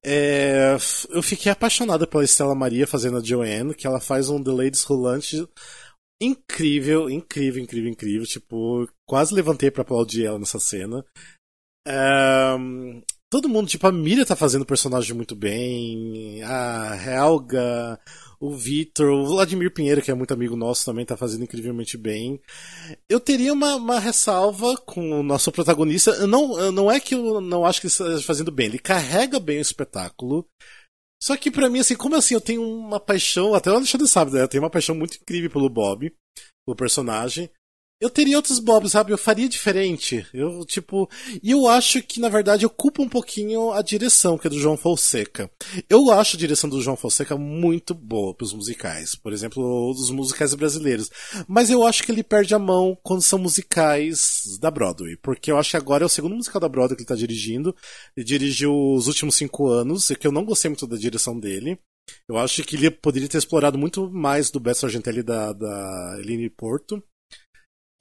É, 0.06 0.76
eu 1.08 1.22
fiquei 1.22 1.50
apaixonado 1.50 2.06
pela 2.06 2.24
Estela 2.24 2.54
Maria 2.54 2.86
fazendo 2.86 3.16
a 3.18 3.22
Joanne, 3.22 3.74
que 3.74 3.86
ela 3.86 4.00
faz 4.00 4.28
um 4.28 4.42
The 4.42 4.50
Ladies 4.50 4.82
Rolante 4.82 5.48
incrível, 6.20 7.10
incrível, 7.10 7.62
incrível, 7.62 7.90
incrível. 7.90 8.26
Tipo, 8.26 8.88
quase 9.06 9.34
levantei 9.34 9.70
para 9.70 9.82
aplaudir 9.82 10.26
ela 10.26 10.38
nessa 10.38 10.58
cena. 10.60 11.04
É, 11.86 12.56
todo 13.30 13.48
mundo, 13.48 13.68
tipo, 13.68 13.86
a 13.86 13.92
Miriam 13.92 14.24
tá 14.24 14.36
fazendo 14.36 14.62
o 14.62 14.66
personagem 14.66 15.14
muito 15.14 15.34
bem, 15.34 16.42
a 16.42 16.96
Helga, 16.96 17.98
o 18.44 18.54
Vitor, 18.54 19.10
o 19.10 19.26
Vladimir 19.26 19.72
Pinheiro, 19.72 20.02
que 20.02 20.10
é 20.10 20.14
muito 20.14 20.34
amigo 20.34 20.54
nosso, 20.54 20.84
também 20.84 21.06
tá 21.06 21.16
fazendo 21.16 21.44
incrivelmente 21.44 21.96
bem. 21.96 22.38
Eu 23.08 23.18
teria 23.18 23.54
uma, 23.54 23.76
uma 23.76 23.98
ressalva 23.98 24.76
com 24.76 25.20
o 25.20 25.22
nosso 25.22 25.50
protagonista. 25.50 26.26
Não, 26.26 26.70
não 26.70 26.92
é 26.92 27.00
que 27.00 27.14
eu 27.14 27.40
não 27.40 27.64
acho 27.64 27.80
que 27.80 27.86
ele 27.86 27.92
esteja 27.92 28.22
fazendo 28.22 28.52
bem, 28.52 28.66
ele 28.66 28.78
carrega 28.78 29.40
bem 29.40 29.58
o 29.58 29.62
espetáculo. 29.62 30.46
Só 31.22 31.38
que 31.38 31.50
para 31.50 31.70
mim, 31.70 31.78
assim, 31.78 31.96
como 31.96 32.16
assim, 32.16 32.34
eu 32.34 32.40
tenho 32.40 32.62
uma 32.62 33.00
paixão, 33.00 33.54
até 33.54 33.70
o 33.70 33.76
Alexandre 33.76 34.06
sabe, 34.06 34.32
né? 34.32 34.42
Eu 34.42 34.48
tenho 34.48 34.62
uma 34.62 34.68
paixão 34.68 34.94
muito 34.94 35.16
incrível 35.16 35.50
pelo 35.50 35.70
Bob, 35.70 36.14
o 36.66 36.74
personagem 36.74 37.50
eu 38.00 38.10
teria 38.10 38.36
outros 38.36 38.58
Bobs, 38.58 38.92
sabe? 38.92 39.12
Eu 39.12 39.18
faria 39.18 39.48
diferente. 39.48 40.26
Eu, 40.34 40.64
tipo. 40.64 41.08
E 41.42 41.50
eu 41.52 41.68
acho 41.68 42.02
que, 42.02 42.20
na 42.20 42.28
verdade, 42.28 42.64
eu 42.64 42.70
culpo 42.70 43.02
um 43.02 43.08
pouquinho 43.08 43.72
a 43.72 43.80
direção, 43.82 44.36
que 44.36 44.46
é 44.46 44.50
do 44.50 44.58
João 44.58 44.76
Fonseca. 44.76 45.50
Eu 45.88 46.10
acho 46.10 46.36
a 46.36 46.38
direção 46.38 46.68
do 46.68 46.82
João 46.82 46.96
Fonseca 46.96 47.36
muito 47.36 47.94
boa 47.94 48.34
pros 48.34 48.52
musicais. 48.52 49.14
Por 49.14 49.32
exemplo, 49.32 49.90
os 49.90 50.10
musicais 50.10 50.54
brasileiros. 50.54 51.08
Mas 51.48 51.70
eu 51.70 51.86
acho 51.86 52.02
que 52.02 52.12
ele 52.12 52.22
perde 52.22 52.54
a 52.54 52.58
mão 52.58 52.98
quando 53.02 53.22
são 53.22 53.38
musicais 53.38 54.58
da 54.60 54.70
Broadway. 54.70 55.16
Porque 55.16 55.50
eu 55.50 55.56
acho 55.56 55.70
que 55.70 55.76
agora 55.76 56.04
é 56.04 56.06
o 56.06 56.10
segundo 56.10 56.36
musical 56.36 56.60
da 56.60 56.68
Broadway 56.68 56.96
que 56.96 57.02
ele 57.02 57.08
tá 57.08 57.16
dirigindo. 57.16 57.74
Ele 58.16 58.26
dirigiu 58.26 58.74
os 58.74 59.06
últimos 59.06 59.36
cinco 59.36 59.68
anos, 59.68 60.08
que 60.08 60.26
eu 60.26 60.32
não 60.32 60.44
gostei 60.44 60.68
muito 60.68 60.86
da 60.86 60.96
direção 60.96 61.38
dele. 61.38 61.78
Eu 62.28 62.36
acho 62.36 62.62
que 62.64 62.76
ele 62.76 62.90
poderia 62.90 63.28
ter 63.28 63.38
explorado 63.38 63.78
muito 63.78 64.10
mais 64.10 64.50
do 64.50 64.60
Best 64.60 64.84
Argentelli 64.84 65.22
da, 65.22 65.52
da 65.52 66.16
Eline 66.18 66.50
Porto. 66.50 67.02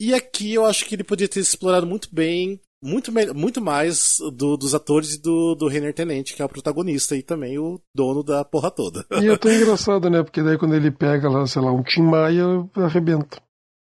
E 0.04 0.14
aqui 0.14 0.54
eu 0.54 0.66
acho 0.66 0.86
que 0.86 0.96
ele 0.96 1.04
poderia 1.04 1.30
ter 1.30 1.40
explorado 1.40 1.88
muito 1.88 2.10
bem, 2.12 2.60
muito, 2.84 3.10
muito 3.34 3.62
mais 3.62 4.18
do, 4.34 4.58
dos 4.58 4.76
atores 4.76 5.14
e 5.14 5.22
do, 5.22 5.56
do 5.56 5.70
Renner 5.70 5.94
Tenente, 5.94 6.34
que 6.34 6.42
é 6.42 6.46
o 6.46 6.50
protagonista 6.50 7.16
e 7.16 7.24
também 7.24 7.58
o 7.58 7.80
dono 7.96 8.22
da 8.22 8.44
porra 8.44 8.70
toda. 8.70 9.06
E 9.22 9.30
é 9.30 9.38
tão 9.38 9.50
engraçado, 9.50 10.10
né? 10.10 10.22
Porque 10.22 10.44
daí 10.44 10.58
quando 10.58 10.76
ele 10.76 10.92
pega 10.92 11.30
lá, 11.30 11.48
sei 11.48 11.62
lá, 11.62 11.72
um 11.72 11.82
Tim 11.82 12.02
Maia, 12.02 12.44
arrebenta. 12.76 13.42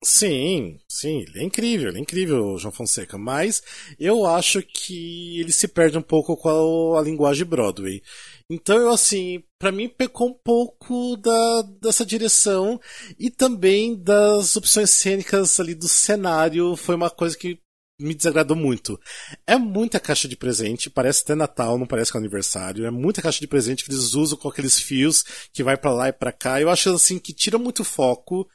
Sim, 0.04 0.78
sim, 0.88 1.22
ele 1.22 1.40
é 1.40 1.44
incrível, 1.44 1.90
ele 1.90 1.98
é 1.98 2.02
incrível, 2.02 2.46
o 2.46 2.58
João 2.60 2.72
Fonseca, 2.72 3.18
mas 3.18 3.64
eu 4.00 4.24
acho 4.26 4.62
que 4.62 5.40
ele 5.40 5.52
se 5.52 5.68
perde 5.68 5.98
um 5.98 6.02
pouco 6.02 6.38
com 6.38 6.96
a, 6.96 7.00
a 7.00 7.02
linguagem 7.02 7.44
Broadway. 7.46 8.04
Então 8.48 8.78
eu 8.78 8.92
assim, 8.92 9.42
para 9.58 9.72
mim 9.72 9.90
pecou 9.90 10.30
um 10.30 10.34
pouco 10.34 11.18
da, 11.18 11.64
dessa 11.82 12.06
direção 12.06 12.80
e 13.18 13.32
também 13.32 13.96
das 14.00 14.56
opções 14.56 14.92
cênicas 14.92 15.60
ali 15.60 15.74
do 15.74 15.88
cenário, 15.88 16.76
foi 16.76 16.94
uma 16.94 17.10
coisa 17.10 17.36
que 17.36 17.58
me 18.00 18.14
desagradou 18.14 18.56
muito. 18.58 19.00
É 19.48 19.58
muita 19.58 20.00
caixa 20.00 20.28
de 20.28 20.36
presente, 20.36 20.90
parece 20.90 21.22
até 21.24 21.34
Natal, 21.34 21.78
não 21.80 21.88
parece 21.88 22.12
que 22.12 22.18
é 22.18 22.20
aniversário. 22.20 22.86
É 22.86 22.92
muita 22.92 23.22
caixa 23.22 23.40
de 23.40 23.48
presente 23.48 23.84
que 23.86 23.92
eles 23.92 24.14
usam 24.14 24.38
com 24.38 24.50
aqueles 24.50 24.80
fios 24.80 25.24
que 25.54 25.64
vai 25.64 25.78
para 25.78 25.94
lá 25.94 26.10
e 26.10 26.14
para 26.14 26.32
cá. 26.34 26.60
Eu 26.60 26.70
acho 26.70 26.90
assim 26.94 27.18
que 27.18 27.34
tira 27.34 27.58
muito 27.58 27.84
foco 27.86 28.48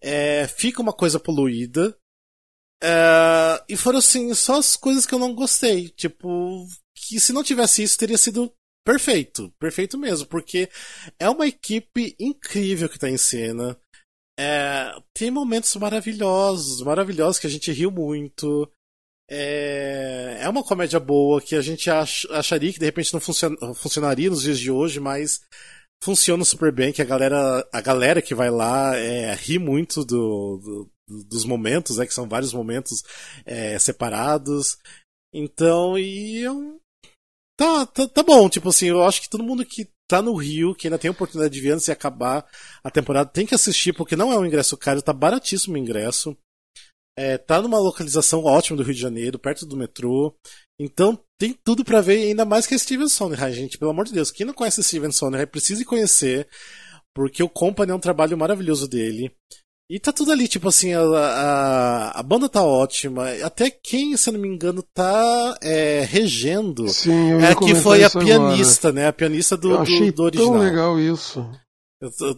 é, 0.00 0.46
fica 0.48 0.82
uma 0.82 0.92
coisa 0.92 1.18
poluída. 1.20 1.96
É, 2.82 3.64
e 3.68 3.76
foram 3.76 3.98
assim, 3.98 4.32
só 4.34 4.58
as 4.58 4.76
coisas 4.76 5.04
que 5.04 5.14
eu 5.14 5.18
não 5.18 5.34
gostei. 5.34 5.88
Tipo, 5.90 6.66
que 6.94 7.20
se 7.20 7.32
não 7.32 7.42
tivesse 7.42 7.82
isso, 7.82 7.98
teria 7.98 8.18
sido 8.18 8.52
perfeito. 8.84 9.52
Perfeito 9.58 9.98
mesmo, 9.98 10.26
porque 10.26 10.68
é 11.18 11.28
uma 11.28 11.46
equipe 11.46 12.16
incrível 12.18 12.88
que 12.88 12.98
tá 12.98 13.08
em 13.08 13.18
cena. 13.18 13.78
É, 14.38 14.92
tem 15.12 15.30
momentos 15.30 15.74
maravilhosos, 15.76 16.80
maravilhosos 16.82 17.40
que 17.40 17.46
a 17.46 17.50
gente 17.50 17.72
riu 17.72 17.90
muito. 17.90 18.70
É, 19.30 20.38
é 20.40 20.48
uma 20.48 20.64
comédia 20.64 20.98
boa 20.98 21.40
que 21.40 21.54
a 21.54 21.60
gente 21.60 21.90
ach, 21.90 22.24
acharia 22.30 22.72
que 22.72 22.78
de 22.78 22.86
repente 22.86 23.12
não 23.12 23.20
funcion, 23.20 23.54
funcionaria 23.74 24.30
nos 24.30 24.42
dias 24.42 24.58
de 24.58 24.70
hoje, 24.70 25.00
mas 25.00 25.42
funciona 26.02 26.44
super 26.44 26.72
bem, 26.72 26.92
que 26.92 27.02
a 27.02 27.04
galera, 27.04 27.66
a 27.72 27.80
galera 27.80 28.22
que 28.22 28.34
vai 28.34 28.50
lá 28.50 28.96
é, 28.96 29.34
ri 29.34 29.58
muito 29.58 30.04
do, 30.04 30.58
do 30.58 30.90
dos 31.08 31.44
momentos, 31.44 31.96
né, 31.96 32.06
que 32.06 32.14
são 32.14 32.28
vários 32.28 32.52
momentos 32.52 33.02
é, 33.44 33.78
separados. 33.78 34.78
Então, 35.32 35.98
e 35.98 36.40
eu... 36.40 36.80
Tá, 37.56 37.86
tá, 37.86 38.06
tá 38.06 38.22
bom, 38.22 38.48
tipo 38.48 38.68
assim, 38.68 38.86
eu 38.86 39.02
acho 39.02 39.22
que 39.22 39.28
todo 39.28 39.42
mundo 39.42 39.64
que 39.64 39.88
tá 40.06 40.22
no 40.22 40.34
Rio, 40.34 40.74
que 40.74 40.86
ainda 40.86 40.98
tem 40.98 41.08
a 41.08 41.12
oportunidade 41.12 41.52
de 41.52 41.60
ver 41.60 41.72
antes 41.72 41.86
de 41.86 41.92
acabar 41.92 42.46
a 42.84 42.90
temporada, 42.90 43.28
tem 43.28 43.44
que 43.44 43.54
assistir, 43.54 43.92
porque 43.92 44.14
não 44.14 44.32
é 44.32 44.38
um 44.38 44.46
ingresso 44.46 44.76
caro, 44.76 45.02
tá 45.02 45.12
baratíssimo 45.12 45.74
o 45.74 45.78
ingresso. 45.78 46.36
É, 47.18 47.36
tá 47.36 47.60
numa 47.60 47.80
localização 47.80 48.44
ótima 48.44 48.76
do 48.76 48.84
Rio 48.84 48.94
de 48.94 49.00
Janeiro, 49.00 49.40
perto 49.40 49.66
do 49.66 49.76
metrô. 49.76 50.32
Então 50.80 51.18
tem 51.36 51.52
tudo 51.64 51.84
para 51.84 52.00
ver, 52.00 52.28
ainda 52.28 52.44
mais 52.44 52.64
que 52.64 52.74
é 52.74 52.78
Steven 52.78 53.08
Sondheim, 53.08 53.52
gente. 53.52 53.76
Pelo 53.76 53.90
amor 53.90 54.04
de 54.04 54.12
Deus, 54.12 54.30
quem 54.30 54.46
não 54.46 54.54
conhece 54.54 54.82
Steven 54.84 55.10
Sondheim 55.10 55.44
precisa 55.44 55.84
conhecer, 55.84 56.46
porque 57.12 57.42
o 57.42 57.48
Company 57.48 57.90
é 57.90 57.94
um 57.94 58.00
trabalho 58.00 58.38
maravilhoso 58.38 58.86
dele. 58.86 59.32
E 59.90 59.98
tá 59.98 60.12
tudo 60.12 60.30
ali, 60.30 60.46
tipo 60.46 60.68
assim, 60.68 60.92
a, 60.92 61.00
a, 61.00 62.20
a 62.20 62.22
banda 62.22 62.48
tá 62.48 62.62
ótima. 62.62 63.30
Até 63.42 63.70
quem, 63.70 64.16
se 64.16 64.28
eu 64.28 64.34
não 64.34 64.40
me 64.40 64.46
engano, 64.46 64.84
tá 64.94 65.58
é, 65.62 66.06
regendo. 66.08 66.88
Sim, 66.90 67.32
eu 67.32 67.40
é 67.40 67.54
que 67.54 67.74
foi 67.74 68.04
a 68.04 68.10
pianista, 68.10 68.88
agora. 68.88 69.02
né? 69.02 69.08
A 69.08 69.12
pianista 69.12 69.56
do, 69.56 69.70
eu 69.70 69.80
achei 69.80 70.12
do, 70.12 70.16
do 70.16 70.22
original. 70.24 70.52
Tão 70.52 70.60
legal 70.60 71.00
isso. 71.00 71.50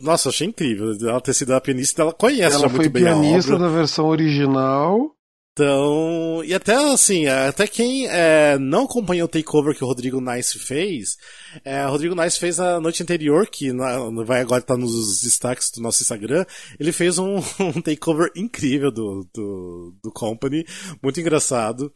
Nossa, 0.01 0.31
achei 0.31 0.47
incrível. 0.47 0.97
Ela 1.03 1.21
ter 1.21 1.35
sido 1.35 1.53
a 1.53 1.61
pianista, 1.61 2.03
ela 2.03 2.13
conhece 2.13 2.57
ela 2.57 2.69
muito 2.69 2.89
bem 2.91 3.07
a 3.07 3.15
obra. 3.15 3.27
Ela 3.27 3.43
foi 3.43 3.43
pianista 3.43 3.59
da 3.59 3.69
versão 3.69 4.07
original. 4.07 5.15
Então, 5.53 6.43
e 6.45 6.55
até 6.55 6.75
assim, 6.75 7.27
até 7.27 7.67
quem 7.67 8.07
é, 8.07 8.57
não 8.59 8.85
acompanhou 8.85 9.27
o 9.27 9.29
takeover 9.29 9.75
que 9.77 9.83
o 9.83 9.87
Rodrigo 9.87 10.21
Nice 10.21 10.59
fez, 10.59 11.17
é, 11.65 11.85
o 11.87 11.91
Rodrigo 11.91 12.15
Nice 12.15 12.39
fez 12.39 12.61
a 12.61 12.81
noite 12.81 13.03
anterior, 13.03 13.47
que 13.47 13.73
na, 13.73 13.99
vai 14.25 14.41
agora 14.41 14.63
estar 14.63 14.75
tá 14.75 14.81
nos 14.81 15.21
destaques 15.21 15.71
do 15.73 15.83
nosso 15.83 16.03
Instagram, 16.03 16.47
ele 16.79 16.93
fez 16.93 17.19
um, 17.19 17.37
um 17.61 17.83
takeover 17.83 18.31
incrível 18.37 18.91
do, 18.91 19.29
do, 19.35 19.95
do 20.03 20.13
Company, 20.13 20.65
muito 21.03 21.21
engraçado. 21.21 21.93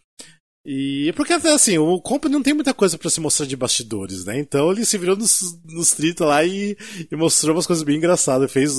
E 0.66 1.12
porque 1.14 1.34
assim, 1.34 1.76
o 1.76 2.00
Company 2.00 2.32
não 2.32 2.42
tem 2.42 2.54
muita 2.54 2.72
coisa 2.72 2.96
para 2.96 3.10
se 3.10 3.20
mostrar 3.20 3.44
de 3.44 3.54
bastidores, 3.54 4.24
né? 4.24 4.38
Então 4.38 4.72
ele 4.72 4.86
se 4.86 4.96
virou 4.96 5.14
nos, 5.14 5.58
nos 5.62 5.92
30 5.92 6.24
lá 6.24 6.42
e, 6.42 6.74
e 7.10 7.16
mostrou 7.16 7.54
umas 7.54 7.66
coisas 7.66 7.84
bem 7.84 7.98
engraçadas. 7.98 8.50
Fez 8.50 8.74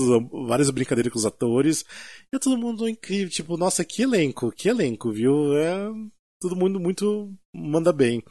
várias 0.48 0.72
brincadeiras 0.72 1.14
com 1.14 1.20
os 1.20 1.28
atores. 1.28 1.86
E 2.34 2.36
é 2.36 2.40
todo 2.40 2.58
mundo 2.58 2.90
incrível. 2.90 3.30
Tipo, 3.30 3.56
nossa, 3.56 3.86
que 3.86 4.02
elenco, 4.02 4.52
que 4.52 4.68
elenco, 4.68 5.12
viu? 5.12 5.56
É. 5.56 5.92
Todo 6.42 6.56
mundo 6.56 6.80
muito 6.80 7.32
manda 7.54 7.94
bem. 7.94 8.24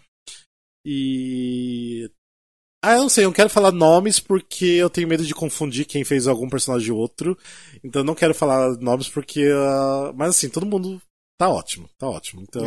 E. 0.84 2.10
Ah, 2.84 2.94
eu 2.94 3.02
não 3.02 3.08
sei, 3.08 3.24
eu 3.24 3.28
não 3.28 3.34
quero 3.34 3.48
falar 3.48 3.72
nomes 3.72 4.18
porque 4.20 4.66
eu 4.66 4.90
tenho 4.90 5.08
medo 5.08 5.24
de 5.24 5.34
confundir 5.34 5.86
quem 5.86 6.04
fez 6.04 6.26
algum 6.26 6.48
personagem 6.48 6.90
ou 6.90 6.98
outro. 6.98 7.38
Então 7.84 8.02
eu 8.02 8.04
não 8.04 8.16
quero 8.16 8.34
falar 8.34 8.76
nomes 8.78 9.08
porque. 9.08 9.48
Uh... 9.48 10.12
Mas 10.16 10.30
assim, 10.30 10.48
todo 10.48 10.66
mundo 10.66 11.00
tá 11.38 11.48
ótimo, 11.48 11.88
tá 11.96 12.08
ótimo. 12.08 12.42
Então. 12.42 12.64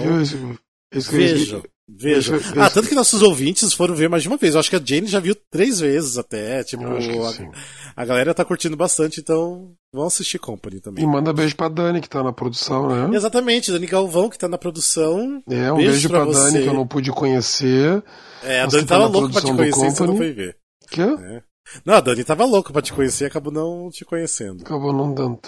Veja. 0.92 1.62
Veja. 1.90 2.36
Ah, 2.58 2.70
tanto 2.70 2.90
que 2.90 2.96
nossos 2.96 3.22
ouvintes 3.22 3.74
foram 3.74 3.96
ver 3.96 4.10
mais 4.10 4.22
de 4.22 4.28
uma 4.28 4.36
vez. 4.36 4.54
Eu 4.54 4.60
acho 4.60 4.70
que 4.70 4.76
a 4.76 4.82
Jane 4.84 5.08
já 5.08 5.22
viu 5.22 5.34
três 5.50 5.80
vezes 5.80 6.18
até. 6.18 6.62
Tipo, 6.66 6.84
a, 6.84 8.02
a, 8.02 8.06
galera 8.06 8.34
tá 8.34 8.44
curtindo 8.44 8.76
bastante, 8.76 9.22
então 9.22 9.72
vão 9.94 10.06
assistir 10.06 10.38
Company 10.38 10.82
também. 10.82 11.06
E 11.06 11.08
manda 11.08 11.32
beijo 11.32 11.56
pra 11.56 11.70
Dani, 11.70 12.02
que 12.02 12.10
tá 12.10 12.22
na 12.22 12.34
produção, 12.34 12.90
né? 12.90 13.16
Exatamente, 13.16 13.72
Dani 13.72 13.88
Galvão, 13.88 14.30
que 14.30 14.38
tá 14.38 14.50
na 14.50 14.58
produção. 14.58 15.42
É, 15.50 15.72
um 15.72 15.78
beijo, 15.78 15.92
beijo 15.92 16.10
pra, 16.10 16.26
pra 16.26 16.34
Dani, 16.34 16.62
que 16.62 16.68
eu 16.68 16.74
não 16.74 16.86
pude 16.86 17.10
conhecer. 17.12 18.04
É, 18.44 18.62
a 18.62 18.66
Dani 18.66 18.86
tava 18.86 19.06
tá 19.06 19.10
louca 19.10 19.34
pra 19.34 19.42
te 19.42 19.54
conhecer, 19.54 19.92
você 19.92 20.06
não 20.06 20.18
foi 20.18 20.34
ver. 20.34 20.58
Quê? 20.90 21.02
É. 21.02 21.42
Não, 21.86 21.94
a 21.94 22.02
Dani 22.02 22.24
tava 22.24 22.44
louca 22.44 22.74
pra 22.74 22.82
te 22.82 22.92
conhecer 22.92 23.24
e 23.24 23.28
acabou 23.28 23.52
não 23.52 23.90
te 23.90 24.04
conhecendo. 24.04 24.62
Acabou 24.62 24.92
não 24.92 25.14
dando. 25.14 25.40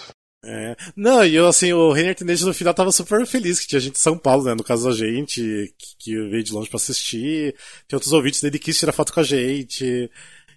É. 0.44 0.76
Não, 0.96 1.26
e 1.26 1.36
eu, 1.36 1.48
assim, 1.48 1.74
o 1.74 1.92
Renner 1.92 2.16
Teenage 2.16 2.46
no 2.46 2.54
final 2.54 2.74
tava 2.74 2.92
super 2.92 3.26
feliz 3.26 3.60
que 3.60 3.68
tinha 3.68 3.82
gente 3.82 3.94
de 3.94 4.00
São 4.00 4.18
Paulo, 4.18 4.46
né? 4.46 4.56
No 4.56 4.64
caso 4.64 4.88
da 4.88 4.96
gente, 4.96 5.74
que, 5.78 5.96
que 5.98 6.30
veio 6.30 6.44
de 6.44 6.54
longe 6.54 6.70
para 6.70 6.78
assistir. 6.78 7.56
Tinha 7.88 7.98
outros 7.98 8.14
ouvintes 8.14 8.42
dele 8.42 8.58
que 8.58 8.66
quis 8.66 8.80
tirar 8.80 8.94
foto 8.94 9.14
com 9.14 9.20
a 9.20 9.24
gente. 9.24 10.10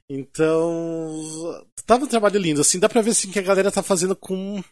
Então. 0.09 1.66
Tava 1.85 2.05
um 2.05 2.09
trabalho 2.09 2.39
lindo, 2.39 2.61
assim, 2.61 2.78
dá 2.78 2.89
pra 2.89 3.03
ver 3.03 3.11
assim 3.11 3.30
que 3.30 3.39
a 3.39 3.43
galera 3.43 3.72
tá 3.72 3.83
fazendo 3.83 4.14
com. 4.14 4.62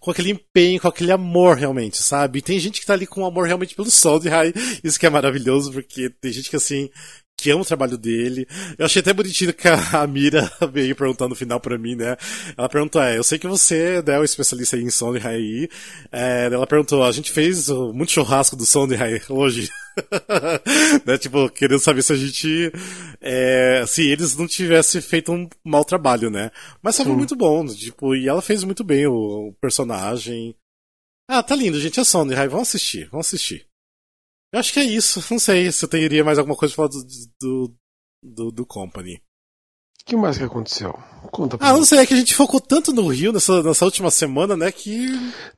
Com 0.00 0.12
aquele 0.12 0.30
empenho, 0.30 0.80
com 0.80 0.86
aquele 0.86 1.10
amor 1.10 1.56
realmente, 1.56 2.00
sabe? 2.00 2.38
E 2.38 2.42
tem 2.42 2.60
gente 2.60 2.80
que 2.80 2.86
tá 2.86 2.92
ali 2.92 3.04
com 3.04 3.26
amor 3.26 3.46
realmente 3.48 3.74
pelo 3.74 3.90
sol 3.90 4.20
de 4.20 4.28
Rai. 4.28 4.52
Isso 4.84 4.98
que 4.98 5.06
é 5.06 5.10
maravilhoso, 5.10 5.72
porque 5.72 6.08
tem 6.08 6.32
gente 6.32 6.48
que 6.48 6.54
assim, 6.54 6.88
que 7.38 7.50
ama 7.52 7.62
o 7.62 7.64
trabalho 7.64 7.96
dele. 7.96 8.46
Eu 8.76 8.84
achei 8.84 9.00
até 9.00 9.12
bonitinho 9.12 9.54
que 9.54 9.68
a 9.68 10.06
Mira 10.08 10.50
veio 10.72 10.96
perguntando 10.96 11.30
no 11.30 11.36
final 11.36 11.60
pra 11.60 11.78
mim, 11.78 11.94
né? 11.94 12.16
Ela 12.56 12.68
perguntou, 12.68 13.00
é, 13.00 13.16
eu 13.16 13.22
sei 13.22 13.38
que 13.38 13.46
você 13.46 14.02
né, 14.04 14.16
é 14.16 14.18
o 14.18 14.24
especialista 14.24 14.76
em 14.76 14.88
de 14.88 15.18
Rai. 15.18 15.68
É, 16.10 16.46
ela 16.52 16.66
perguntou, 16.66 17.04
a 17.04 17.12
gente 17.12 17.30
fez 17.30 17.68
muito 17.68 18.10
churrasco 18.10 18.56
do 18.56 18.64
de 18.88 18.96
Rai 18.96 19.22
hoje. 19.28 19.70
né, 21.06 21.16
tipo, 21.16 21.48
querendo 21.50 21.78
saber 21.78 22.02
se 22.02 22.12
a 22.12 22.16
gente. 22.16 22.72
É, 23.20 23.84
se 23.86 24.04
eles 24.08 24.36
não 24.36 24.48
tivessem 24.48 25.00
feito 25.00 25.32
um 25.32 25.48
mau 25.64 25.84
trabalho, 25.84 26.30
né? 26.30 26.50
Mas 26.82 26.96
foi 26.96 27.06
muito 27.06 27.36
bom, 27.36 27.64
tipo, 27.66 28.16
e 28.16 28.28
ela 28.28 28.42
fez 28.42 28.64
muito 28.64 28.82
bem 28.82 29.06
o, 29.06 29.48
o 29.48 29.52
personagem. 29.60 30.56
Ah, 31.30 31.42
tá 31.42 31.54
lindo, 31.54 31.78
gente. 31.80 32.00
É 32.00 32.02
Rai. 32.34 32.48
Vamos 32.48 32.68
assistir, 32.68 33.08
vamos 33.10 33.26
assistir. 33.28 33.67
Eu 34.52 34.60
acho 34.60 34.72
que 34.72 34.80
é 34.80 34.84
isso. 34.84 35.22
Não 35.30 35.38
sei 35.38 35.70
se 35.72 35.84
eu 35.84 35.88
teria 35.88 36.24
mais 36.24 36.38
alguma 36.38 36.56
coisa 36.56 36.74
pra 36.74 36.88
falar 36.88 37.02
do, 37.02 37.06
do, 37.40 37.74
do, 38.22 38.50
do 38.52 38.66
Company. 38.66 39.20
O 40.02 40.10
que 40.10 40.16
mais 40.16 40.38
que 40.38 40.44
aconteceu? 40.44 40.98
Conta 41.30 41.58
pra 41.58 41.68
Ah, 41.68 41.72
mim. 41.74 41.80
não 41.80 41.84
sei, 41.84 41.98
é 41.98 42.06
que 42.06 42.14
a 42.14 42.16
gente 42.16 42.34
focou 42.34 42.58
tanto 42.62 42.94
no 42.94 43.06
Rio 43.08 43.30
nessa, 43.30 43.62
nessa 43.62 43.84
última 43.84 44.10
semana, 44.10 44.56
né, 44.56 44.72
que... 44.72 45.06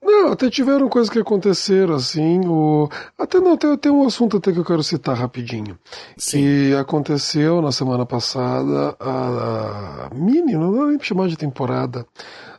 Não, 0.02 0.32
até 0.32 0.50
tiveram 0.50 0.88
coisas 0.88 1.08
que 1.08 1.20
aconteceram, 1.20 1.94
assim, 1.94 2.40
o... 2.48 2.88
Até 3.16 3.38
não, 3.38 3.56
tem, 3.56 3.76
tem 3.78 3.92
um 3.92 4.04
assunto 4.04 4.38
até 4.38 4.50
que 4.52 4.58
eu 4.58 4.64
quero 4.64 4.82
citar 4.82 5.16
rapidinho. 5.16 5.78
Sim. 6.18 6.40
Que 6.40 6.74
aconteceu 6.74 7.62
na 7.62 7.70
semana 7.70 8.04
passada, 8.04 8.96
a, 8.98 10.06
a 10.10 10.14
mini, 10.16 10.54
não 10.54 10.72
dá 10.74 10.86
nem 10.86 10.98
pra 10.98 11.06
chamar 11.06 11.28
de 11.28 11.36
temporada, 11.36 12.04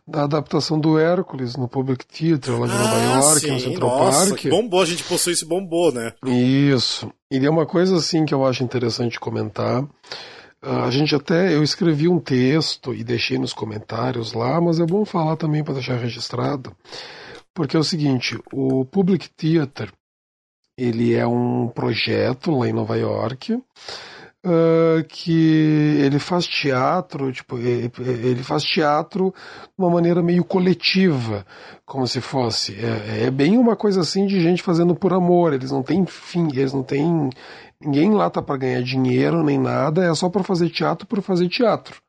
da 0.07 0.23
adaptação 0.23 0.79
do 0.79 0.97
Hércules 0.97 1.55
no 1.55 1.67
Public 1.67 2.05
Theater 2.05 2.59
lá 2.59 2.67
de 2.67 2.73
ah, 2.73 2.77
Nova 2.77 2.97
York, 2.97 3.39
sim. 3.39 3.51
no 3.51 3.59
Central 3.59 3.89
Nossa, 3.89 4.27
Park. 4.27 4.39
Que 4.39 4.49
bombou, 4.49 4.81
a 4.81 4.85
gente 4.85 5.03
possui 5.03 5.33
esse 5.33 5.45
bombou, 5.45 5.91
né? 5.91 6.13
Isso. 6.25 7.11
E 7.31 7.45
é 7.45 7.49
uma 7.49 7.65
coisa 7.65 7.95
assim 7.95 8.25
que 8.25 8.33
eu 8.33 8.45
acho 8.45 8.63
interessante 8.63 9.19
comentar. 9.19 9.83
Ah, 10.61 10.85
a 10.85 10.91
gente 10.91 11.15
até, 11.15 11.53
eu 11.53 11.63
escrevi 11.63 12.07
um 12.07 12.19
texto 12.19 12.93
e 12.93 13.03
deixei 13.03 13.37
nos 13.37 13.53
comentários 13.53 14.33
lá, 14.33 14.61
mas 14.61 14.79
é 14.79 14.85
bom 14.85 15.03
falar 15.03 15.35
também 15.35 15.63
para 15.63 15.73
deixar 15.73 15.97
registrado, 15.97 16.75
porque 17.53 17.75
é 17.75 17.79
o 17.79 17.83
seguinte, 17.83 18.39
o 18.53 18.85
Public 18.85 19.27
Theater, 19.29 19.91
ele 20.77 21.15
é 21.15 21.25
um 21.25 21.67
projeto 21.67 22.51
lá 22.51 22.67
em 22.67 22.73
Nova 22.73 22.95
York, 22.95 23.59
uh, 24.45 25.03
que 25.07 25.97
ele 25.99 26.19
faz 26.19 26.45
teatro, 26.45 27.31
tipo, 27.31 27.57
ele 27.57 28.43
faz 28.43 28.63
teatro 28.63 29.33
de 29.33 29.73
uma 29.77 29.89
maneira 29.89 30.21
meio 30.21 30.43
coletiva, 30.43 31.45
como 31.85 32.07
se 32.07 32.21
fosse. 32.21 32.75
É, 32.75 33.25
é 33.25 33.31
bem 33.31 33.57
uma 33.57 33.75
coisa 33.75 34.01
assim 34.01 34.25
de 34.25 34.39
gente 34.39 34.63
fazendo 34.63 34.95
por 34.95 35.13
amor. 35.13 35.53
Eles 35.53 35.71
não 35.71 35.83
têm 35.83 36.05
fim, 36.05 36.47
eles 36.53 36.73
não 36.73 36.83
têm. 36.83 37.29
Ninguém 37.79 38.13
lá 38.13 38.29
tá 38.29 38.41
para 38.41 38.57
ganhar 38.57 38.81
dinheiro 38.83 39.43
nem 39.43 39.57
nada, 39.57 40.03
é 40.03 40.13
só 40.13 40.29
para 40.29 40.43
fazer 40.43 40.69
teatro 40.69 41.07
por 41.07 41.21
fazer 41.21 41.49
teatro 41.49 42.01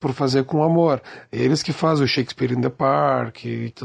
por 0.00 0.12
fazer 0.12 0.44
com 0.44 0.62
amor. 0.62 1.02
Eles 1.30 1.62
que 1.62 1.72
fazem 1.72 2.04
o 2.04 2.08
Shakespeare 2.08 2.52
in 2.52 2.60
the 2.60 2.68
Park, 2.68 3.38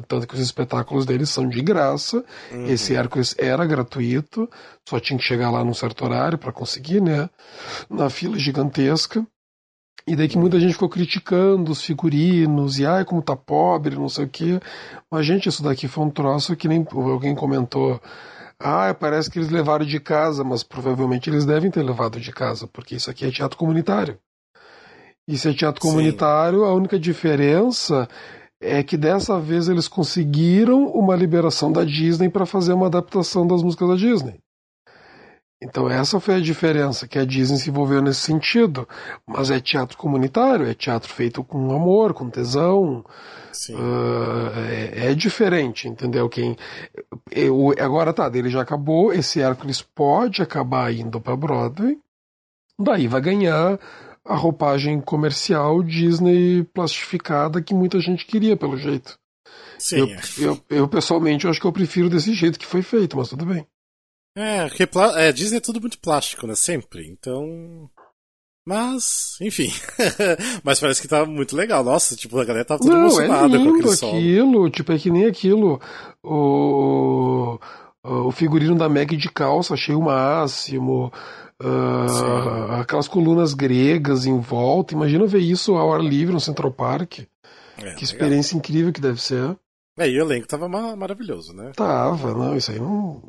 tanto 0.07 0.27
que 0.27 0.35
os 0.35 0.39
espetáculos 0.39 1.05
deles 1.05 1.29
são 1.29 1.47
de 1.47 1.61
graça. 1.61 2.23
Uhum. 2.51 2.67
Esse 2.67 2.95
Hércules 2.95 3.35
era 3.37 3.65
gratuito, 3.65 4.49
só 4.87 4.99
tinha 4.99 5.17
que 5.17 5.25
chegar 5.25 5.49
lá 5.49 5.63
num 5.63 5.73
certo 5.73 6.05
horário 6.05 6.37
para 6.37 6.51
conseguir, 6.51 7.01
né? 7.01 7.29
Na 7.89 8.09
fila 8.09 8.37
gigantesca. 8.37 9.25
E 10.05 10.15
daí 10.15 10.27
que 10.27 10.37
muita 10.37 10.59
gente 10.59 10.73
ficou 10.73 10.89
criticando 10.89 11.71
os 11.71 11.81
figurinos, 11.81 12.77
e 12.77 12.85
ai, 12.85 13.05
como 13.05 13.21
tá 13.21 13.37
pobre, 13.37 13.95
não 13.95 14.09
sei 14.09 14.25
o 14.25 14.29
quê. 14.29 14.59
Mas, 15.09 15.25
gente, 15.25 15.47
isso 15.47 15.63
daqui 15.63 15.87
foi 15.87 16.03
um 16.03 16.09
troço 16.09 16.55
que 16.57 16.67
nem 16.67 16.85
alguém 16.91 17.33
comentou. 17.33 18.01
Ah, 18.59 18.93
parece 18.93 19.29
que 19.31 19.39
eles 19.39 19.49
levaram 19.49 19.85
de 19.85 19.99
casa, 19.99 20.43
mas 20.43 20.61
provavelmente 20.61 21.29
eles 21.29 21.45
devem 21.45 21.71
ter 21.71 21.83
levado 21.83 22.19
de 22.19 22.31
casa, 22.31 22.67
porque 22.67 22.95
isso 22.95 23.09
aqui 23.09 23.25
é 23.25 23.31
teatro 23.31 23.57
comunitário. 23.57 24.17
Isso 25.27 25.47
é 25.47 25.53
teatro 25.53 25.81
comunitário, 25.81 26.59
Sim. 26.59 26.65
a 26.65 26.73
única 26.73 26.99
diferença 26.99 28.07
é 28.59 28.81
que 28.81 28.97
dessa 28.97 29.39
vez 29.39 29.67
eles 29.67 29.87
conseguiram 29.87 30.87
uma 30.87 31.15
liberação 31.15 31.71
da 31.71 31.83
Disney 31.83 32.29
para 32.29 32.45
fazer 32.45 32.73
uma 32.73 32.87
adaptação 32.87 33.45
das 33.45 33.61
músicas 33.61 33.89
da 33.89 33.95
Disney. 33.95 34.39
Então 35.63 35.89
essa 35.89 36.19
foi 36.19 36.35
a 36.35 36.39
diferença, 36.41 37.07
que 37.07 37.17
a 37.17 37.25
Disney 37.25 37.57
se 37.57 37.69
envolveu 37.69 38.01
nesse 38.01 38.19
sentido. 38.19 38.87
Mas 39.25 39.49
é 39.49 39.61
teatro 39.61 39.97
comunitário, 39.97 40.67
é 40.67 40.73
teatro 40.73 41.11
feito 41.11 41.41
com 41.41 41.71
amor, 41.71 42.13
com 42.13 42.29
tesão. 42.29 43.05
Uh, 43.69 44.59
é, 44.69 45.11
é, 45.11 45.15
diferente, 45.15 45.87
entendeu? 45.87 46.27
Quem 46.27 46.57
eu, 47.31 47.73
agora 47.79 48.11
tá, 48.11 48.27
dele 48.27 48.49
já 48.49 48.61
acabou. 48.61 49.13
Esse 49.13 49.39
Hércules 49.39 49.81
pode 49.81 50.41
acabar 50.41 50.93
indo 50.93 51.21
para 51.21 51.37
Broadway. 51.37 51.97
Daí 52.77 53.07
vai 53.07 53.21
ganhar 53.21 53.79
a 54.25 54.35
roupagem 54.35 55.01
comercial 55.01 55.83
Disney 55.83 56.63
plastificada 56.73 57.61
que 57.61 57.73
muita 57.73 57.99
gente 57.99 58.25
queria, 58.25 58.55
pelo 58.55 58.77
jeito. 58.77 59.17
Sim. 59.77 59.97
Eu, 59.97 60.07
eu, 60.37 60.61
eu, 60.69 60.87
pessoalmente, 60.87 61.45
eu 61.45 61.51
acho 61.51 61.59
que 61.59 61.67
eu 61.67 61.73
prefiro 61.73 62.09
desse 62.09 62.33
jeito 62.33 62.57
que 62.57 62.65
foi 62.65 62.81
feito, 62.81 63.17
mas 63.17 63.29
tudo 63.29 63.45
bem. 63.45 63.67
É, 64.35 64.67
porque 64.67 64.87
é, 65.17 65.31
Disney 65.31 65.57
é 65.57 65.61
tudo 65.61 65.79
muito 65.79 65.99
plástico, 65.99 66.47
né? 66.47 66.55
Sempre. 66.55 67.07
Então. 67.07 67.89
Mas, 68.65 69.35
enfim. 69.41 69.69
mas 70.63 70.79
parece 70.79 71.01
que 71.01 71.07
tá 71.07 71.25
muito 71.25 71.55
legal. 71.55 71.83
Nossa, 71.83 72.15
tipo, 72.15 72.39
a 72.39 72.45
galera 72.45 72.65
tá 72.65 72.77
toda 72.77 72.91
Não, 72.91 73.01
é 73.01 73.01
emocionada 73.01 73.55
é 73.55 73.57
lindo 73.57 73.83
com 73.83 73.91
aquele 73.91 74.17
aquilo, 74.17 74.69
tipo, 74.69 74.91
é 74.91 74.97
que 74.97 75.11
nem 75.11 75.25
aquilo. 75.25 75.81
O, 76.23 77.59
o 78.03 78.31
figurino 78.31 78.75
da 78.75 78.89
Meg 78.89 79.17
de 79.17 79.29
calça, 79.29 79.73
achei 79.73 79.93
o 79.93 80.01
máximo. 80.01 81.11
Uh, 81.63 82.71
aquelas 82.81 83.07
colunas 83.07 83.53
gregas 83.53 84.25
em 84.25 84.39
volta. 84.39 84.93
Imagina 84.93 85.25
ver 85.25 85.39
isso 85.39 85.75
ao 85.75 85.93
ar 85.93 86.01
livre 86.01 86.33
no 86.33 86.39
Central 86.39 86.71
Park. 86.71 87.19
É, 87.77 87.93
que 87.95 88.03
experiência 88.03 88.55
legal. 88.55 88.59
incrível 88.59 88.93
que 88.93 89.01
deve 89.01 89.21
ser. 89.21 89.57
É, 89.97 90.09
e 90.09 90.19
o 90.19 90.25
elenco 90.25 90.47
tava 90.47 90.67
maravilhoso, 90.67 91.53
né? 91.53 91.71
Tava, 91.75 92.33
não, 92.33 92.57
isso 92.57 92.71
aí 92.71 92.79
não. 92.79 93.21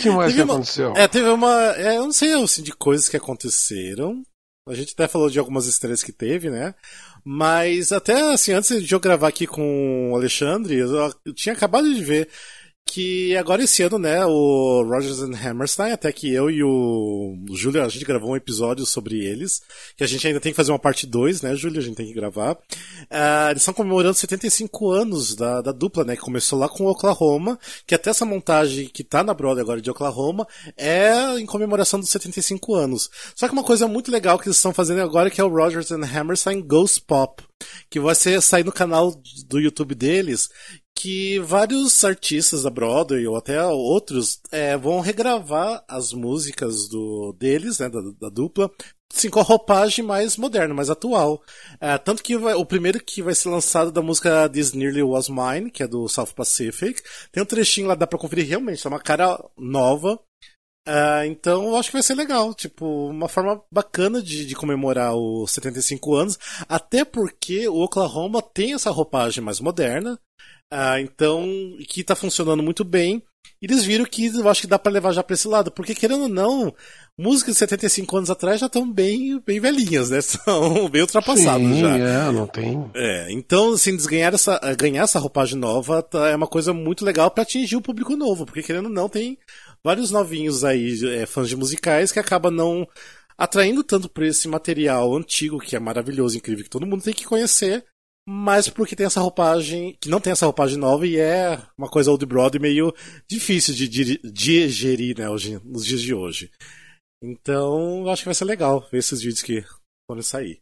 que 0.00 0.10
mais 0.10 0.34
que 0.34 0.42
uma... 0.42 0.54
aconteceu? 0.54 0.92
É, 0.96 1.08
teve 1.08 1.28
uma. 1.28 1.54
É, 1.76 1.96
eu 1.96 2.04
não 2.04 2.12
sei 2.12 2.32
assim, 2.32 2.62
de 2.62 2.72
coisas 2.72 3.08
que 3.08 3.16
aconteceram. 3.16 4.22
A 4.68 4.74
gente 4.74 4.92
até 4.92 5.08
falou 5.08 5.28
de 5.28 5.38
algumas 5.38 5.66
estrelas 5.66 6.04
que 6.04 6.12
teve, 6.12 6.48
né? 6.48 6.74
Mas 7.24 7.92
até 7.92 8.32
assim, 8.32 8.52
antes 8.52 8.84
de 8.84 8.94
eu 8.94 9.00
gravar 9.00 9.28
aqui 9.28 9.46
com 9.46 10.12
o 10.12 10.16
Alexandre, 10.16 10.76
eu, 10.76 11.12
eu 11.24 11.34
tinha 11.34 11.52
acabado 11.52 11.92
de 11.92 12.02
ver 12.04 12.28
que 12.92 13.34
agora 13.38 13.64
esse 13.64 13.82
ano, 13.82 13.98
né, 13.98 14.22
o 14.26 14.82
Rogers 14.82 15.20
and 15.20 15.34
Hammerstein, 15.34 15.92
até 15.92 16.12
que 16.12 16.30
eu 16.30 16.50
e 16.50 16.62
o, 16.62 17.34
Júlio, 17.52 17.82
a 17.82 17.88
gente 17.88 18.04
gravou 18.04 18.32
um 18.32 18.36
episódio 18.36 18.84
sobre 18.84 19.24
eles, 19.24 19.62
que 19.96 20.04
a 20.04 20.06
gente 20.06 20.26
ainda 20.26 20.38
tem 20.38 20.52
que 20.52 20.56
fazer 20.56 20.72
uma 20.72 20.78
parte 20.78 21.06
2, 21.06 21.40
né, 21.40 21.56
Júlio, 21.56 21.78
a 21.78 21.82
gente 21.82 21.96
tem 21.96 22.06
que 22.06 22.12
gravar. 22.12 22.52
Uh, 22.52 23.48
eles 23.50 23.62
estão 23.62 23.72
comemorando 23.72 24.14
75 24.14 24.90
anos 24.90 25.34
da, 25.34 25.62
da 25.62 25.72
dupla, 25.72 26.04
né, 26.04 26.16
que 26.16 26.22
começou 26.22 26.58
lá 26.58 26.68
com 26.68 26.84
Oklahoma, 26.84 27.58
que 27.86 27.94
até 27.94 28.10
essa 28.10 28.26
montagem 28.26 28.86
que 28.88 29.02
tá 29.02 29.24
na 29.24 29.32
Broadway 29.32 29.62
agora 29.62 29.80
de 29.80 29.90
Oklahoma 29.90 30.46
é 30.76 31.38
em 31.38 31.46
comemoração 31.46 31.98
dos 31.98 32.10
75 32.10 32.74
anos. 32.74 33.08
Só 33.34 33.46
que 33.46 33.54
uma 33.54 33.64
coisa 33.64 33.88
muito 33.88 34.10
legal 34.10 34.38
que 34.38 34.48
eles 34.48 34.58
estão 34.58 34.74
fazendo 34.74 35.00
agora 35.00 35.30
que 35.30 35.40
é 35.40 35.44
o 35.44 35.48
Rogers 35.48 35.90
and 35.92 36.04
Hammerstein 36.04 36.60
Ghost 36.60 37.00
Pop, 37.06 37.42
que 37.88 37.98
vai 38.00 38.14
sair 38.14 38.64
no 38.64 38.72
canal 38.72 39.14
do 39.48 39.58
YouTube 39.58 39.94
deles 39.94 40.50
que 40.94 41.38
vários 41.40 42.04
artistas 42.04 42.62
da 42.62 42.70
Broadway 42.70 43.26
ou 43.26 43.36
até 43.36 43.64
outros 43.64 44.40
é, 44.50 44.76
vão 44.76 45.00
regravar 45.00 45.84
as 45.88 46.12
músicas 46.12 46.88
do 46.88 47.32
deles, 47.32 47.78
né, 47.78 47.88
da, 47.88 48.00
da 48.20 48.28
dupla, 48.28 48.70
sim, 49.12 49.28
com 49.28 49.40
a 49.40 49.42
roupagem 49.42 50.04
mais 50.04 50.36
moderna, 50.36 50.74
mais 50.74 50.90
atual. 50.90 51.42
É, 51.80 51.96
tanto 51.98 52.22
que 52.22 52.36
vai, 52.36 52.54
o 52.54 52.64
primeiro 52.64 53.02
que 53.02 53.22
vai 53.22 53.34
ser 53.34 53.48
lançado 53.48 53.90
da 53.90 54.02
música 54.02 54.48
This 54.48 54.72
Nearly 54.72 55.02
Was 55.02 55.28
Mine, 55.28 55.70
que 55.70 55.82
é 55.82 55.88
do 55.88 56.08
South 56.08 56.34
Pacific, 56.34 57.02
tem 57.30 57.42
um 57.42 57.46
trechinho 57.46 57.88
lá, 57.88 57.94
dá 57.94 58.06
pra 58.06 58.18
conferir 58.18 58.46
realmente, 58.46 58.86
é 58.86 58.90
uma 58.90 59.00
cara 59.00 59.42
nova. 59.56 60.18
É, 60.86 61.26
então 61.26 61.68
eu 61.68 61.76
acho 61.76 61.90
que 61.90 61.96
vai 61.96 62.02
ser 62.02 62.14
legal, 62.14 62.52
tipo, 62.54 62.84
uma 63.08 63.28
forma 63.28 63.62
bacana 63.70 64.20
de, 64.20 64.44
de 64.44 64.54
comemorar 64.56 65.14
os 65.14 65.52
75 65.52 66.14
anos, 66.14 66.38
até 66.68 67.04
porque 67.04 67.68
o 67.68 67.82
Oklahoma 67.82 68.42
tem 68.42 68.74
essa 68.74 68.90
roupagem 68.90 69.44
mais 69.44 69.60
moderna, 69.60 70.18
ah, 70.74 70.98
então, 70.98 71.46
que 71.86 72.02
tá 72.02 72.16
funcionando 72.16 72.62
muito 72.62 72.82
bem. 72.82 73.22
E 73.60 73.66
eles 73.66 73.84
viram 73.84 74.04
que 74.06 74.26
eu 74.26 74.48
acho 74.48 74.62
que 74.62 74.66
dá 74.66 74.78
para 74.78 74.90
levar 74.90 75.12
já 75.12 75.22
pra 75.22 75.34
esse 75.34 75.46
lado, 75.46 75.70
porque 75.70 75.94
querendo 75.94 76.22
ou 76.22 76.28
não, 76.28 76.74
músicas 77.18 77.54
de 77.54 77.58
75 77.58 78.16
anos 78.16 78.30
atrás 78.30 78.58
já 78.58 78.66
estão 78.66 78.90
bem, 78.90 79.38
bem 79.44 79.60
velhinhas, 79.60 80.10
né? 80.10 80.20
São 80.22 80.88
bem 80.88 81.02
ultrapassadas 81.02 81.60
Sim, 81.60 81.80
já. 81.80 81.96
É, 81.96 82.32
não 82.32 82.46
tem. 82.46 82.90
É, 82.94 83.30
então, 83.30 83.74
assim, 83.74 83.96
ganhar 83.98 84.32
essa, 84.32 84.58
ganhar 84.74 85.02
essa 85.02 85.18
roupagem 85.18 85.58
nova 85.58 86.02
tá, 86.02 86.28
é 86.28 86.36
uma 86.36 86.46
coisa 86.46 86.72
muito 86.72 87.04
legal 87.04 87.30
para 87.30 87.42
atingir 87.42 87.76
o 87.76 87.82
público 87.82 88.16
novo, 88.16 88.46
porque 88.46 88.62
querendo 88.62 88.86
ou 88.86 88.92
não, 88.92 89.08
tem 89.08 89.38
vários 89.84 90.10
novinhos 90.10 90.64
aí, 90.64 90.98
é, 91.18 91.26
fãs 91.26 91.48
de 91.48 91.56
musicais, 91.56 92.10
que 92.10 92.18
acaba 92.18 92.50
não 92.50 92.88
atraindo 93.36 93.84
tanto 93.84 94.08
por 94.08 94.24
esse 94.24 94.48
material 94.48 95.14
antigo, 95.14 95.58
que 95.58 95.76
é 95.76 95.78
maravilhoso, 95.78 96.36
incrível, 96.36 96.64
que 96.64 96.70
todo 96.70 96.86
mundo 96.86 97.02
tem 97.02 97.12
que 97.12 97.26
conhecer, 97.26 97.84
mas 98.28 98.68
porque 98.68 98.94
tem 98.94 99.06
essa 99.06 99.20
roupagem, 99.20 99.96
que 100.00 100.08
não 100.08 100.20
tem 100.20 100.32
essa 100.32 100.46
roupagem 100.46 100.78
nova 100.78 101.06
e 101.06 101.16
é 101.18 101.60
uma 101.76 101.88
coisa 101.88 102.10
old 102.10 102.24
broad 102.24 102.58
meio 102.58 102.94
difícil 103.28 103.74
de, 103.74 103.88
digerir, 104.22 105.18
né, 105.18 105.28
hoje, 105.28 105.60
nos 105.64 105.84
dias 105.84 106.00
de 106.00 106.14
hoje. 106.14 106.50
Então, 107.22 108.08
acho 108.08 108.22
que 108.22 108.28
vai 108.28 108.34
ser 108.34 108.44
legal 108.44 108.86
ver 108.90 108.98
esses 108.98 109.20
vídeos 109.20 109.42
que 109.42 109.64
podem 110.08 110.22
sair. 110.22 110.60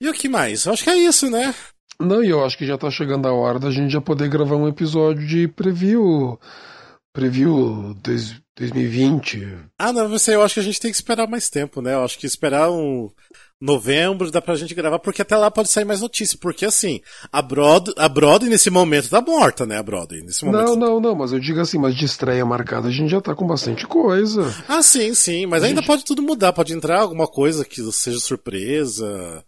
E 0.00 0.08
o 0.08 0.14
que 0.14 0.28
mais? 0.28 0.64
Eu 0.64 0.72
acho 0.72 0.84
que 0.84 0.90
é 0.90 0.96
isso, 0.96 1.30
né? 1.30 1.54
Não, 2.00 2.22
e 2.22 2.28
eu 2.28 2.44
acho 2.44 2.56
que 2.56 2.66
já 2.66 2.78
tá 2.78 2.90
chegando 2.90 3.26
a 3.26 3.32
hora 3.32 3.58
da 3.58 3.70
gente 3.70 3.92
já 3.92 4.00
poder 4.00 4.28
gravar 4.28 4.56
um 4.56 4.68
episódio 4.68 5.26
de 5.26 5.48
preview. 5.48 6.38
Preview 7.12 7.94
2020. 8.58 9.46
Ah, 9.78 9.92
não, 9.92 10.08
você, 10.08 10.34
eu 10.34 10.42
acho 10.42 10.54
que 10.54 10.60
a 10.60 10.64
gente 10.64 10.80
tem 10.80 10.90
que 10.90 10.96
esperar 10.96 11.28
mais 11.28 11.48
tempo, 11.48 11.80
né? 11.80 11.94
Eu 11.94 12.04
acho 12.04 12.18
que 12.18 12.26
esperar 12.26 12.70
um 12.70 13.10
novembro, 13.60 14.30
dá 14.30 14.40
pra 14.40 14.54
gente 14.54 14.74
gravar, 14.74 14.98
porque 14.98 15.22
até 15.22 15.36
lá 15.36 15.50
pode 15.50 15.68
sair 15.68 15.84
mais 15.84 16.00
notícia. 16.00 16.38
Porque 16.40 16.64
assim, 16.64 17.00
a 17.32 17.42
Broadway, 17.42 17.94
a 17.98 18.08
Broadway 18.08 18.50
nesse 18.50 18.70
momento 18.70 19.10
tá 19.10 19.20
morta, 19.20 19.66
né? 19.66 19.78
A 19.78 19.82
Broadway 19.82 20.22
nesse 20.22 20.44
momento. 20.44 20.64
Não, 20.64 20.76
não, 20.76 21.00
não, 21.00 21.14
mas 21.14 21.32
eu 21.32 21.40
digo 21.40 21.60
assim, 21.60 21.78
mas 21.78 21.96
de 21.96 22.04
estreia 22.04 22.44
marcada 22.44 22.88
a 22.88 22.90
gente 22.90 23.10
já 23.10 23.20
tá 23.20 23.34
com 23.34 23.46
bastante 23.46 23.86
coisa. 23.86 24.54
Ah, 24.68 24.82
sim, 24.82 25.14
sim, 25.14 25.46
mas 25.46 25.62
a 25.62 25.66
ainda 25.66 25.80
gente... 25.80 25.86
pode 25.86 26.04
tudo 26.04 26.22
mudar, 26.22 26.52
pode 26.52 26.72
entrar 26.72 27.00
alguma 27.00 27.26
coisa 27.26 27.64
que 27.64 27.82
seja 27.92 28.18
surpresa. 28.18 29.44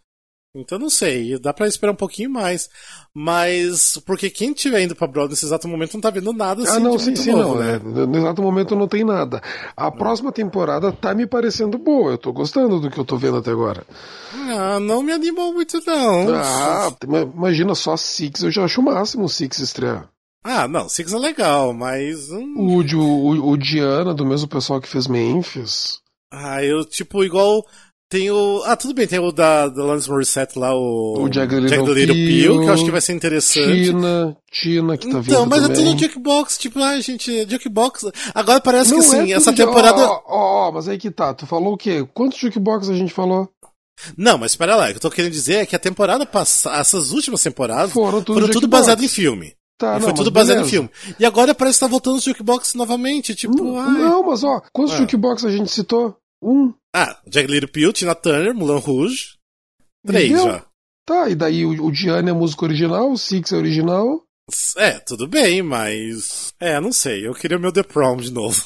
Então 0.53 0.81
não 0.81 0.91
sei, 0.91 1.39
dá 1.39 1.53
para 1.53 1.69
esperar 1.69 1.93
um 1.93 1.97
pouquinho 1.97 2.29
mais. 2.29 2.69
Mas, 3.15 3.97
porque 4.05 4.29
quem 4.29 4.51
estiver 4.51 4.83
indo 4.83 4.97
pra 4.97 5.07
Broadway 5.07 5.31
nesse 5.31 5.45
exato 5.45 5.69
momento 5.69 5.95
não 5.95 6.01
tá 6.01 6.11
vendo 6.11 6.33
nada 6.33 6.65
assim. 6.65 6.73
Ah, 6.73 6.81
não, 6.81 6.99
sim, 6.99 7.15
sim, 7.15 7.31
novo, 7.31 7.55
não. 7.55 7.61
Né? 7.61 7.75
É, 7.75 8.07
no 8.07 8.19
exato 8.19 8.43
momento 8.43 8.75
não 8.75 8.89
tem 8.89 9.05
nada. 9.05 9.41
A 9.77 9.93
próxima 9.93 10.33
temporada 10.33 10.91
tá 10.93 11.15
me 11.15 11.25
parecendo 11.25 11.79
boa, 11.79 12.13
eu 12.13 12.19
tô 12.19 12.33
gostando 12.33 12.81
do 12.81 12.91
que 12.91 12.99
eu 12.99 13.05
tô 13.05 13.17
vendo 13.17 13.37
até 13.37 13.53
agora. 13.53 13.87
Ah, 14.33 14.81
não 14.81 15.05
me 15.05 15.13
animou 15.13 15.53
muito 15.53 15.81
não. 15.87 16.35
Ah, 16.35 16.93
imagina 17.33 17.75
só 17.77 17.97
Six, 17.97 18.43
eu 18.43 18.51
já 18.51 18.65
acho 18.65 18.81
o 18.81 18.85
máximo 18.85 19.25
o 19.25 19.29
Six 19.29 19.61
estrear. 19.61 20.09
Ah, 20.43 20.67
não, 20.67 20.89
Six 20.89 21.13
é 21.13 21.19
legal, 21.19 21.73
mas. 21.73 22.29
Hum... 22.29 22.55
O, 22.57 22.83
o, 22.83 23.51
o 23.51 23.57
Diana, 23.57 24.13
do 24.13 24.27
mesmo 24.27 24.49
pessoal 24.49 24.81
que 24.81 24.89
fez 24.89 25.07
Memphis. 25.07 26.01
Ah, 26.33 26.65
eu, 26.65 26.85
tipo, 26.85 27.23
igual 27.25 27.65
Tem 28.11 28.29
o. 28.29 28.63
Ah, 28.65 28.75
tudo 28.75 28.93
bem, 28.93 29.07
tem 29.07 29.21
o 29.21 29.31
da, 29.31 29.69
da 29.69 29.83
Alanis 29.83 30.09
Morissette 30.09 30.59
lá, 30.59 30.75
o. 30.75 31.15
O 31.23 31.33
Jagged 31.33 31.61
Little, 31.61 31.95
Little 31.95 32.17
Pill, 32.17 32.59
que 32.59 32.67
eu 32.67 32.73
acho 32.73 32.85
que 32.85 32.91
vai 32.91 33.01
ser 33.01 33.13
interessante. 33.13 33.85
Tina, 33.85 34.37
Tina 34.51 34.99
que 34.99 35.05
tá 35.05 35.11
então, 35.11 35.23
vindo. 35.23 35.33
Então, 35.33 35.47
mas 35.47 35.63
também. 35.63 35.81
é 35.81 35.91
tudo 35.91 36.01
Jukebox, 36.01 36.59
tipo, 36.59 36.81
ai, 36.81 37.01
gente, 37.03 37.47
Jukebox. 37.49 38.07
Agora 38.35 38.61
parece 38.61 38.91
Não 38.91 38.99
que 38.99 39.07
assim, 39.07 39.33
é 39.33 39.37
essa 39.37 39.53
temporada. 39.53 40.03
Ó, 40.03 40.23
ó, 40.27 40.69
ó, 40.69 40.73
mas 40.73 40.89
aí 40.89 40.99
que 40.99 41.09
tá, 41.09 41.33
tu 41.33 41.47
falou 41.47 41.75
o 41.75 41.77
quê? 41.77 42.05
Quantos 42.13 42.37
Jukebox 42.41 42.91
a 42.91 42.95
gente 42.95 43.13
falou? 43.15 43.49
Não, 44.17 44.37
mas 44.37 44.53
espera 44.53 44.75
lá, 44.75 44.87
o 44.87 44.89
que 44.89 44.97
eu 44.97 45.01
tô 45.01 45.11
querendo 45.11 45.31
dizer 45.31 45.55
é 45.57 45.67
que 45.67 45.77
a 45.77 45.79
temporada 45.79 46.27
passada, 46.27 46.79
essas 46.79 47.13
últimas 47.13 47.41
temporadas 47.41 47.93
foram 47.93 48.23
tudo, 48.25 48.41
foram 48.41 48.53
tudo 48.53 48.67
baseado 48.67 49.05
em 49.05 49.09
filme. 49.09 49.55
Tá, 49.79 49.95
não, 49.95 50.01
foi 50.01 50.15
tudo 50.15 50.33
baseado 50.33 50.59
beleza. 50.59 50.69
em 50.69 50.89
filme. 50.89 51.17
E 51.17 51.25
agora 51.25 51.55
parece 51.55 51.79
que 51.79 51.85
tá 51.85 51.91
voltando 51.91 52.17
os 52.17 52.25
jukebox 52.25 52.75
novamente, 52.75 53.37
tipo, 53.37 53.55
não, 53.63 53.91
não 53.93 54.23
mas 54.25 54.43
ó, 54.43 54.61
quantos 54.73 54.95
ah. 54.95 54.99
jukebox 54.99 55.45
a 55.45 55.51
gente 55.51 55.71
citou? 55.71 56.17
Um. 56.43 56.75
Ah, 56.95 57.21
Jack 57.27 57.51
Little 57.51 57.71
Pill, 57.71 57.93
Tina 57.93 58.15
Turner, 58.15 58.55
Mulan 58.55 58.79
Rouge. 58.79 59.37
Três 60.05 60.31
Entendeu? 60.31 60.53
já. 60.53 60.67
Tá, 61.07 61.29
e 61.29 61.35
daí 61.35 61.65
o, 61.65 61.87
o 61.87 61.93
Diane 61.93 62.31
é 62.31 62.33
música 62.33 62.65
original, 62.65 63.11
o 63.11 63.19
Six 63.19 63.53
é 63.53 63.57
original. 63.57 64.25
É, 64.77 64.99
tudo 64.99 65.27
bem, 65.29 65.63
mas. 65.63 66.53
É, 66.59 66.81
não 66.81 66.93
sei. 66.93 67.27
Eu 67.27 67.35
queria 67.35 67.57
o 67.57 67.61
meu 67.61 67.73
The 67.73 67.83
Prom 67.83 68.17
de 68.17 68.33
novo. 68.33 68.65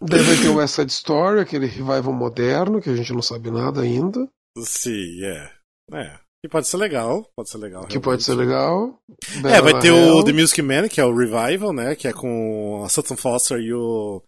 Daí 0.00 0.22
vai 0.22 0.36
ter 0.36 0.48
o 0.48 0.56
West 0.56 0.74
Side 0.74 0.92
Story, 0.92 1.40
aquele 1.40 1.66
revival 1.66 2.12
moderno, 2.12 2.80
que 2.80 2.90
a 2.90 2.96
gente 2.96 3.12
não 3.12 3.22
sabe 3.22 3.50
nada 3.50 3.80
ainda. 3.82 4.28
Sim, 4.58 5.24
é. 5.24 5.50
É. 5.92 6.18
Que 6.44 6.50
pode 6.50 6.68
ser 6.68 6.76
legal, 6.76 7.28
pode 7.36 7.50
ser 7.50 7.58
legal. 7.58 7.82
Que 7.86 7.94
realmente. 7.94 8.04
pode 8.04 8.22
ser 8.22 8.34
legal. 8.34 8.98
Bela 9.40 9.56
é, 9.56 9.60
vai 9.60 9.80
ter 9.80 9.90
o 9.90 10.22
The 10.22 10.32
Music 10.32 10.60
Man, 10.62 10.88
que 10.88 11.00
é 11.00 11.04
o 11.04 11.16
Revival, 11.16 11.72
né? 11.72 11.96
Que 11.96 12.08
é 12.08 12.12
com 12.12 12.82
a 12.84 12.88
Sutton 12.88 13.16
Foster 13.16 13.58
e 13.58 13.72
o 13.72 14.22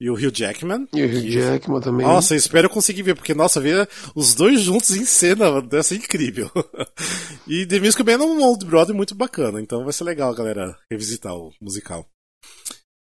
e 0.00 0.10
o 0.10 0.14
Hugh 0.14 0.32
Jackman. 0.32 0.88
E 0.92 1.02
o 1.02 1.06
Hugh 1.06 1.22
que... 1.22 1.30
Jackman 1.32 1.80
também. 1.80 2.06
Nossa, 2.06 2.34
espero 2.34 2.68
conseguir 2.68 3.02
ver, 3.02 3.14
porque, 3.14 3.34
nossa, 3.34 3.60
ver 3.60 3.88
os 4.14 4.34
dois 4.34 4.60
juntos 4.60 4.90
em 4.90 5.04
cena 5.04 5.60
deve 5.62 5.82
ser 5.82 5.96
incrível. 5.96 6.50
e 7.46 7.64
The 7.66 7.80
Music 7.80 8.02
Man 8.02 8.12
é 8.12 8.18
um 8.18 8.42
old 8.42 8.64
brother 8.64 8.94
muito 8.94 9.14
bacana, 9.14 9.60
então 9.60 9.84
vai 9.84 9.92
ser 9.92 10.04
legal, 10.04 10.34
galera, 10.34 10.76
revisitar 10.90 11.34
o 11.34 11.52
musical. 11.60 12.06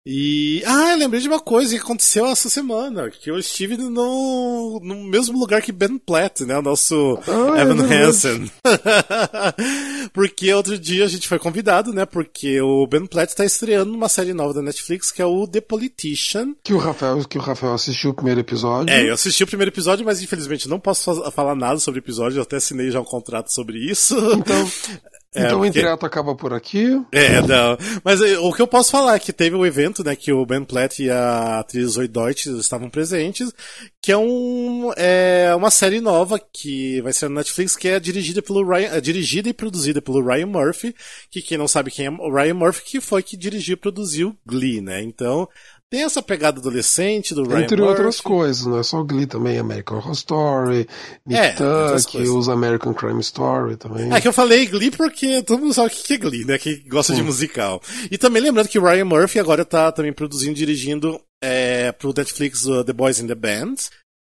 E. 0.05 0.63
Ah, 0.65 0.91
eu 0.91 0.97
lembrei 0.97 1.21
de 1.21 1.27
uma 1.27 1.39
coisa 1.39 1.75
que 1.75 1.81
aconteceu 1.81 2.25
essa 2.25 2.49
semana. 2.49 3.09
Que 3.09 3.29
eu 3.29 3.37
estive 3.37 3.77
no, 3.77 4.79
no 4.81 4.95
mesmo 5.03 5.37
lugar 5.37 5.61
que 5.61 5.71
Ben 5.71 5.97
Platt, 5.97 6.41
né? 6.41 6.57
O 6.57 6.61
nosso 6.61 7.19
ah, 7.27 7.59
Evan 7.59 7.87
é 7.87 8.03
Hansen. 8.03 8.51
porque 10.11 10.51
outro 10.53 10.77
dia 10.77 11.05
a 11.05 11.07
gente 11.07 11.27
foi 11.27 11.37
convidado, 11.37 11.93
né? 11.93 12.05
Porque 12.05 12.59
o 12.61 12.87
Ben 12.87 13.05
Platt 13.05 13.29
está 13.29 13.45
estreando 13.45 13.93
uma 13.93 14.09
série 14.09 14.33
nova 14.33 14.53
da 14.53 14.61
Netflix 14.61 15.11
que 15.11 15.21
é 15.21 15.25
o 15.25 15.45
The 15.45 15.61
Politician. 15.61 16.55
Que 16.63 16.73
o 16.73 16.77
Rafael, 16.77 17.23
que 17.25 17.37
o 17.37 17.41
Rafael 17.41 17.73
assistiu 17.73 18.11
o 18.11 18.15
primeiro 18.15 18.39
episódio. 18.39 18.91
É, 18.91 19.07
eu 19.07 19.13
assisti 19.13 19.43
o 19.43 19.47
primeiro 19.47 19.71
episódio, 19.71 20.05
mas 20.05 20.21
infelizmente 20.21 20.67
não 20.67 20.79
posso 20.79 21.31
falar 21.31 21.55
nada 21.55 21.79
sobre 21.79 21.99
o 21.99 22.03
episódio. 22.03 22.39
Eu 22.39 22.43
até 22.43 22.57
assinei 22.57 22.89
já 22.89 22.99
um 22.99 23.05
contrato 23.05 23.53
sobre 23.53 23.77
isso. 23.77 24.15
Então. 24.33 24.71
É, 25.33 25.45
então 25.45 25.59
porque... 25.59 25.63
o 25.63 25.65
entreato 25.65 26.05
acaba 26.05 26.35
por 26.35 26.53
aqui. 26.53 27.01
É, 27.11 27.41
não. 27.41 27.77
Mas 28.03 28.21
é, 28.21 28.37
o 28.37 28.51
que 28.51 28.61
eu 28.61 28.67
posso 28.67 28.91
falar 28.91 29.15
é 29.15 29.19
que 29.19 29.31
teve 29.31 29.55
um 29.55 29.65
evento, 29.65 30.03
né, 30.03 30.13
que 30.13 30.31
o 30.33 30.45
Ben 30.45 30.63
Platt 30.63 31.01
e 31.01 31.09
a 31.09 31.59
atriz 31.59 31.91
Zoe 31.91 32.07
Deutsch 32.07 32.47
estavam 32.47 32.89
presentes, 32.89 33.53
que 34.01 34.11
é, 34.11 34.17
um, 34.17 34.91
é 34.97 35.55
uma 35.55 35.71
série 35.71 36.01
nova 36.01 36.37
que 36.37 36.99
vai 37.01 37.13
ser 37.13 37.29
na 37.29 37.35
Netflix, 37.35 37.77
que 37.77 37.87
é 37.87 37.99
dirigida 37.99 38.41
pelo 38.41 38.67
Ryan, 38.67 38.89
é 38.89 38.99
dirigida 38.99 39.47
e 39.47 39.53
produzida 39.53 40.01
pelo 40.01 40.21
Ryan 40.21 40.47
Murphy, 40.47 40.93
que 41.29 41.41
quem 41.41 41.57
não 41.57 41.67
sabe 41.67 41.91
quem 41.91 42.07
é 42.07 42.09
o 42.09 42.33
Ryan 42.33 42.55
Murphy, 42.55 42.83
que 42.83 43.01
foi 43.01 43.23
que 43.23 43.37
dirigiu 43.37 43.73
e 43.73 43.77
produziu 43.77 44.37
Glee, 44.45 44.81
né? 44.81 45.01
Então, 45.01 45.47
tem 45.91 46.03
essa 46.03 46.21
pegada 46.21 46.61
adolescente 46.61 47.35
do 47.35 47.43
Ryan 47.43 47.63
Entre 47.63 47.75
Murphy. 47.75 47.89
outras 47.89 48.21
coisas, 48.21 48.65
não 48.65 48.79
é 48.79 48.83
só 48.83 49.03
Glee 49.03 49.25
também, 49.25 49.59
American 49.59 49.97
Horror 49.97 50.13
Story, 50.13 50.87
Nick 51.25 51.61
é, 51.61 52.21
os 52.29 52.47
American 52.47 52.93
Crime 52.93 53.19
Story 53.19 53.75
também. 53.75 54.11
É 54.13 54.21
que 54.21 54.27
eu 54.27 54.31
falei 54.31 54.65
Glee 54.67 54.89
porque 54.89 55.43
todo 55.43 55.59
mundo 55.59 55.73
sabe 55.73 55.87
o 55.87 55.91
que 55.91 56.13
é 56.13 56.17
Glee, 56.17 56.45
né? 56.45 56.57
Que 56.57 56.77
gosta 56.87 57.11
Sim. 57.11 57.19
de 57.19 57.25
musical. 57.25 57.81
E 58.09 58.17
também 58.17 58.41
lembrando 58.41 58.69
que 58.69 58.79
o 58.79 58.83
Ryan 58.83 59.03
Murphy 59.03 59.37
agora 59.37 59.65
tá 59.65 59.91
também 59.91 60.13
produzindo, 60.13 60.53
dirigindo 60.53 61.19
é, 61.43 61.91
pro 61.91 62.13
Netflix 62.15 62.65
uh, 62.65 62.85
The 62.85 62.93
Boys 62.93 63.19
in 63.19 63.27
the 63.27 63.35
Band. 63.35 63.75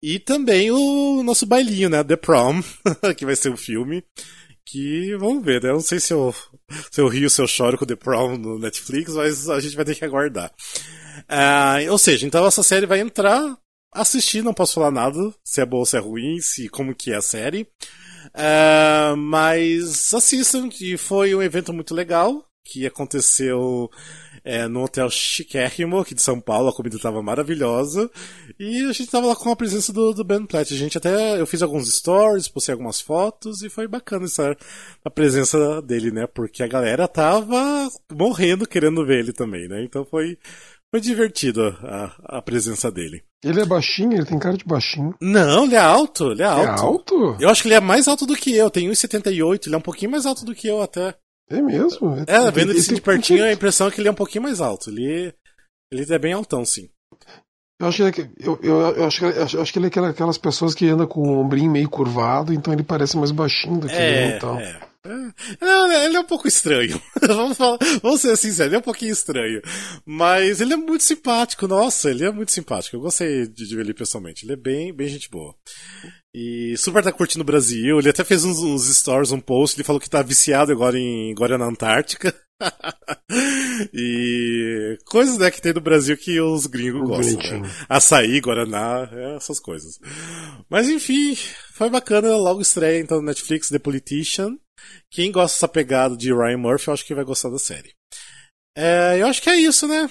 E 0.04 0.18
também 0.18 0.72
o 0.72 1.22
nosso 1.22 1.46
bailinho, 1.46 1.90
né? 1.90 2.04
The 2.04 2.16
Prom, 2.16 2.64
que 3.16 3.24
vai 3.24 3.36
ser 3.36 3.50
o 3.50 3.54
um 3.54 3.58
filme. 3.58 4.04
Que 4.66 5.16
vamos 5.18 5.46
ver, 5.46 5.62
né? 5.62 5.70
Eu 5.70 5.74
não 5.74 5.82
sei 5.82 6.00
se 6.00 6.12
eu, 6.12 6.34
se 6.90 7.00
eu 7.00 7.08
rio, 7.08 7.30
se 7.30 7.40
eu 7.40 7.46
choro 7.46 7.78
com 7.78 7.86
The 7.86 7.96
Prom 7.96 8.36
no 8.36 8.58
Netflix, 8.58 9.14
mas 9.14 9.48
a 9.48 9.60
gente 9.60 9.76
vai 9.76 9.86
ter 9.86 9.94
que 9.94 10.04
aguardar. 10.04 10.52
Uh, 11.30 11.92
ou 11.92 11.98
seja, 11.98 12.26
então 12.26 12.46
essa 12.46 12.64
série 12.64 12.86
vai 12.86 13.00
entrar, 13.00 13.58
assistir, 13.94 14.44
não 14.44 14.54
posso 14.54 14.76
falar 14.76 14.92
nada, 14.92 15.34
se 15.44 15.62
é 15.62 15.66
boa 15.66 15.82
ou 15.82 15.86
se 15.86 15.98
é 15.98 16.00
ruim, 16.00 16.40
se 16.40 16.70
como 16.70 16.96
que 16.96 17.12
é 17.12 17.16
a 17.16 17.22
série. 17.22 17.68
Uh, 18.28 19.16
mas 19.18 20.14
assistam, 20.14 20.70
e 20.80 20.98
foi 20.98 21.34
um 21.36 21.42
evento 21.42 21.74
muito 21.74 21.94
legal, 21.94 22.46
que 22.64 22.86
aconteceu 22.86 23.90
é, 24.44 24.68
no 24.68 24.84
hotel 24.84 25.10
chiquérrimo 25.10 26.00
aqui 26.00 26.16
de 26.16 26.22
São 26.22 26.40
Paulo, 26.40 26.70
a 26.70 26.74
comida 26.74 26.96
estava 26.96 27.22
maravilhosa, 27.22 28.10
e 28.60 28.82
a 28.82 28.92
gente 28.92 29.04
estava 29.04 29.28
lá 29.28 29.36
com 29.36 29.52
a 29.52 29.56
presença 29.56 29.94
do, 29.94 30.14
do 30.14 30.24
Ben 30.24 30.46
Platt. 30.46 30.74
A 30.74 30.78
gente 30.78 30.98
até, 30.98 31.40
eu 31.40 31.46
fiz 31.46 31.62
alguns 31.62 31.94
stories, 31.94 32.48
postei 32.48 32.74
algumas 32.74 33.02
fotos, 33.02 33.62
e 33.62 33.70
foi 33.70 33.88
bacana 33.88 34.26
estar 34.26 34.56
a 35.04 35.10
presença 35.10 35.82
dele, 35.82 36.12
né, 36.12 36.28
porque 36.28 36.64
a 36.64 36.68
galera 36.68 37.08
tava 37.08 37.90
morrendo 38.12 38.68
querendo 38.68 39.06
ver 39.06 39.20
ele 39.20 39.34
também, 39.34 39.68
né, 39.68 39.84
então 39.84 40.06
foi, 40.06 40.38
foi 40.92 41.00
divertido 41.00 41.62
a, 41.84 42.38
a 42.38 42.42
presença 42.42 42.92
dele. 42.92 43.24
Ele 43.44 43.62
é 43.62 43.66
baixinho? 43.66 44.14
Ele 44.14 44.26
tem 44.26 44.38
cara 44.38 44.58
de 44.58 44.66
baixinho? 44.66 45.16
Não, 45.22 45.64
ele 45.64 45.76
é 45.76 45.80
alto, 45.80 46.32
ele 46.32 46.44
é 46.44 46.46
alto. 46.46 46.62
É 46.62 46.82
alto? 46.82 47.38
Eu 47.40 47.50
acho 47.50 47.62
que 47.62 47.70
ele 47.70 47.76
é 47.76 47.80
mais 47.80 48.08
alto 48.08 48.26
do 48.26 48.36
que 48.36 48.56
eu, 48.56 48.70
tem 48.70 48.90
1,78, 48.90 49.68
ele 49.68 49.76
é 49.76 49.78
um 49.78 49.82
pouquinho 49.82 50.12
mais 50.12 50.26
alto 50.26 50.44
do 50.44 50.54
que 50.54 50.68
eu 50.68 50.82
até. 50.82 51.16
É 51.50 51.62
mesmo? 51.62 52.16
É, 52.28 52.52
vendo 52.52 52.72
ele, 52.72 52.80
assim 52.80 52.94
de 52.96 53.02
pertinho, 53.02 53.44
a 53.44 53.52
impressão 53.52 53.88
é 53.88 53.92
que 53.92 54.00
ele 54.00 54.08
é 54.08 54.12
um 54.12 54.16
pouquinho 54.16 54.44
mais 54.44 54.62
alto. 54.62 54.90
Ele, 54.90 55.34
ele 55.92 56.14
é 56.14 56.20
bem 56.20 56.34
altão, 56.34 56.64
sim. 56.64 56.90
Eu 57.80 57.88
acho 57.88 58.12
que, 58.12 58.22
ele, 58.22 58.32
eu, 58.38 58.60
eu, 58.62 58.80
eu, 58.96 59.06
acho 59.06 59.20
que, 59.20 59.26
eu 59.26 59.62
acho 59.62 59.74
que 59.74 59.80
ele 59.80 59.88
é 59.88 60.10
aquelas 60.10 60.38
pessoas 60.38 60.76
que 60.76 60.88
andam 60.88 61.08
com 61.08 61.22
o 61.22 61.40
ombrinho 61.40 61.72
meio 61.72 61.90
curvado, 61.90 62.54
então 62.54 62.72
ele 62.74 62.84
parece 62.84 63.18
mais 63.18 63.32
baixinho 63.32 63.80
do 63.80 63.88
que 63.88 63.94
é, 63.96 64.34
eu, 64.34 64.38
então. 64.38 64.60
É. 64.60 64.91
É, 65.04 66.06
ele 66.06 66.16
é 66.16 66.20
um 66.20 66.26
pouco 66.26 66.48
estranho. 66.48 67.02
vamos, 67.20 67.58
falar, 67.58 67.80
vamos 68.02 68.22
ser 68.22 68.38
sinceros, 68.38 68.68
ele 68.68 68.76
é 68.76 68.80
um 68.80 68.84
pouquinho 68.84 69.12
estranho. 69.12 69.62
Mas 70.06 70.62
ele 70.62 70.74
é 70.74 70.78
muito 70.78 71.04
simpático, 71.04 71.68
nossa, 71.68 72.10
ele 72.10 72.26
é 72.26 72.32
muito 72.32 72.52
simpático. 72.52 72.96
Eu 72.96 73.02
gostei 73.02 73.48
de, 73.48 73.68
de 73.68 73.76
ver 73.76 73.82
ele 73.82 73.94
pessoalmente. 73.94 74.46
Ele 74.46 74.54
é 74.54 74.58
bem, 74.58 74.94
bem 74.94 75.08
gente 75.08 75.30
boa. 75.30 75.56
E 76.34 76.76
super 76.78 77.04
tá 77.04 77.12
curtindo 77.12 77.42
o 77.42 77.46
Brasil. 77.46 78.00
Ele 78.00 78.10
até 78.10 78.24
fez 78.24 78.46
uns, 78.46 78.60
uns 78.60 78.86
stories, 78.96 79.32
um 79.32 79.40
post. 79.40 79.76
Ele 79.76 79.86
falou 79.86 80.00
que 80.00 80.10
tá 80.10 80.22
viciado 80.22 80.72
agora 80.72 80.98
em 80.98 81.32
agora 81.32 81.58
na 81.58 81.66
Antártica. 81.66 82.34
e 83.94 84.98
coisas 85.06 85.38
né, 85.38 85.50
que 85.50 85.62
tem 85.62 85.74
no 85.74 85.82
Brasil 85.82 86.16
que 86.16 86.40
os 86.40 86.68
gringos 86.68 87.08
gostam. 87.08 87.62
Né? 87.62 87.70
Açaí, 87.90 88.40
Guaraná, 88.40 89.10
é, 89.12 89.36
essas 89.36 89.60
coisas. 89.60 90.00
Mas 90.70 90.88
enfim, 90.88 91.36
foi 91.74 91.90
bacana. 91.90 92.38
Logo 92.38 92.62
estreia 92.62 93.02
então 93.02 93.18
no 93.18 93.26
Netflix 93.26 93.70
The 93.70 93.80
Politician. 93.80 94.58
Quem 95.10 95.32
gosta 95.32 95.56
dessa 95.56 95.68
pegada 95.68 96.16
de 96.16 96.34
Ryan 96.34 96.58
Murphy, 96.58 96.88
eu 96.88 96.94
acho 96.94 97.06
que 97.06 97.16
vai 97.16 97.24
gostar 97.24 97.50
da 97.50 97.60
série. 97.60 97.94
É, 98.76 99.18
eu 99.20 99.28
acho 99.28 99.42
que 99.42 99.50
é 99.50 99.56
isso, 99.56 99.88
né? 99.88 100.10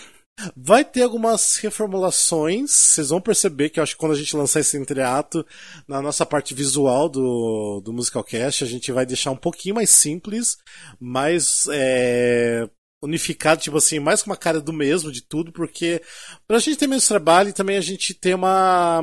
Vai 0.57 0.85
ter 0.85 1.03
algumas 1.03 1.57
reformulações. 1.57 2.71
Vocês 2.71 3.09
vão 3.09 3.21
perceber 3.21 3.71
que 3.71 3.81
acho 3.81 3.95
que 3.95 3.99
quando 4.01 4.13
a 4.13 4.17
gente 4.17 4.37
lançar 4.37 4.61
esse 4.61 4.77
entreato, 4.77 5.47
na 5.87 6.01
nossa 6.01 6.25
parte 6.25 6.55
visual 6.55 7.09
do, 7.09 7.81
do 7.85 7.93
Musicalcast, 7.93 8.65
a 8.65 8.67
gente 8.67 8.91
vai 8.93 9.05
deixar 9.05 9.31
um 9.31 9.37
pouquinho 9.37 9.75
mais 9.75 9.91
simples, 9.91 10.57
mais 10.99 11.67
é, 11.71 12.69
unificado, 13.03 13.63
tipo 13.63 13.79
assim, 13.79 13.99
mais 13.99 14.23
com 14.23 14.31
uma 14.31 14.37
cara 14.37 14.61
do 14.61 14.73
mesmo 14.73 15.11
de 15.11 15.23
tudo, 15.23 15.51
porque 15.51 16.03
pra 16.47 16.59
gente 16.59 16.77
ter 16.77 16.87
menos 16.87 17.07
trabalho 17.07 17.49
e 17.49 17.53
também 17.53 17.79
a 17.79 17.81
gente 17.81 18.13
ter 18.13 18.35
uma, 18.35 19.01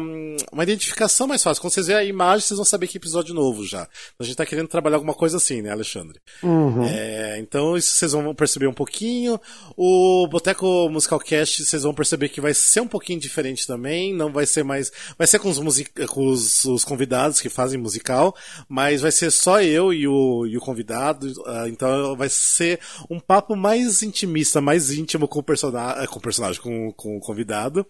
uma 0.51 0.63
identificação 0.63 1.27
mais 1.27 1.41
fácil. 1.41 1.61
Quando 1.61 1.73
vocês 1.73 1.87
verem 1.87 2.03
a 2.03 2.05
imagem, 2.05 2.45
vocês 2.45 2.57
vão 2.57 2.65
saber 2.65 2.87
que 2.87 2.97
episódio 2.97 3.33
novo 3.33 3.65
já. 3.65 3.87
A 4.19 4.23
gente 4.23 4.35
tá 4.35 4.45
querendo 4.45 4.67
trabalhar 4.67 4.97
alguma 4.97 5.15
coisa 5.15 5.37
assim, 5.37 5.63
né, 5.63 5.71
Alexandre? 5.71 6.19
Uhum. 6.43 6.83
É, 6.83 7.39
então 7.39 7.75
isso 7.75 7.91
vocês 7.91 8.11
vão 8.11 8.35
perceber 8.35 8.67
um 8.67 8.73
pouquinho. 8.73 9.39
O 9.75 10.27
Boteco 10.27 10.89
Musical 10.89 11.19
Cast, 11.19 11.65
vocês 11.65 11.81
vão 11.81 11.93
perceber 11.93 12.29
que 12.29 12.39
vai 12.39 12.53
ser 12.53 12.81
um 12.81 12.87
pouquinho 12.87 13.19
diferente 13.19 13.65
também. 13.65 14.13
Não 14.13 14.31
vai 14.31 14.45
ser 14.45 14.63
mais. 14.63 14.91
Vai 15.17 15.25
ser 15.25 15.39
com 15.39 15.49
os, 15.49 15.57
music... 15.59 16.05
com 16.05 16.27
os, 16.27 16.65
os 16.65 16.85
convidados 16.85 17.41
que 17.41 17.49
fazem 17.49 17.79
musical, 17.79 18.35
mas 18.69 19.01
vai 19.01 19.11
ser 19.11 19.31
só 19.31 19.59
eu 19.59 19.91
e 19.91 20.07
o, 20.07 20.45
e 20.45 20.55
o 20.55 20.61
convidado. 20.61 21.27
Uh, 21.27 21.67
então 21.67 22.15
vai 22.15 22.29
ser 22.29 22.79
um 23.09 23.19
papo 23.19 23.55
mais 23.55 23.86
mais 23.87 24.03
intimista, 24.03 24.61
mais 24.61 24.91
íntimo 24.91 25.27
com 25.27 25.39
o, 25.39 25.43
personagem, 25.43 26.07
com 26.07 26.19
o 26.19 26.21
personagem, 26.21 26.61
com, 26.61 26.91
com 26.91 27.17
o 27.17 27.19
convidado. 27.19 27.85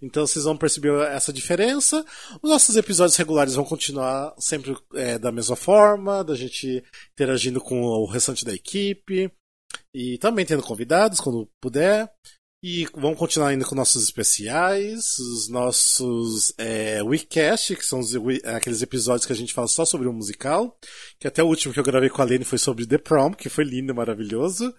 Então 0.00 0.26
vocês 0.26 0.44
vão 0.44 0.56
perceber 0.56 0.92
essa 1.08 1.32
diferença. 1.32 2.04
Os 2.42 2.50
nossos 2.50 2.76
episódios 2.76 3.16
regulares 3.16 3.54
vão 3.54 3.64
continuar 3.64 4.34
sempre 4.38 4.76
é, 4.94 5.18
da 5.18 5.30
mesma 5.30 5.54
forma, 5.54 6.24
da 6.24 6.34
gente 6.34 6.82
interagindo 7.12 7.60
com 7.60 7.82
o 7.82 8.06
restante 8.06 8.44
da 8.44 8.54
equipe. 8.54 9.30
E 9.94 10.18
também 10.18 10.46
tendo 10.46 10.62
convidados 10.62 11.20
quando 11.20 11.48
puder. 11.60 12.10
E 12.64 12.86
vamos 12.94 13.18
continuar 13.18 13.48
ainda 13.48 13.64
com 13.64 13.74
nossos 13.74 14.04
especiais, 14.04 15.18
os 15.18 15.48
nossos 15.48 16.54
é, 16.56 17.02
Wecast, 17.02 17.74
que 17.74 17.84
são 17.84 17.98
os, 17.98 18.14
aqueles 18.44 18.80
episódios 18.82 19.26
que 19.26 19.32
a 19.32 19.36
gente 19.36 19.52
fala 19.52 19.66
só 19.66 19.84
sobre 19.84 20.06
o 20.06 20.12
musical. 20.12 20.78
Que 21.18 21.26
até 21.26 21.42
o 21.42 21.48
último 21.48 21.74
que 21.74 21.80
eu 21.80 21.84
gravei 21.84 22.08
com 22.08 22.22
a 22.22 22.24
Lene 22.24 22.44
foi 22.44 22.58
sobre 22.58 22.86
The 22.86 22.98
Prom, 22.98 23.32
que 23.32 23.48
foi 23.48 23.64
lindo 23.64 23.92
maravilhoso. 23.92 24.72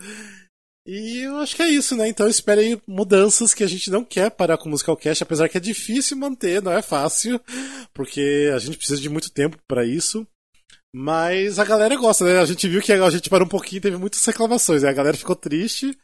E 0.85 1.19
eu 1.19 1.37
acho 1.37 1.55
que 1.55 1.61
é 1.61 1.69
isso, 1.69 1.95
né? 1.95 2.07
Então 2.09 2.27
esperem 2.27 2.81
mudanças 2.85 3.53
que 3.53 3.63
a 3.63 3.67
gente 3.67 3.89
não 3.89 4.03
quer 4.03 4.29
parar 4.29 4.57
com 4.57 4.65
o 4.65 4.69
Musicalcast, 4.69 5.23
apesar 5.23 5.47
que 5.47 5.57
é 5.57 5.61
difícil 5.61 6.17
manter, 6.17 6.61
não 6.61 6.73
é 6.73 6.81
fácil, 6.81 7.39
porque 7.93 8.51
a 8.53 8.59
gente 8.59 8.77
precisa 8.77 9.01
de 9.01 9.09
muito 9.09 9.31
tempo 9.31 9.57
para 9.65 9.85
isso. 9.85 10.27
Mas 10.95 11.57
a 11.57 11.65
galera 11.65 11.95
gosta, 11.95 12.25
né? 12.25 12.39
A 12.39 12.45
gente 12.45 12.67
viu 12.67 12.81
que 12.81 12.91
a 12.91 13.09
gente 13.09 13.29
parou 13.29 13.47
um 13.47 13.49
pouquinho 13.49 13.81
teve 13.81 13.97
muitas 13.97 14.23
reclamações, 14.25 14.83
né? 14.83 14.89
A 14.89 14.93
galera 14.93 15.17
ficou 15.17 15.35
triste. 15.35 15.97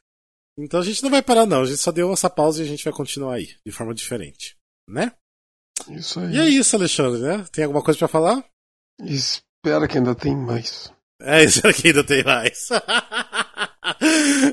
Então 0.58 0.80
a 0.80 0.84
gente 0.84 1.04
não 1.04 1.12
vai 1.12 1.22
parar, 1.22 1.46
não. 1.46 1.62
A 1.62 1.66
gente 1.66 1.78
só 1.78 1.92
deu 1.92 2.12
essa 2.12 2.30
pausa 2.30 2.62
e 2.62 2.66
a 2.66 2.68
gente 2.68 2.84
vai 2.84 2.94
continuar 2.94 3.36
aí, 3.36 3.56
de 3.66 3.72
forma 3.72 3.94
diferente. 3.94 4.58
Né? 4.90 5.12
Isso 5.90 6.20
aí. 6.20 6.36
E 6.36 6.40
é 6.40 6.50
isso, 6.50 6.76
Alexandre, 6.76 7.22
né? 7.22 7.46
Tem 7.52 7.66
alguma 7.66 7.84
coisa 7.84 7.98
para 7.98 8.08
falar? 8.08 8.44
Espera 9.00 9.88
que 9.88 9.98
ainda 9.98 10.16
tem 10.16 10.36
mais. 10.36 10.92
É, 11.22 11.44
espera 11.46 11.74
que 11.74 11.88
ainda 11.88 12.04
tem 12.04 12.24
mais. 12.24 12.70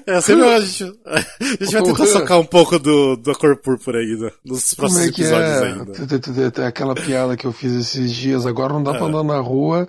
É, 0.06 0.20
sempre 0.20 0.44
a 0.44 0.60
gente, 0.60 0.84
a 1.04 1.64
gente 1.64 1.72
vai 1.72 1.82
tentar 1.82 2.06
socar 2.06 2.38
um 2.38 2.44
pouco 2.44 2.78
do, 2.78 3.16
da 3.16 3.34
cor 3.34 3.56
púrpura 3.56 4.00
aí 4.00 4.16
né? 4.16 4.30
nos 4.44 4.74
próximos 4.74 5.04
é 5.04 5.08
episódios 5.08 5.62
é? 5.62 5.66
ainda. 5.66 6.50
Tem 6.50 6.64
aquela 6.64 6.94
piada 6.94 7.36
que 7.36 7.46
eu 7.46 7.52
fiz 7.52 7.72
esses 7.72 8.12
dias, 8.12 8.44
agora 8.46 8.72
não 8.72 8.82
dá 8.82 8.92
é. 8.92 8.98
pra 8.98 9.06
andar 9.06 9.22
na 9.22 9.38
rua, 9.38 9.88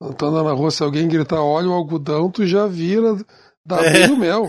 não 0.00 0.12
tá 0.12 0.26
andando 0.26 0.44
na 0.44 0.52
rua, 0.52 0.70
se 0.70 0.82
alguém 0.82 1.08
gritar 1.08 1.40
olha 1.40 1.68
o 1.68 1.72
algodão, 1.72 2.30
tu 2.30 2.46
já 2.46 2.66
vira, 2.66 3.16
dá 3.64 3.84
é. 3.84 3.92
bem 3.92 4.08
no 4.08 4.16
mel. 4.16 4.46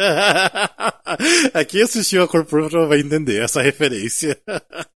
Quem 1.68 1.82
assistiu 1.82 2.22
a 2.22 2.28
Cor 2.28 2.44
Púrpura 2.44 2.86
vai 2.86 3.00
entender 3.00 3.42
essa 3.42 3.62
referência. 3.62 4.40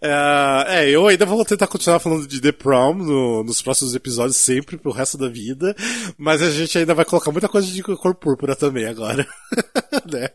É, 0.00 0.64
é, 0.68 0.90
eu 0.90 1.06
ainda 1.06 1.26
vou 1.26 1.44
tentar 1.44 1.66
continuar 1.66 1.98
falando 1.98 2.26
de 2.26 2.40
The 2.40 2.52
Prom 2.52 2.94
no, 2.94 3.44
nos 3.44 3.60
próximos 3.60 3.94
episódios, 3.94 4.36
sempre, 4.36 4.76
pro 4.76 4.90
resto 4.90 5.18
da 5.18 5.28
vida. 5.28 5.76
Mas 6.16 6.40
a 6.40 6.50
gente 6.50 6.78
ainda 6.78 6.94
vai 6.94 7.04
colocar 7.04 7.30
muita 7.30 7.48
coisa 7.48 7.66
de 7.66 7.82
cor 7.82 8.14
púrpura 8.14 8.56
também 8.56 8.86
agora. 8.86 9.26
né? 10.10 10.28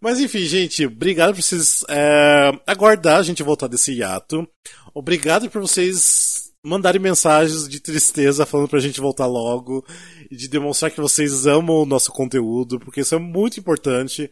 Mas 0.00 0.20
enfim, 0.20 0.44
gente, 0.44 0.86
obrigado 0.86 1.34
por 1.34 1.42
vocês 1.42 1.84
é, 1.88 2.50
aguardar 2.66 3.18
a 3.18 3.22
gente 3.22 3.42
voltar 3.42 3.68
desse 3.68 3.92
hiato. 3.92 4.46
Obrigado 4.94 5.48
por 5.48 5.60
vocês 5.60 6.43
mandarem 6.64 7.00
mensagens 7.00 7.68
de 7.68 7.78
tristeza 7.78 8.46
falando 8.46 8.68
pra 8.68 8.80
gente 8.80 9.00
voltar 9.00 9.26
logo 9.26 9.84
e 10.30 10.36
de 10.36 10.48
demonstrar 10.48 10.90
que 10.90 11.00
vocês 11.00 11.46
amam 11.46 11.76
o 11.76 11.86
nosso 11.86 12.10
conteúdo, 12.10 12.80
porque 12.80 13.02
isso 13.02 13.14
é 13.14 13.18
muito 13.18 13.60
importante. 13.60 14.30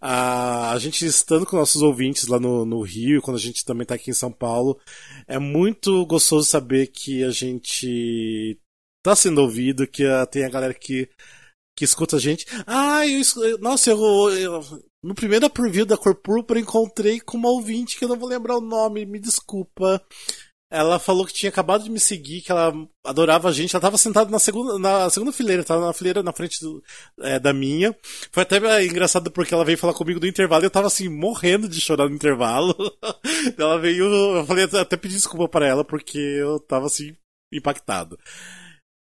a 0.00 0.76
gente 0.78 1.06
estando 1.06 1.46
com 1.46 1.56
nossos 1.56 1.80
ouvintes 1.80 2.26
lá 2.26 2.38
no, 2.38 2.66
no 2.66 2.82
Rio, 2.82 3.22
quando 3.22 3.38
a 3.38 3.40
gente 3.40 3.64
também 3.64 3.86
tá 3.86 3.94
aqui 3.94 4.10
em 4.10 4.14
São 4.14 4.30
Paulo, 4.30 4.78
é 5.26 5.38
muito 5.38 6.04
gostoso 6.06 6.48
saber 6.48 6.88
que 6.88 7.24
a 7.24 7.30
gente 7.30 8.58
tá 9.02 9.16
sendo 9.16 9.40
ouvido, 9.40 9.86
que 9.86 10.04
a, 10.04 10.26
tem 10.26 10.44
a 10.44 10.50
galera 10.50 10.74
que, 10.74 11.08
que 11.76 11.84
escuta 11.84 12.16
a 12.16 12.20
gente. 12.20 12.46
Ah, 12.66 13.06
eu, 13.06 13.58
nossa, 13.58 13.90
eu, 13.90 13.98
eu 14.30 14.62
no 15.02 15.14
primeiro 15.14 15.48
preview 15.48 15.86
da 15.86 15.96
Cor 15.96 16.14
Púrpura 16.14 16.60
encontrei 16.60 17.20
com 17.20 17.38
uma 17.38 17.48
ouvinte 17.48 17.98
que 17.98 18.04
eu 18.04 18.08
não 18.08 18.18
vou 18.18 18.28
lembrar 18.28 18.58
o 18.58 18.60
nome, 18.60 19.06
me 19.06 19.18
desculpa. 19.18 20.02
Ela 20.70 21.00
falou 21.00 21.26
que 21.26 21.32
tinha 21.32 21.50
acabado 21.50 21.82
de 21.82 21.90
me 21.90 21.98
seguir, 21.98 22.42
que 22.42 22.52
ela 22.52 22.72
adorava 23.04 23.48
a 23.48 23.52
gente. 23.52 23.74
Ela 23.74 23.80
tava 23.80 23.98
sentada 23.98 24.30
na 24.30 24.38
segunda, 24.38 24.78
na 24.78 25.10
segunda 25.10 25.32
fileira, 25.32 25.64
tava 25.64 25.86
na 25.86 25.92
fileira 25.92 26.22
na 26.22 26.32
frente 26.32 26.60
do, 26.60 26.82
é, 27.22 27.40
da 27.40 27.52
minha. 27.52 27.94
Foi 28.30 28.44
até 28.44 28.84
engraçado 28.84 29.32
porque 29.32 29.52
ela 29.52 29.64
veio 29.64 29.76
falar 29.76 29.94
comigo 29.94 30.20
do 30.20 30.28
intervalo 30.28 30.62
e 30.62 30.66
eu 30.66 30.70
tava 30.70 30.86
assim, 30.86 31.08
morrendo 31.08 31.68
de 31.68 31.80
chorar 31.80 32.08
no 32.08 32.14
intervalo. 32.14 32.74
ela 33.58 33.78
veio, 33.78 34.04
eu 34.04 34.46
falei 34.46 34.64
até 34.64 34.96
pedir 34.96 35.16
desculpa 35.16 35.48
para 35.48 35.66
ela 35.66 35.84
porque 35.84 36.18
eu 36.18 36.60
tava 36.60 36.86
assim, 36.86 37.16
impactado. 37.52 38.16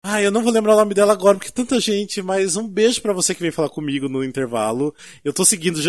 Ah, 0.03 0.22
eu 0.22 0.32
não 0.32 0.41
vou 0.41 0.51
lembrar 0.51 0.74
o 0.76 0.78
nome 0.78 0.93
dela 0.93 1.11
agora, 1.11 1.38
porque 1.38 1.51
tanta 1.51 1.80
gente, 1.80 2.22
mas 2.22 2.55
um 2.55 2.67
beijo 2.67 3.01
para 3.01 3.11
você 3.13 3.36
que 3.36 3.41
veio 3.41 3.51
falar 3.51 3.70
comigo 3.70 4.07
no 4.07 4.24
intervalo. 4.24 4.95
Eu 5.26 5.34
tô 5.34 5.43
seguindo, 5.43 5.80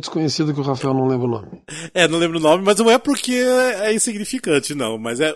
desconhecido 0.00 0.54
que 0.54 0.60
o 0.60 0.64
Rafael 0.64 0.94
não 0.94 1.06
lembra 1.06 1.26
o 1.26 1.30
nome. 1.30 1.62
É, 1.92 2.08
não 2.08 2.18
lembro 2.18 2.38
o 2.38 2.42
nome, 2.42 2.64
mas 2.64 2.78
não 2.78 2.90
é 2.90 2.98
porque 2.98 3.32
é 3.32 3.92
insignificante, 3.94 4.74
não. 4.74 4.98
Mas 4.98 5.20
é 5.20 5.34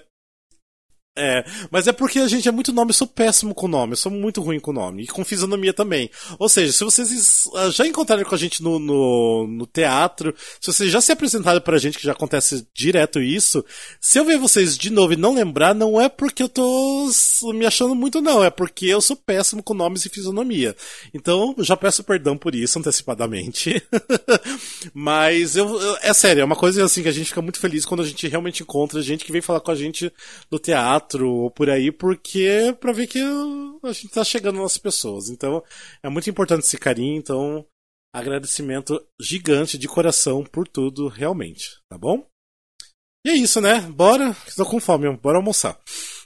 é, 1.16 1.44
mas 1.70 1.88
é 1.88 1.92
porque 1.92 2.18
a 2.18 2.28
gente 2.28 2.46
é 2.46 2.52
muito 2.52 2.72
nome, 2.72 2.90
eu 2.90 2.94
sou 2.94 3.06
péssimo 3.06 3.54
com 3.54 3.66
nome, 3.66 3.94
eu 3.94 3.96
sou 3.96 4.12
muito 4.12 4.42
ruim 4.42 4.60
com 4.60 4.70
nome, 4.72 5.04
e 5.04 5.06
com 5.06 5.24
fisionomia 5.24 5.72
também. 5.72 6.10
Ou 6.38 6.48
seja, 6.48 6.72
se 6.72 6.84
vocês 6.84 7.48
ah, 7.54 7.70
já 7.70 7.86
encontraram 7.86 8.22
com 8.22 8.34
a 8.34 8.38
gente 8.38 8.62
no, 8.62 8.78
no, 8.78 9.46
no 9.46 9.66
teatro, 9.66 10.34
se 10.60 10.70
vocês 10.70 10.90
já 10.90 11.00
se 11.00 11.10
apresentaram 11.12 11.60
pra 11.62 11.78
gente, 11.78 11.96
que 11.96 12.04
já 12.04 12.12
acontece 12.12 12.68
direto 12.74 13.22
isso, 13.22 13.64
se 13.98 14.18
eu 14.18 14.26
ver 14.26 14.38
vocês 14.38 14.76
de 14.76 14.90
novo 14.90 15.14
e 15.14 15.16
não 15.16 15.34
lembrar, 15.34 15.74
não 15.74 15.98
é 15.98 16.08
porque 16.08 16.42
eu 16.42 16.48
tô 16.50 17.10
me 17.54 17.64
achando 17.64 17.94
muito, 17.94 18.20
não, 18.20 18.44
é 18.44 18.50
porque 18.50 18.84
eu 18.84 19.00
sou 19.00 19.16
péssimo 19.16 19.62
com 19.62 19.72
nomes 19.72 20.04
e 20.04 20.10
fisionomia. 20.10 20.76
Então, 21.14 21.54
já 21.60 21.76
peço 21.78 22.04
perdão 22.04 22.36
por 22.36 22.54
isso 22.54 22.78
antecipadamente. 22.78 23.82
mas 24.92 25.56
eu, 25.56 25.80
eu, 25.80 25.96
é 26.02 26.12
sério, 26.12 26.42
é 26.42 26.44
uma 26.44 26.56
coisa 26.56 26.84
assim 26.84 27.02
que 27.02 27.08
a 27.08 27.12
gente 27.12 27.28
fica 27.28 27.40
muito 27.40 27.58
feliz 27.58 27.86
quando 27.86 28.02
a 28.02 28.06
gente 28.06 28.28
realmente 28.28 28.62
encontra 28.62 29.00
gente 29.00 29.24
que 29.24 29.32
vem 29.32 29.40
falar 29.40 29.60
com 29.60 29.70
a 29.70 29.74
gente 29.74 30.12
no 30.50 30.58
teatro 30.58 31.05
ou 31.14 31.50
por 31.50 31.70
aí, 31.70 31.92
porque 31.92 32.76
para 32.80 32.92
ver 32.92 33.06
que 33.06 33.20
a 33.20 33.92
gente 33.92 34.08
tá 34.08 34.24
chegando 34.24 34.60
nas 34.60 34.78
pessoas. 34.78 35.28
Então, 35.28 35.62
é 36.02 36.08
muito 36.08 36.28
importante 36.28 36.64
esse 36.64 36.78
carinho, 36.78 37.16
então 37.16 37.66
agradecimento 38.14 38.98
gigante 39.20 39.76
de 39.76 39.86
coração 39.86 40.42
por 40.42 40.66
tudo, 40.66 41.08
realmente, 41.08 41.78
tá 41.90 41.98
bom? 41.98 42.26
E 43.26 43.30
é 43.30 43.34
isso, 43.34 43.60
né? 43.60 43.80
Bora, 43.80 44.36
estou 44.46 44.64
com 44.64 44.80
fome, 44.80 45.14
bora 45.16 45.36
almoçar. 45.36 45.76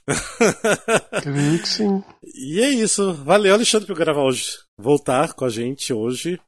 Creio 1.23 1.59
que 1.63 1.69
sim. 1.69 2.05
E 2.35 2.61
é 2.61 2.69
isso. 2.69 3.15
Valeu, 3.15 3.55
Alexandre, 3.55 3.87
por 3.87 3.97
gravar 3.97 4.23
hoje. 4.23 4.59
Voltar 4.79 5.33
com 5.33 5.47
a 5.47 5.49
gente 5.49 5.95
hoje. 5.95 6.39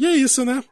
E 0.00 0.06
é 0.06 0.16
isso, 0.16 0.42
né? 0.42 0.64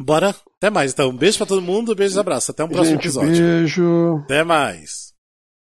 Bora. 0.00 0.34
Até 0.56 0.68
mais, 0.68 0.92
então. 0.92 1.10
Um 1.10 1.16
beijo 1.16 1.38
pra 1.38 1.46
todo 1.46 1.62
mundo, 1.62 1.94
beijo 1.94 2.16
e 2.16 2.18
abraço. 2.18 2.50
Até 2.50 2.64
um 2.64 2.68
próximo 2.68 2.96
gente, 2.96 3.04
episódio. 3.04 3.36
Beijo. 3.36 4.16
Até 4.24 4.42
mais. 4.42 5.13